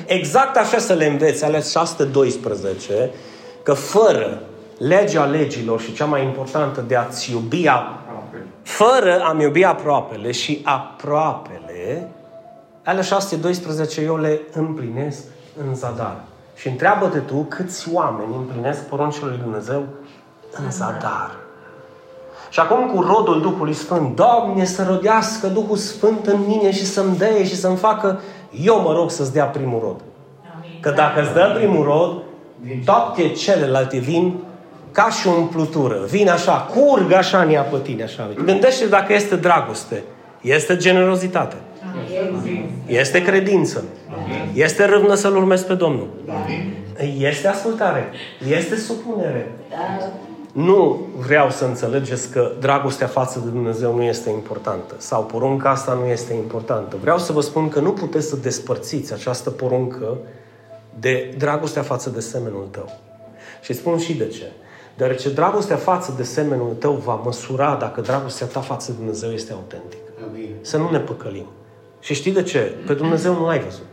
Exact 0.06 0.56
așa 0.56 0.78
să 0.78 0.92
le 0.92 1.06
înveți, 1.06 1.44
ales 1.44 1.70
612, 1.70 3.10
că 3.62 3.72
fără 3.72 4.40
legea 4.78 5.24
legilor 5.24 5.80
și 5.80 5.92
cea 5.92 6.04
mai 6.04 6.24
importantă 6.24 6.84
de 6.86 6.96
a-ți 6.96 7.30
iubi 7.30 7.66
a, 7.66 7.98
fără 8.62 9.20
a-mi 9.22 9.42
iubi 9.42 9.64
aproapele 9.64 10.30
și 10.30 10.60
aproapele, 10.64 12.08
alea 12.84 13.02
612 13.02 14.00
eu 14.00 14.16
le 14.16 14.40
împlinesc 14.52 15.22
în 15.66 15.74
zadar. 15.74 16.28
Și 16.60 16.68
întreabă-te 16.68 17.18
tu 17.18 17.46
câți 17.48 17.88
oameni 17.92 18.34
împlinesc 18.36 18.82
poruncile 18.82 19.28
lui 19.28 19.38
Dumnezeu 19.42 19.82
în 20.64 20.70
zadar. 20.70 21.30
Și 22.50 22.60
acum 22.60 22.90
cu 22.94 23.00
rodul 23.02 23.40
Duhului 23.40 23.72
Sfânt, 23.72 24.16
Doamne, 24.16 24.64
să 24.64 24.86
rodească 24.88 25.46
Duhul 25.46 25.76
Sfânt 25.76 26.26
în 26.26 26.40
mine 26.46 26.72
și 26.72 26.84
să-mi 26.84 27.16
dea 27.16 27.44
și 27.44 27.56
să-mi 27.56 27.76
facă, 27.76 28.20
eu 28.62 28.80
mă 28.80 28.92
rog 28.92 29.10
să-ți 29.10 29.32
dea 29.32 29.44
primul 29.44 29.80
rod. 29.80 30.00
Că 30.80 30.90
dacă 30.90 31.20
îți 31.20 31.32
dă 31.32 31.52
primul 31.58 31.84
rod, 31.84 32.22
toate 32.84 33.28
celelalte 33.28 33.98
vin 33.98 34.34
ca 34.92 35.10
și 35.10 35.26
o 35.26 35.30
umplutură. 35.30 36.04
Vin 36.08 36.28
așa, 36.28 36.52
curg 36.52 37.12
așa 37.12 37.40
în 37.42 37.50
ea 37.50 37.62
pe 37.62 37.78
tine. 37.82 38.02
Așa. 38.02 38.28
Gândește 38.44 38.86
dacă 38.86 39.12
este 39.12 39.36
dragoste, 39.36 40.02
este 40.40 40.76
generozitate, 40.76 41.56
este 42.86 43.22
credință, 43.22 43.84
este 44.54 44.84
râvnă 44.84 45.14
să-L 45.14 45.36
urmezi 45.36 45.66
pe 45.66 45.74
Domnul, 45.74 46.08
este 47.18 47.48
ascultare, 47.48 48.10
este 48.48 48.76
supunere. 48.76 49.50
Nu 50.52 51.00
vreau 51.16 51.50
să 51.50 51.64
înțelegeți 51.64 52.30
că 52.30 52.52
dragostea 52.60 53.06
față 53.06 53.40
de 53.44 53.50
Dumnezeu 53.50 53.94
nu 53.94 54.02
este 54.02 54.30
importantă 54.30 54.94
sau 54.98 55.24
porunca 55.24 55.70
asta 55.70 55.92
nu 55.92 56.06
este 56.06 56.32
importantă. 56.32 56.96
Vreau 57.00 57.18
să 57.18 57.32
vă 57.32 57.40
spun 57.40 57.68
că 57.68 57.80
nu 57.80 57.92
puteți 57.92 58.28
să 58.28 58.36
despărțiți 58.36 59.12
această 59.12 59.50
poruncă 59.50 60.18
de 60.98 61.34
dragostea 61.38 61.82
față 61.82 62.10
de 62.10 62.20
semenul 62.20 62.68
tău. 62.70 62.98
Și 63.62 63.72
spun 63.72 63.98
și 63.98 64.14
de 64.14 64.26
ce. 64.26 64.52
Deoarece 64.96 65.30
dragostea 65.30 65.76
față 65.76 66.14
de 66.16 66.22
semenul 66.22 66.76
tău 66.78 66.92
va 66.92 67.14
măsura 67.14 67.76
dacă 67.80 68.00
dragostea 68.00 68.46
ta 68.46 68.60
față 68.60 68.90
de 68.90 68.96
Dumnezeu 68.96 69.30
este 69.30 69.52
autentică. 69.52 70.02
Amin. 70.28 70.54
Să 70.60 70.76
nu 70.76 70.90
ne 70.90 70.98
păcălim. 70.98 71.46
Și 72.00 72.14
știi 72.14 72.32
de 72.32 72.42
ce? 72.42 72.74
Pe 72.86 72.94
Dumnezeu 72.94 73.34
nu 73.34 73.46
l-ai 73.46 73.60
văzut. 73.60 73.86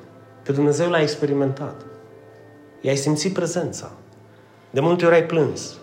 Pe 0.43 0.51
Dumnezeu 0.51 0.89
l-ai 0.89 1.01
experimentat. 1.01 1.86
I-ai 2.82 2.95
simțit 2.95 3.34
prezența. 3.34 3.91
De 4.70 4.80
multe 4.80 5.05
ori 5.05 5.16
ai 5.16 5.26
plâns. 5.26 5.78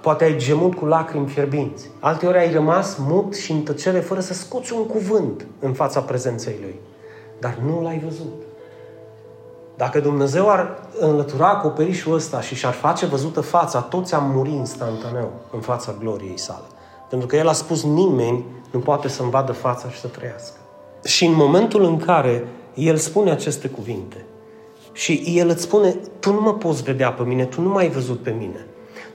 Poate 0.00 0.24
ai 0.24 0.36
gemut 0.36 0.74
cu 0.74 0.84
lacrimi 0.84 1.28
fierbinți. 1.28 1.90
Alte 2.00 2.26
ori 2.26 2.38
ai 2.38 2.52
rămas 2.52 2.96
mut 2.96 3.36
și 3.36 3.52
în 3.52 3.62
tăcere 3.62 4.00
fără 4.00 4.20
să 4.20 4.32
scoți 4.32 4.72
un 4.72 4.86
cuvânt 4.86 5.46
în 5.58 5.72
fața 5.72 6.00
prezenței 6.00 6.58
Lui. 6.60 6.80
Dar 7.38 7.58
nu 7.64 7.82
l-ai 7.82 8.02
văzut. 8.04 8.42
Dacă 9.76 10.00
Dumnezeu 10.00 10.50
ar 10.50 10.88
înlătura 10.98 11.48
acoperișul 11.48 12.14
ăsta 12.14 12.40
și 12.40 12.54
și-ar 12.54 12.72
face 12.72 13.06
văzută 13.06 13.40
fața, 13.40 13.80
toți 13.80 14.14
am 14.14 14.30
murit 14.30 14.52
instantaneu 14.52 15.32
în 15.52 15.60
fața 15.60 15.94
gloriei 15.98 16.38
sale. 16.38 16.64
Pentru 17.08 17.28
că 17.28 17.36
El 17.36 17.48
a 17.48 17.52
spus 17.52 17.84
nimeni 17.84 18.44
nu 18.70 18.78
poate 18.78 19.08
să-mi 19.08 19.30
vadă 19.30 19.52
fața 19.52 19.90
și 19.90 20.00
să 20.00 20.06
trăiască. 20.06 20.59
Și 21.04 21.24
în 21.24 21.34
momentul 21.34 21.84
în 21.84 21.96
care 21.96 22.44
El 22.74 22.96
spune 22.96 23.30
aceste 23.30 23.68
cuvinte 23.68 24.24
și 24.92 25.22
El 25.26 25.48
îți 25.48 25.62
spune, 25.62 25.96
tu 26.18 26.32
nu 26.32 26.40
mă 26.40 26.54
poți 26.54 26.82
vedea 26.82 27.12
pe 27.12 27.22
mine, 27.22 27.44
tu 27.44 27.60
nu 27.60 27.68
m-ai 27.68 27.88
văzut 27.88 28.22
pe 28.22 28.30
mine, 28.30 28.66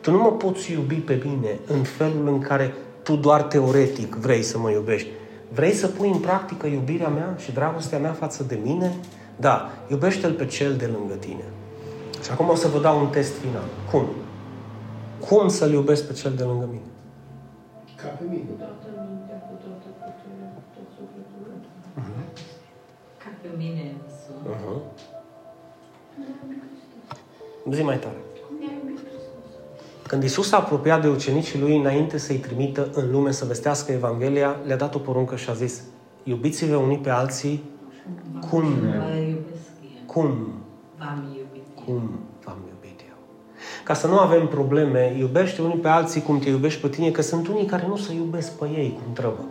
tu 0.01 0.11
nu 0.11 0.17
mă 0.17 0.31
poți 0.31 0.71
iubi 0.71 0.95
pe 0.95 1.21
mine 1.25 1.59
în 1.67 1.83
felul 1.83 2.27
în 2.27 2.39
care 2.39 2.73
tu 3.03 3.15
doar 3.15 3.43
teoretic 3.43 4.15
vrei 4.15 4.41
să 4.41 4.57
mă 4.57 4.71
iubești. 4.71 5.07
Vrei 5.53 5.71
să 5.71 5.88
pui 5.88 6.09
în 6.09 6.19
practică 6.19 6.67
iubirea 6.67 7.07
mea 7.07 7.36
și 7.38 7.51
dragostea 7.51 7.99
mea 7.99 8.11
față 8.11 8.43
de 8.43 8.59
mine? 8.63 8.95
Da, 9.36 9.69
iubește-l 9.88 10.31
pe 10.31 10.45
cel 10.45 10.75
de 10.75 10.89
lângă 10.97 11.13
tine. 11.13 11.43
Și 12.23 12.31
acum 12.31 12.49
o 12.49 12.55
să 12.55 12.67
vă 12.67 12.79
dau 12.79 12.99
un 12.99 13.07
test 13.07 13.33
final. 13.33 13.67
Cum? 13.91 14.05
Cum 15.27 15.47
să-l 15.47 15.71
iubesc 15.71 16.07
pe 16.07 16.13
cel 16.13 16.33
de 16.38 16.43
lângă 16.43 16.65
mine? 16.71 16.89
Ca 17.95 18.07
pe 18.07 18.23
mine. 18.29 18.43
Ca 23.56 23.62
pe 23.62 23.64
mine. 23.64 23.95
Uh-huh. 24.49 24.82
Zi 27.72 27.84
mai 27.84 27.97
tare. 27.97 28.16
Când 30.08 30.24
Isus 30.24 30.47
s-a 30.47 30.58
apropiat 30.58 31.01
de 31.01 31.08
ucenicii 31.08 31.60
lui 31.60 31.78
înainte 31.78 32.18
să-i 32.18 32.38
trimită 32.38 32.89
în 32.93 33.12
lume 33.12 33.32
să 33.32 33.45
vestească 33.45 33.91
Evanghelia, 33.91 34.56
le-a 34.66 34.76
dat 34.76 34.95
o 34.95 34.99
poruncă 34.99 35.36
și 35.36 35.49
a 35.49 35.53
zis, 35.53 35.84
iubiți-vă 36.24 36.76
unii 36.76 36.97
pe 36.97 37.10
alții 37.10 37.64
cum? 38.49 38.64
Cum? 40.06 40.53
cum 41.86 42.20
v-am 42.43 42.58
iubit 42.68 42.99
eu. 43.08 43.16
Ca 43.84 43.93
să 43.93 44.08
nu 44.08 44.18
avem 44.18 44.47
probleme, 44.47 45.16
iubește 45.18 45.62
unii 45.62 45.78
pe 45.78 45.88
alții 45.88 46.22
cum 46.22 46.39
te 46.39 46.49
iubești 46.49 46.82
pe 46.82 46.88
tine, 46.88 47.12
că 47.12 47.22
sunt 47.22 47.47
unii 47.47 47.66
care 47.66 47.88
nu 47.88 47.95
se 47.95 48.14
iubesc 48.14 48.51
pe 48.51 48.66
ei 48.66 48.99
cum 49.03 49.14
trebuie. 49.14 49.45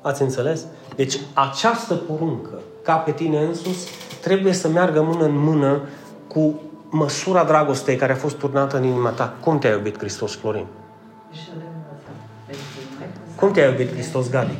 Ați 0.00 0.22
înțeles? 0.22 0.66
Deci 0.96 1.20
această 1.32 1.94
poruncă, 1.94 2.60
ca 2.84 2.94
pe 2.94 3.12
tine 3.12 3.38
însus, 3.38 3.86
trebuie 4.20 4.52
să 4.52 4.68
meargă 4.68 5.02
mână 5.02 5.24
în 5.24 5.38
mână 5.38 5.80
cu 6.28 6.60
măsura 6.90 7.44
dragostei 7.44 7.96
care 7.96 8.12
a 8.12 8.16
fost 8.16 8.36
turnată 8.36 8.76
în 8.76 8.84
inima 8.84 9.10
ta. 9.10 9.36
Cum 9.40 9.58
te-a 9.58 9.70
iubit 9.70 9.98
Hristos, 9.98 10.34
Florin? 10.34 10.66
Cum 13.36 13.52
te-a 13.52 13.68
iubit 13.68 13.92
Hristos, 13.92 14.30
Gadi? 14.30 14.58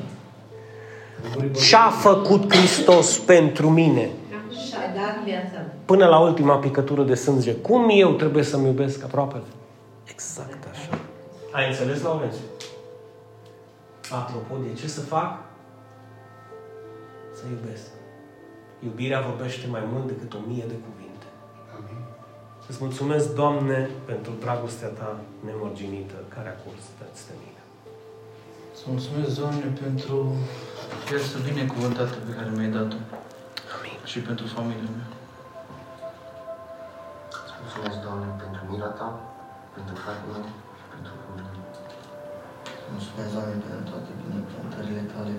Ce-a 1.69 1.91
făcut 1.91 2.55
Hristos 2.55 3.19
pentru 3.19 3.71
mine? 3.71 4.11
Și-a 4.69 4.93
dat 4.95 5.25
viața. 5.25 5.65
Până 5.85 6.07
la 6.07 6.19
ultima 6.19 6.57
picătură 6.57 7.03
de 7.03 7.15
sânge. 7.15 7.55
Cum 7.55 7.89
eu 7.91 8.13
trebuie 8.13 8.43
să-mi 8.43 8.67
iubesc 8.67 9.05
aproapele? 9.05 9.43
Exact 10.05 10.65
așa. 10.71 10.99
Ai 11.53 11.69
înțeles, 11.69 12.03
Laurențiu? 12.03 12.45
Apropo 14.11 14.55
de 14.63 14.81
ce 14.81 14.89
să 14.89 15.01
fac? 15.01 15.39
Să 17.35 17.43
iubesc. 17.51 17.94
Iubirea 18.87 19.27
vorbește 19.31 19.67
mai 19.75 19.85
mult 19.93 20.07
decât 20.13 20.31
o 20.39 20.41
mie 20.51 20.67
de 20.73 20.79
cuvinte. 20.87 21.27
Amin. 21.77 22.01
Îți 22.69 22.81
mulțumesc, 22.85 23.27
Doamne, 23.41 23.79
pentru 24.11 24.33
dragostea 24.45 24.91
Ta 24.99 25.11
nemărginită 25.47 26.17
care 26.35 26.49
a 26.51 26.61
curs 26.63 26.85
peste 26.99 27.33
mine. 27.43 27.63
Să 28.79 28.85
mulțumesc, 28.93 29.31
Doamne, 29.41 29.67
pentru 29.85 30.17
viața 31.09 31.37
binecuvântată 31.49 32.17
pe 32.27 32.33
care 32.37 32.49
mi-ai 32.57 32.73
dat-o 32.79 32.99
Amin. 33.75 33.99
și 34.11 34.19
pentru 34.29 34.47
familia 34.57 34.91
mea. 34.97 35.09
Îți 37.45 37.55
mulțumesc, 37.61 37.99
Doamne, 38.07 38.29
pentru 38.43 38.63
mila 38.71 38.91
Ta, 38.99 39.09
pentru 39.77 39.95
fratele 40.03 40.39
meu 40.45 40.57
și 40.79 40.85
pentru 40.93 41.13
familie. 41.25 41.63
Mulțumesc, 42.95 43.31
Doamne, 43.37 43.57
pentru 43.67 43.85
toate 43.91 44.11
binecuvântările 44.23 45.03
Tale 45.13 45.35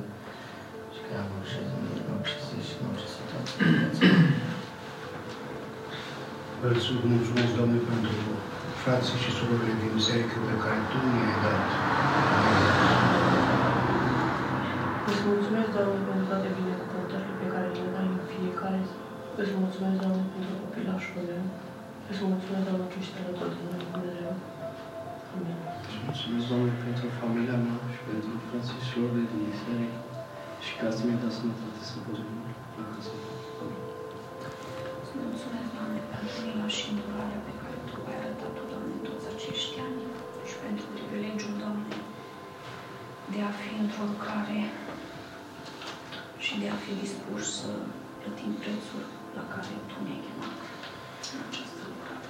și 1.05 1.11
că 1.13 1.21
am 1.23 1.29
reușit 1.33 1.67
în 1.75 1.79
mine, 1.83 2.01
în 2.07 2.13
orice 2.17 2.37
zi 2.47 2.57
și 2.67 2.73
în 2.79 2.85
orice 2.89 3.07
situație. 3.17 3.59
Îți 6.69 6.87
mulțumesc, 7.13 7.51
Doamne, 7.57 7.79
pentru 7.91 8.17
frații 8.83 9.21
și 9.23 9.29
surorile 9.37 9.73
din 9.81 9.91
biserică 9.97 10.35
pe 10.49 10.55
care 10.63 10.79
Tu 10.89 10.97
mi-ai 11.11 11.35
dat. 11.43 11.65
Îți 15.09 15.23
mulțumesc, 15.29 15.69
Doamne, 15.75 15.99
pentru 16.07 16.25
toate 16.31 16.47
binecuvântările 16.59 17.33
pe 17.41 17.47
care 17.53 17.67
le 17.77 17.87
dai 17.95 18.07
în 18.17 18.23
fiecare 18.33 18.79
zi. 18.87 18.95
Îți 19.41 19.53
mulțumesc, 19.61 19.97
Doamne, 20.03 20.23
pentru 20.33 20.53
copilașul 20.63 21.21
meu. 21.29 21.43
Îți 22.09 22.21
mulțumesc, 22.29 22.63
Doamne, 22.67 22.85
că 22.91 22.97
ești 23.01 23.17
alături 23.21 23.55
de 23.57 23.63
noi, 23.69 23.83
Dumnezeu. 23.93 24.33
Amin. 25.33 25.57
Îți 25.87 25.99
mulțumesc, 26.05 26.45
Doamne, 26.51 26.71
pentru 26.85 27.05
familia 27.21 27.57
mea 27.65 27.77
și 27.93 28.01
pentru 28.09 28.31
frații 28.47 28.79
și 28.83 28.89
surorile 28.89 29.25
din 29.31 29.41
biserică 29.51 29.99
și 30.65 30.73
ca 30.79 30.87
să 30.95 31.01
mi-ai 31.03 31.21
dat 31.23 31.33
sănătate 31.37 31.81
să 31.89 31.95
pot 32.05 32.17
veni 32.25 32.43
acasă. 32.83 33.11
Îți 35.01 35.13
mulțumesc, 35.23 35.69
Doamne, 35.77 35.99
pentru 36.11 36.37
mila 36.45 36.67
și 36.77 36.85
îndurarea 36.91 37.41
pe 37.47 37.53
care 37.61 37.75
Tu 37.89 37.97
ai 38.11 38.17
arătat-o, 38.23 38.63
Doamne, 38.71 38.95
toți 39.07 39.27
acești 39.33 39.75
ani 39.87 40.01
și 40.49 40.55
pentru 40.65 40.85
privilegiul, 40.95 41.55
Doamne, 41.63 41.95
de 43.33 43.39
a 43.49 43.51
fi 43.59 43.69
într-o 43.83 44.05
lucrare 44.13 44.59
și 46.45 46.53
de 46.61 46.67
a 46.75 46.77
fi 46.83 46.91
dispus 47.03 47.43
să 47.59 47.71
plătim 48.19 48.51
prețul 48.61 49.03
la 49.37 49.43
care 49.53 49.73
Tu 49.89 49.95
ne-ai 50.05 50.21
chemat 50.25 50.57
în 51.33 51.39
această 51.47 51.81
lucrare. 51.91 52.29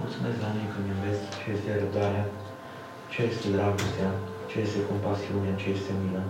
Mulțumesc, 0.00 0.36
Doamne, 0.42 0.64
că 0.70 0.76
îmi 0.80 0.90
iubesc 0.94 1.22
ce 1.40 1.46
este 1.56 1.70
răbdarea, 1.82 2.24
ce 3.12 3.20
este 3.30 3.46
dragostea, 3.56 4.10
ce 4.50 4.56
este 4.66 4.88
compasiunea, 4.90 5.60
ce 5.60 5.68
este 5.76 5.92
mila. 6.02 6.24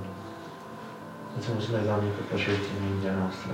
Îți 1.36 1.50
mulțumesc, 1.54 1.86
Doamne, 1.90 2.10
că 2.16 2.22
pășești 2.30 2.68
în 2.74 2.80
mintea 2.86 3.14
noastră. 3.20 3.52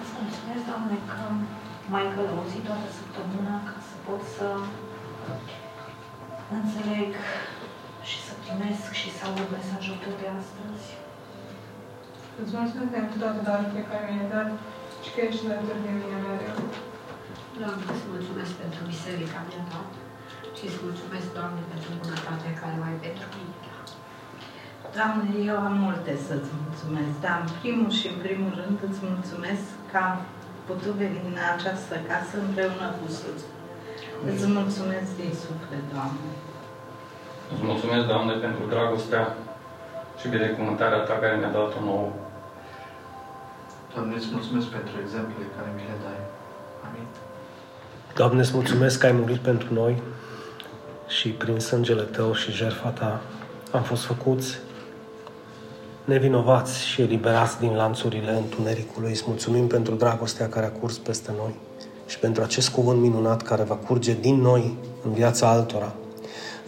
Îți 0.00 0.14
mulțumesc, 0.20 0.62
Doamne, 0.70 0.96
că 1.10 1.22
m-ai 1.90 2.08
călăuzit 2.14 2.64
toată 2.68 2.88
săptămâna 2.98 3.56
ca 3.68 3.78
să 3.88 3.94
pot 4.06 4.22
să 4.36 4.48
înțeleg 6.56 7.12
și 8.08 8.18
să 8.26 8.32
primesc 8.42 8.88
și 9.00 9.08
să 9.16 9.22
aud 9.26 9.48
mesajul 9.56 9.98
Tău 10.02 10.14
de 10.20 10.28
astăzi. 10.40 10.86
Îți 12.40 12.54
mulțumesc 12.58 12.90
pentru 12.98 13.14
toate 13.22 13.40
darurile 13.46 13.74
pe 13.76 13.88
care 13.90 14.04
mi-ai 14.06 14.32
dat 14.34 14.48
și 15.04 15.10
că 15.14 15.20
ești 15.22 15.46
alături 15.46 15.84
de 15.86 15.92
mine 15.98 16.16
mereu. 16.26 16.58
Doamne, 17.60 17.84
îți 17.92 18.10
mulțumesc 18.12 18.52
pentru 18.62 18.80
biserica 18.92 19.40
mea, 19.48 19.62
da? 19.72 19.80
Și 20.64 20.70
îți 20.72 20.86
mulțumesc, 20.88 21.28
Doamne, 21.38 21.62
pentru 21.72 21.90
bunătatea 22.00 22.52
care 22.60 22.74
o 22.80 22.84
ai 22.88 22.98
pentru 23.06 23.26
mine. 23.36 23.56
Doamne, 24.96 25.28
eu 25.50 25.58
am 25.68 25.76
multe 25.86 26.12
să-ți 26.26 26.52
mulțumesc, 26.62 27.14
dar 27.24 27.36
în 27.44 27.50
primul 27.60 27.90
și 27.98 28.06
în 28.12 28.18
primul 28.24 28.52
rând 28.60 28.76
îți 28.88 29.00
mulțumesc 29.10 29.64
că 29.90 29.96
am 30.08 30.16
putut 30.68 30.94
veni 31.02 31.20
în 31.30 31.38
această 31.54 31.94
casă 32.08 32.34
împreună 32.46 32.86
cu 32.98 33.06
soțul. 33.18 33.52
Îți 34.30 34.46
mulțumesc 34.58 35.08
din 35.20 35.32
suflet, 35.42 35.84
Doamne. 35.94 36.28
Îți 37.52 37.64
mulțumesc, 37.70 38.04
Doamne, 38.12 38.32
pentru 38.46 38.62
dragostea 38.74 39.24
și 40.18 40.26
binecuvântarea 40.34 41.04
Ta 41.06 41.14
care 41.22 41.36
mi-a 41.40 41.52
dat-o 41.58 41.80
nouă. 41.90 42.10
Doamne, 43.92 44.14
îți 44.20 44.30
mulțumesc 44.36 44.66
pentru 44.76 44.94
exemplele 45.04 45.46
care 45.56 45.68
mi 45.76 45.84
le 45.90 45.96
dai. 46.04 46.20
Amin. 46.86 47.06
Doamne, 48.20 48.40
îți 48.44 48.56
mulțumesc 48.58 48.94
că 49.00 49.06
ai 49.08 49.18
murit 49.22 49.42
pentru 49.50 49.70
noi 49.82 49.94
și 51.06 51.28
prin 51.28 51.58
sângele 51.58 52.02
Tău 52.02 52.34
și 52.34 52.52
jertfa 52.52 52.88
Ta 52.88 53.20
am 53.72 53.82
fost 53.82 54.02
făcuți 54.04 54.58
nevinovați 56.04 56.86
și 56.86 57.00
eliberați 57.00 57.58
din 57.58 57.74
lanțurile 57.74 58.30
întunericului. 58.30 59.10
Îți 59.10 59.24
mulțumim 59.26 59.66
pentru 59.66 59.94
dragostea 59.94 60.48
care 60.48 60.66
a 60.66 60.70
curs 60.80 60.96
peste 60.98 61.32
noi 61.36 61.54
și 62.06 62.18
pentru 62.18 62.42
acest 62.42 62.68
cuvânt 62.68 63.00
minunat 63.00 63.42
care 63.42 63.62
va 63.62 63.74
curge 63.74 64.16
din 64.20 64.40
noi 64.40 64.76
în 65.04 65.12
viața 65.12 65.48
altora. 65.48 65.94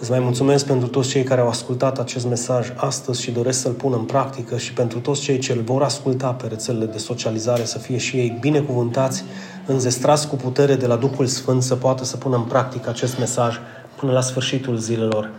Îți 0.01 0.11
mai 0.11 0.18
mulțumesc 0.18 0.66
pentru 0.66 0.89
toți 0.89 1.09
cei 1.09 1.22
care 1.22 1.41
au 1.41 1.49
ascultat 1.49 1.99
acest 1.99 2.26
mesaj 2.26 2.72
astăzi 2.76 3.22
și 3.22 3.30
doresc 3.30 3.61
să-l 3.61 3.72
pună 3.72 3.97
în 3.97 4.05
practică 4.05 4.57
și 4.57 4.72
pentru 4.72 5.01
toți 5.01 5.20
cei 5.20 5.39
ce 5.39 5.53
îl 5.53 5.62
vor 5.62 5.82
asculta 5.82 6.32
pe 6.32 6.47
rețelele 6.47 6.84
de 6.84 6.99
socializare 6.99 7.64
să 7.64 7.78
fie 7.78 7.97
și 7.97 8.16
ei 8.16 8.39
binecuvântați, 8.41 9.24
înzestrați 9.66 10.28
cu 10.28 10.37
putere 10.37 10.74
de 10.74 10.87
la 10.87 10.97
Duhul 10.97 11.26
Sfânt 11.26 11.62
să 11.62 11.76
poată 11.76 12.05
să 12.05 12.16
pună 12.16 12.37
în 12.37 12.43
practică 12.43 12.89
acest 12.89 13.18
mesaj 13.18 13.59
până 13.97 14.12
la 14.12 14.20
sfârșitul 14.20 14.76
zilelor 14.76 15.30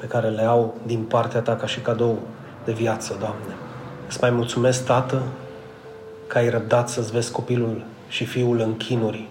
pe 0.00 0.06
care 0.06 0.28
le 0.28 0.42
au 0.42 0.74
din 0.86 1.02
partea 1.02 1.40
Ta 1.40 1.56
ca 1.56 1.66
și 1.66 1.80
cadou 1.80 2.18
de 2.64 2.72
viață, 2.72 3.16
Doamne. 3.18 3.54
Îți 4.08 4.18
mai 4.20 4.30
mulțumesc, 4.30 4.84
Tată, 4.84 5.22
că 6.26 6.38
ai 6.38 6.48
răbdat 6.48 6.88
să-ți 6.88 7.12
vezi 7.12 7.30
copilul 7.30 7.84
și 8.08 8.24
fiul 8.24 8.60
în 8.60 8.76
chinuri, 8.76 9.28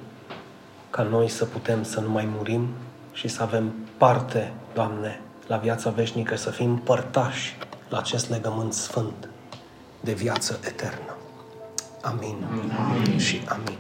ca 0.90 1.04
noi 1.04 1.30
să 1.30 1.46
putem 1.46 1.84
să 1.84 2.00
nu 2.00 2.10
mai 2.10 2.28
murim 2.38 2.68
și 3.14 3.28
să 3.28 3.44
avem 3.44 3.74
parte, 3.98 4.54
Doamne, 4.74 5.22
la 5.48 5.58
viața 5.58 5.90
veșnică, 5.90 6.36
să 6.36 6.50
fim 6.50 6.78
părtași 6.78 7.58
la 7.90 7.98
acest 7.98 8.30
legământ 8.30 8.74
sfânt 8.74 9.30
de 10.00 10.14
viață 10.14 10.60
eternă. 10.64 11.16
Amin. 12.02 12.36
amin. 12.78 13.18
Și 13.18 13.42
amin. 13.48 13.78